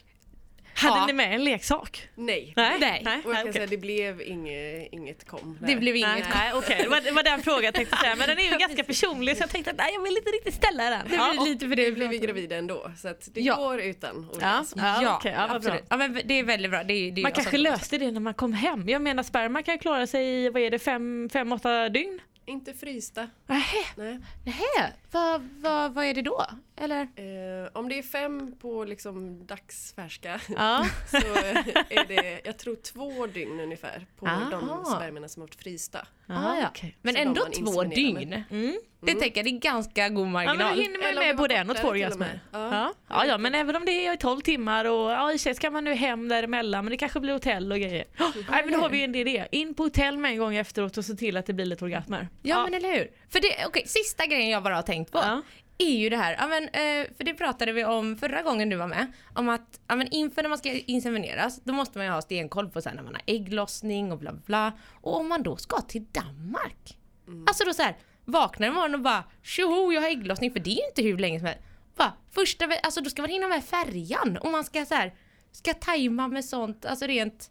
Hade 0.78 1.06
ni 1.06 1.12
med 1.12 1.34
en 1.34 1.44
leksak? 1.44 2.08
Nej. 2.14 2.52
Nej. 2.56 2.76
Nej. 2.80 3.02
Nej, 3.04 3.20
Och 3.24 3.30
jag 3.30 3.34
kan 3.36 3.42
okej. 3.42 3.52
säga 3.52 3.66
det 3.66 3.76
blev 3.76 4.22
inget, 4.22 4.92
inget 4.92 5.26
kom. 5.28 5.58
det 5.60 5.66
där. 5.66 5.76
blev 5.80 5.96
inget 5.96 6.10
Nej, 6.10 6.24
nej 6.34 6.52
okej, 6.54 6.78
det, 6.82 6.88
var, 6.88 7.00
det 7.00 7.10
var 7.10 7.22
den 7.22 7.42
frågan 7.42 7.64
jag 7.64 7.74
tänkte 7.74 7.96
säga. 7.96 8.16
Men 8.16 8.28
den 8.28 8.38
är 8.38 8.42
ju 8.52 8.58
ganska 8.58 8.84
personlig 8.84 9.36
så 9.36 9.42
jag 9.42 9.50
tänkte 9.50 9.70
att 9.70 9.76
nej, 9.76 9.90
jag 9.94 10.02
vill 10.02 10.16
inte 10.16 10.30
riktigt 10.30 10.54
ställa 10.54 10.90
den. 10.90 11.08
Det 11.08 11.14
Ja, 11.16 11.30
blir 11.32 11.52
lite 11.52 11.68
för 11.68 11.76
det 11.76 11.82
Nu 11.82 11.92
blev 11.92 12.08
vi 12.10 12.18
gravida 12.18 12.56
ändå, 12.56 12.90
så 12.96 13.08
att 13.08 13.28
det 13.34 13.40
Ja. 13.40 13.56
går 13.56 13.80
utan 13.80 14.30
orgasm. 14.30 14.78
ja, 14.82 15.02
Ja, 15.02 15.16
okej, 15.16 15.32
ja, 15.36 15.54
absolut. 15.54 15.84
Ja, 15.90 15.96
men 15.96 16.20
det 16.24 16.34
är 16.38 16.42
väldigt 16.44 16.70
bra. 16.70 16.84
Det 16.84 16.92
är, 16.94 17.10
det 17.12 17.20
är 17.20 17.22
Man 17.22 17.30
jag 17.30 17.34
kanske 17.34 17.58
löste 17.58 17.98
det 17.98 18.10
när 18.10 18.20
man 18.20 18.34
kom 18.34 18.52
hem. 18.52 18.88
Jag 18.88 19.02
menar 19.02 19.22
sperma 19.22 19.62
kan 19.62 19.78
klara 19.78 20.06
sig 20.06 20.44
i, 20.44 20.48
vad 20.48 20.62
är 20.62 20.70
det, 20.70 20.78
fem, 20.78 21.28
fem 21.32 21.52
åtta 21.52 21.88
dygn? 21.88 22.20
Inte 22.46 22.74
frysta. 22.74 23.28
Nähä. 23.46 23.62
Nej. 23.96 24.18
Nähä, 24.46 24.92
vad, 25.12 25.48
vad, 25.60 25.94
vad 25.94 26.04
är 26.04 26.14
det 26.14 26.22
då? 26.22 26.46
Eller? 26.80 27.00
Eh, 27.02 27.68
om 27.72 27.88
det 27.88 27.98
är 27.98 28.02
fem 28.02 28.54
på 28.60 28.84
liksom 28.84 29.46
dagsfärska 29.46 30.40
Ja. 30.56 30.86
så 31.10 31.16
är 31.16 32.08
det, 32.08 32.40
jag 32.44 32.58
tror 32.58 32.76
två 32.76 33.26
dygn 33.26 33.60
ungefär 33.60 34.06
på 34.16 34.26
Aha. 34.26 34.50
de 34.50 34.84
spermierna 34.84 35.28
som 35.28 35.40
har 35.40 35.46
varit 35.46 35.54
frysta. 35.62 36.06
Ah, 36.26 36.58
ja. 36.60 36.66
okej. 36.70 36.96
Men 37.02 37.14
Så 37.14 37.20
ändå 37.20 37.40
två 37.40 37.48
inseminerar 37.82 37.84
med. 37.84 37.96
dygn. 37.96 38.44
Mm. 38.50 38.78
Det 39.00 39.14
tänker 39.14 39.38
jag, 39.38 39.46
det 39.46 39.50
är 39.56 39.60
ganska 39.60 40.08
god 40.08 40.26
Ja 40.26 40.30
marginal. 40.30 40.56
men 40.56 40.76
då 40.76 40.82
hinner 40.82 41.14
man 41.14 41.24
med 41.24 41.36
både 41.36 41.54
en 41.56 41.70
och 41.70 41.76
två 41.76 41.88
orgasmer. 41.88 42.40
Ja. 42.52 42.70
Ja. 42.74 42.94
Ja. 43.08 43.26
ja 43.26 43.38
men 43.38 43.54
även 43.54 43.76
om 43.76 43.84
det 43.84 44.06
är 44.06 44.16
12 44.16 44.40
timmar 44.40 44.84
och 44.84 45.10
ja, 45.10 45.32
i 45.32 45.38
sig 45.38 45.54
ska 45.54 45.70
man 45.70 45.84
nu 45.84 45.94
hem 45.94 46.28
däremellan 46.28 46.84
men 46.84 46.90
det 46.90 46.96
kanske 46.96 47.20
blir 47.20 47.32
hotell 47.32 47.72
och 47.72 47.78
grejer. 47.78 48.04
Oh, 48.18 48.30
nej 48.50 48.62
men 48.64 48.72
då 48.72 48.80
har 48.80 48.88
vi 48.88 49.04
en 49.04 49.14
idé. 49.14 49.46
In 49.50 49.74
på 49.74 49.82
hotell 49.82 50.18
med 50.18 50.30
en 50.30 50.38
gång 50.38 50.54
efteråt 50.56 50.96
och 50.98 51.04
se 51.04 51.14
till 51.14 51.36
att 51.36 51.46
det 51.46 51.52
blir 51.52 51.66
lite 51.66 51.84
orgasmer. 51.84 52.28
Ja, 52.42 52.64
men 52.64 52.74
eller 52.74 52.92
hur. 52.92 53.10
För 53.28 53.40
det, 53.40 53.66
okej, 53.66 53.82
sista 53.86 54.26
grejen 54.26 54.48
jag 54.50 54.62
bara 54.62 54.74
har 54.74 54.82
tänkt 54.82 55.12
på 55.12 55.18
Ja. 55.18 55.42
Är 55.78 55.96
ju 55.96 56.08
det 56.08 56.16
här, 56.16 56.36
ja, 56.38 56.46
men, 56.46 56.64
eh, 56.64 57.16
för 57.16 57.24
det 57.24 57.34
pratade 57.34 57.72
vi 57.72 57.84
om 57.84 58.16
förra 58.16 58.42
gången 58.42 58.68
du 58.68 58.76
var 58.76 58.86
med, 58.86 59.12
om 59.34 59.48
att 59.48 59.80
ja, 59.88 59.96
men 59.96 60.08
inför 60.08 60.42
när 60.42 60.48
man 60.48 60.58
ska 60.58 60.72
insemineras, 60.72 61.60
då 61.64 61.72
måste 61.72 61.98
man 61.98 62.06
ju 62.06 62.12
ha 62.12 62.22
stenkoll 62.22 62.68
på 62.68 62.82
så 62.82 62.88
här, 62.88 62.96
när 62.96 63.02
man 63.02 63.14
har 63.14 63.22
ägglossning 63.26 64.12
och 64.12 64.18
bla 64.18 64.32
bla. 64.32 64.72
Och 65.00 65.16
om 65.16 65.28
man 65.28 65.42
då 65.42 65.56
ska 65.56 65.80
till 65.80 66.06
Danmark, 66.12 66.98
alltså 67.46 67.64
då 67.64 67.72
så 67.72 67.82
här, 67.82 67.96
vaknar 68.24 68.68
imorgon 68.68 68.94
och 68.94 69.00
bara 69.00 69.24
tjoho 69.42 69.92
jag 69.92 70.00
har 70.00 70.08
ägglossning, 70.08 70.52
för 70.52 70.60
det 70.60 70.70
är 70.70 70.74
ju 70.74 70.88
inte 70.88 71.02
hur 71.02 71.18
länge 71.18 71.38
som 71.38 71.46
helst. 71.46 71.62
Bara, 71.96 72.12
första, 72.30 72.68
alltså 72.82 73.00
då 73.00 73.10
ska 73.10 73.22
man 73.22 73.30
hinna 73.30 73.48
med 73.48 73.64
färjan 73.64 74.36
och 74.36 74.50
man 74.50 74.64
ska 74.64 74.84
så 74.84 74.94
här, 74.94 75.14
ska 75.52 75.74
tajma 75.74 76.28
med 76.28 76.44
sånt, 76.44 76.86
alltså 76.86 77.06
rent 77.06 77.50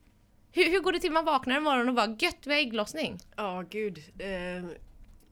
hur, 0.52 0.72
hur 0.72 0.80
går 0.80 0.92
det 0.92 1.00
till 1.00 1.12
man 1.12 1.26
vaknar 1.26 1.58
imorgon 1.58 1.90
och 1.90 1.96
bara 1.96 2.18
gött 2.20 2.38
vi 2.46 2.54
har 2.54 2.60
ägglossning? 2.60 3.18
Ja, 3.36 3.64
gud. 3.70 3.98
Eh, 4.20 4.70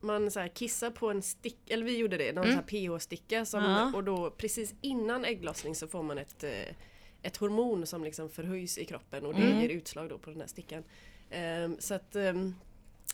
man 0.06 0.32
så 0.32 0.48
kissar 0.54 0.90
på 0.92 1.10
en 1.12 1.22
stick, 1.22 1.70
eller 1.70 1.86
vi 1.86 1.98
gjorde 1.98 2.18
det, 2.18 2.34
någon 2.34 2.46
Mm. 2.50 2.64
pH-sticka 2.66 3.46
Ja. 3.54 3.92
och 3.96 4.04
då 4.04 4.32
precis 4.32 4.76
innan 4.82 5.26
ägglossning 5.26 5.76
så 5.76 5.88
får 5.88 6.04
man 6.04 6.18
ett, 6.18 6.44
eh, 6.44 6.76
ett 7.22 7.38
hormon 7.38 7.86
som 7.86 8.04
liksom 8.04 8.30
förhöjs 8.30 8.78
i 8.78 8.86
kroppen 8.86 9.26
och 9.26 9.34
det 9.34 9.42
Mm. 9.42 9.62
ger 9.62 9.70
utslag 9.70 10.10
då 10.10 10.18
på 10.18 10.30
den 10.30 10.40
här 10.42 10.48
stickan. 10.48 10.84
Ehm, 11.30 11.76
så 11.80 11.94
att 11.94 12.16
ehm, 12.16 12.56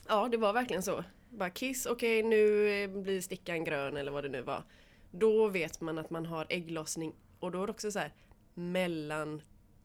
ja, 0.07 0.27
det 0.27 0.37
var 0.37 0.53
verkligen 0.53 0.83
så. 0.83 1.03
Bara 1.29 1.49
kiss, 1.49 1.85
okej 1.85 2.23
nu 2.23 2.69
eh, 2.83 2.89
blir 2.89 3.21
stickan 3.21 3.63
grön 3.63 3.97
eller 3.97 4.11
vad 4.11 4.23
det 4.23 4.29
nu 4.29 4.41
var. 4.41 4.63
Då 5.11 5.47
vet 5.47 5.81
man 5.81 5.97
att 5.97 6.09
man 6.09 6.25
har 6.25 6.45
ägglossning 6.49 7.13
och 7.39 7.51
då 7.51 7.63
är 7.63 7.67
det 7.67 7.71
också 7.71 7.91
så 7.91 7.99
här 7.99 8.13
mellan 8.53 9.41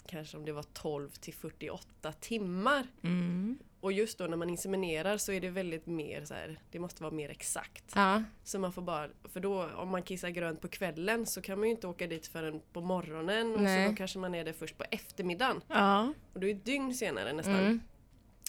kanske 0.07 0.37
om 0.37 0.45
det 0.45 0.53
var 0.53 0.63
12 0.73 1.09
till 1.11 1.35
48 1.35 2.13
timmar. 2.13 2.87
Mm. 3.03 3.59
Och 3.87 3.93
just 3.93 4.19
då 4.19 4.27
när 4.27 4.37
man 4.37 4.51
inseminerar 4.51 5.17
så 5.17 5.33
är 5.33 5.41
det 5.41 5.51
väldigt 5.51 5.87
mer 5.87 6.25
så 6.25 6.35
här, 6.35 6.59
det 6.71 6.79
måste 6.79 7.03
vara 7.03 7.13
mer 7.15 7.31
exakt. 7.31 7.85
Ja. 7.95 8.23
Så 8.45 8.59
man 8.59 8.73
får 8.73 8.83
bara, 8.83 9.09
för 9.33 9.41
då 9.41 9.71
om 9.77 9.89
man 9.89 10.03
kissar 10.03 10.29
grönt 10.29 10.61
på 10.61 10.69
kvällen 10.69 11.27
så 11.27 11.43
kan 11.43 11.59
man 11.59 11.69
ju 11.69 11.75
inte 11.75 11.87
åka 11.87 12.07
dit 12.07 12.27
förrän 12.27 12.61
på 12.73 12.81
morgonen 12.81 13.55
och 13.55 13.63
Nej. 13.63 13.85
så 13.87 13.91
då 13.91 13.97
kanske 13.97 14.19
man 14.19 14.35
är 14.35 14.45
där 14.45 14.53
först 14.53 14.79
på 14.79 14.85
eftermiddagen. 14.91 15.61
Ja. 15.69 16.13
Och 16.33 16.41
då 16.41 16.47
är 16.47 16.55
det 16.55 16.65
dygn 16.65 16.95
senare 16.95 17.33
nästan. 17.33 17.55
Mm. 17.55 17.81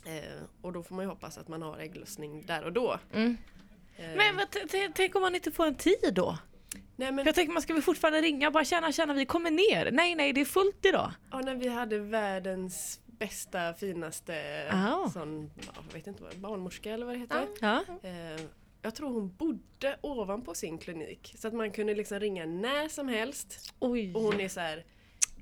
Eh, 0.05 0.41
och 0.61 0.73
då 0.73 0.83
får 0.83 0.95
man 0.95 1.05
ju 1.05 1.09
hoppas 1.09 1.37
att 1.37 1.47
man 1.47 1.61
har 1.61 1.77
ägglossning 1.77 2.45
där 2.45 2.63
och 2.63 2.73
då. 2.73 2.99
Mm. 3.13 3.37
Eh, 3.97 4.05
Men 4.15 4.47
tänk 4.93 5.15
om 5.15 5.21
man 5.21 5.35
inte 5.35 5.51
får 5.51 5.65
en 5.65 5.75
tid 5.75 6.13
då? 6.13 6.37
nej, 6.95 7.11
men, 7.11 7.25
Jag 7.25 7.35
tänker 7.35 7.53
man 7.53 7.61
ska 7.61 7.73
väl 7.73 7.83
fortfarande 7.83 8.21
ringa 8.21 8.47
och 8.47 8.53
bara 8.53 8.65
känna, 8.65 8.91
känna 8.91 9.13
vi 9.13 9.25
kommer 9.25 9.51
ner. 9.51 9.91
Nej, 9.91 10.15
nej, 10.15 10.33
det 10.33 10.41
är 10.41 10.45
fullt 10.45 10.85
idag. 10.85 11.11
ja, 11.31 11.39
när 11.39 11.55
vi 11.55 11.67
hade 11.67 11.99
världens 11.99 12.99
bästa, 13.19 13.73
finaste 13.73 14.67
Ah. 14.71 15.09
sån, 15.09 15.51
ja, 15.55 15.71
jag 15.87 15.93
vet 15.93 16.07
inte 16.07 16.23
vad, 16.23 16.37
barnmorska 16.37 16.93
eller 16.93 17.05
vad 17.05 17.15
det 17.15 17.19
heter. 17.19 17.47
Ja. 17.61 17.83
Eh, 18.03 18.41
jag 18.81 18.95
tror 18.95 19.13
hon 19.13 19.35
bodde 19.35 19.97
ovanpå 20.01 20.53
sin 20.55 20.77
klinik. 20.77 21.33
Så 21.37 21.47
att 21.47 21.53
man 21.53 21.71
kunde 21.71 21.95
liksom 21.95 22.19
ringa 22.19 22.45
när 22.45 22.87
som 22.87 23.07
helst. 23.07 23.73
Oj. 23.79 24.13
Och 24.15 24.21
hon 24.21 24.39
är 24.39 24.49
så 24.49 24.59
här. 24.59 24.85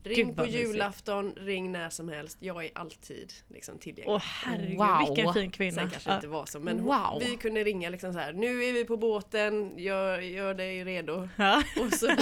Ring 0.04 0.28
Gud, 0.28 0.36
på 0.38 0.46
julafton, 0.46 1.34
ring 1.38 1.72
när 1.72 1.90
som 1.90 2.10
helst. 2.10 2.38
Jag 2.40 2.66
är 2.66 2.72
alltid 2.76 3.34
liksom 3.48 3.78
tillgänglig. 3.78 4.14
Åh 4.14 4.22
herregud, 4.24 4.78
Wow. 4.78 5.16
vilken 5.16 5.34
fin 5.34 5.52
kvinna. 5.52 5.82
Sen 5.82 5.90
kanske 5.90 6.10
Ja. 6.10 6.16
inte 6.16 6.28
var 6.28 6.46
så 6.46 6.60
men 6.60 6.80
hon, 6.80 6.86
Wow. 6.88 7.22
vi 7.26 7.38
kunde 7.38 7.64
ringa 7.64 7.90
liksom 7.90 8.14
så 8.14 8.20
här. 8.20 8.34
Nu 8.34 8.64
är 8.64 8.74
vi 8.74 8.86
på 8.86 8.98
båten, 8.98 9.78
gör, 9.78 10.20
gör 10.20 10.54
dig 10.54 10.84
redo. 10.84 11.30
Ja. 11.36 11.64
Och 11.80 11.94
så, 11.94 12.16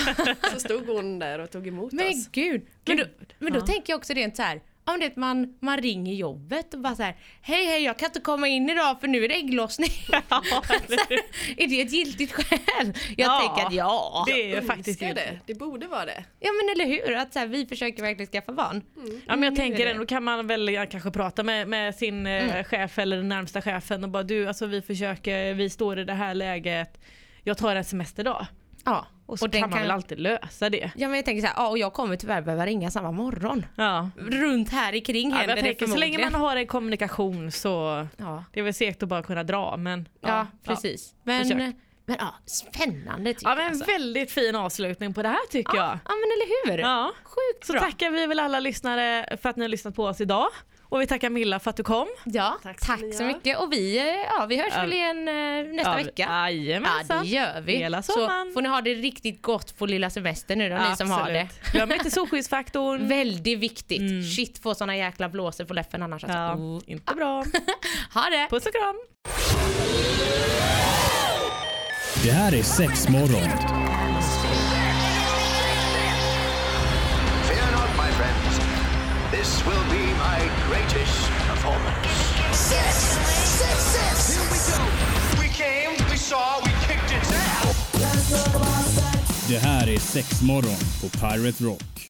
så 0.53 0.59
stod 0.59 0.87
hon 0.87 1.19
där 1.19 1.39
och 1.39 1.51
tog 1.51 1.67
emot 1.67 1.91
Men 1.93 2.07
oss. 2.07 2.27
gud. 2.31 2.61
Men 2.85 2.97
då, 2.97 3.03
Gud. 3.03 3.33
men 3.39 3.53
då 3.53 3.59
Ja. 3.59 3.65
tänker 3.65 3.93
jag 3.93 3.97
också 3.97 4.13
rent 4.13 4.35
så 4.35 4.41
här. 4.41 4.61
Om 4.85 4.99
det 4.99 5.15
man, 5.15 5.53
man 5.59 5.77
ringer 5.81 6.13
jobbet 6.13 6.73
och 6.73 6.79
bara 6.79 6.95
så 6.95 7.03
här. 7.03 7.15
Hej 7.41 7.65
hej 7.65 7.83
jag 7.83 7.97
kan 7.99 8.05
inte 8.05 8.19
komma 8.19 8.47
in 8.47 8.69
idag 8.69 8.99
för 9.01 9.07
nu 9.07 9.23
är 9.25 9.29
det 9.29 9.35
ägglossning. 9.35 9.89
är 11.57 11.67
det 11.67 11.81
ett 11.81 11.91
giltigt 11.91 12.31
skäl? 12.33 12.93
Jag 13.17 13.27
Ja. 13.27 13.39
tänker 13.39 13.67
att 13.67 13.73
ja. 13.73 14.23
Det 14.27 14.53
är 14.55 14.61
faktiskt 14.61 15.01
giltigt. 15.01 15.25
det. 15.27 15.39
Det 15.53 15.59
borde 15.59 15.87
vara 15.87 16.05
det. 16.05 16.23
Ja 16.39 16.49
men 16.51 16.69
eller 16.75 16.85
hur? 17.07 17.15
Att 17.17 17.33
så 17.33 17.39
här, 17.39 17.47
vi 17.47 17.65
försöker 17.65 18.01
verkligen 18.01 18.31
skaffa 18.31 18.51
barn. 18.53 18.81
Ja, 19.27 19.35
men 19.35 19.43
jag 19.43 19.51
Nu 19.53 19.57
tänker 19.57 19.79
är 19.81 19.85
det. 19.85 19.91
ändå 19.91 20.05
kan 20.05 20.23
man 20.23 20.47
väl 20.47 20.69
ja, 20.69 20.85
kanske 20.85 21.11
prata 21.11 21.43
med, 21.43 21.67
med 21.67 21.95
sin 21.95 22.27
eh, 22.27 22.63
chef 22.63 22.99
eller 22.99 23.17
den 23.17 23.29
närmsta 23.29 23.61
chefen 23.61 24.03
och 24.03 24.09
bara 24.09 24.23
du 24.23 24.47
alltså 24.47 24.65
vi 24.65 24.81
försöker, 24.81 25.53
vi 25.53 25.69
står 25.69 25.99
i 25.99 26.03
det 26.03 26.13
här 26.13 26.33
läget, 26.33 27.01
jag 27.43 27.57
tar 27.57 27.75
en 27.75 27.83
semesterdag. 27.83 28.45
Ja. 28.85 29.07
Och 29.25 29.39
så 29.39 29.47
den 29.47 29.61
kan 29.61 29.69
man 29.69 29.79
väl 29.79 29.91
alltid 29.91 30.19
lösa 30.19 30.69
det. 30.69 30.91
Ja 30.95 31.07
men 31.07 31.15
jag 31.15 31.25
tänker 31.25 31.41
så 31.41 31.47
här, 31.47 31.55
ja 31.57 31.67
och 31.69 31.77
jag 31.77 31.93
kommer 31.93 32.15
tyvärr 32.15 32.41
behöva 32.41 32.65
ringa 32.65 32.91
samma 32.91 33.11
morgon. 33.11 33.65
Ja. 33.75 34.09
Runt 34.17 34.69
här 34.69 34.93
i 34.95 35.01
kring 35.01 35.29
Ja, 35.29 35.35
händer 35.35 35.55
jag 35.55 35.63
det 35.65 35.67
tänker, 35.67 35.87
så 35.87 35.97
länge 35.97 36.17
man 36.17 36.41
har 36.41 36.55
en 36.55 36.67
kommunikation 36.67 37.51
så 37.51 38.07
Ja, 38.17 38.43
det 38.53 38.59
är 38.59 38.63
väl 38.63 38.73
segt 38.73 39.03
att 39.03 39.09
bara 39.09 39.23
kunna 39.23 39.43
dra 39.43 39.77
men 39.77 40.07
ja, 40.21 40.47
precis. 40.63 41.15
Men, 41.23 41.41
försök. 41.43 41.57
men 42.05 42.15
ja, 42.19 42.33
spännande 42.45 43.33
tycker 43.33 43.49
Ja 43.49 43.55
men 43.55 43.63
jag. 43.63 43.71
Alltså. 43.71 43.91
väldigt 43.91 44.31
fin 44.31 44.55
avslutning 44.55 45.13
på 45.13 45.21
det 45.21 45.29
här 45.29 45.47
tycker 45.51 45.77
jag. 45.77 45.85
Ja 45.85 45.99
men 46.05 46.29
eller 46.33 46.71
hur? 46.71 46.77
Ja. 46.77 47.11
Sjukt 47.23 47.65
Så 47.65 47.73
bra. 47.73 47.81
tackar 47.81 48.11
vi 48.11 48.27
väl 48.27 48.39
alla 48.39 48.59
lyssnare 48.59 49.37
för 49.41 49.49
att 49.49 49.55
ni 49.55 49.63
har 49.63 49.69
lyssnat 49.69 49.95
på 49.95 50.05
oss 50.05 50.21
idag. 50.21 50.47
Och 50.93 51.01
vi 51.01 51.07
tackar 51.07 51.29
Milla 51.29 51.59
för 51.59 51.69
att 51.69 51.77
du 51.77 51.83
kom. 51.83 52.07
Ja, 52.25 52.57
Tack 52.63 52.79
tack, 52.81 52.99
så 53.17 53.23
mycket. 53.23 53.59
Och 53.59 53.73
vi, 53.73 53.97
eh, 53.97 54.05
ja, 54.37 54.45
vi 54.49 54.57
hörs 54.57 54.73
Ja. 54.75 54.81
väl 54.81 54.93
igen 54.93 55.27
eh, 55.27 55.33
nästa 55.75 55.91
Ja, 55.91 55.95
vecka. 55.95 56.11
Ja 56.17 56.49
Jajamensan. 56.49 57.23
det 57.23 57.29
gör 57.29 57.61
vi. 57.61 57.75
Hela 57.77 58.01
så 58.01 58.11
sommaren. 58.13 58.51
får 58.53 58.61
ni 58.61 58.69
ha 58.69 58.81
det 58.81 58.93
riktigt 58.93 59.41
gott 59.41 59.77
på 59.77 59.85
lilla 59.85 60.09
semester 60.09 60.55
nu 60.55 60.69
då, 60.69 60.75
ni 60.89 60.95
som 60.95 61.11
har 61.11 61.31
det. 61.31 61.41
Absolut. 61.41 61.71
Glöm 61.73 61.91
inte 61.91 62.11
solskyddsfaktorn. 62.11 63.07
Väldigt 63.07 63.59
viktigt. 63.59 64.35
Shit 64.35 64.59
få 64.63 64.75
såna 64.75 64.97
jäkla 64.97 65.29
blåsor 65.29 65.65
på 65.65 65.73
läppen 65.73 66.03
annars. 66.03 66.23
Alltså. 66.23 66.37
Ja, 66.37 66.53
Oh. 66.55 66.81
inte 66.87 67.15
bra. 67.15 67.45
Ha 68.13 68.29
det! 68.29 68.47
Puss 68.49 68.65
och 68.65 68.71
kram. 68.73 68.95
Det 72.23 72.31
här 72.31 72.53
är 72.55 72.63
sex 72.63 73.09
greatest 80.93 81.29
performance. 81.47 82.07
Six, 82.51 82.95
six, 83.59 83.77
six. 83.95 84.35
Here 84.35 84.47
we 84.51 84.59
go. 84.69 85.41
We 85.41 85.47
came, 85.49 86.09
we 86.09 86.17
saw, 86.17 86.59
we 86.59 86.71
kicked 86.87 87.11
it 87.11 87.23
down. 87.29 87.73
Det 89.47 89.57
här 89.57 89.87
är 89.89 89.99
sex 89.99 90.41
morgon 90.41 90.77
på 91.01 91.09
Pirate 91.09 91.63
Rock. 91.63 91.93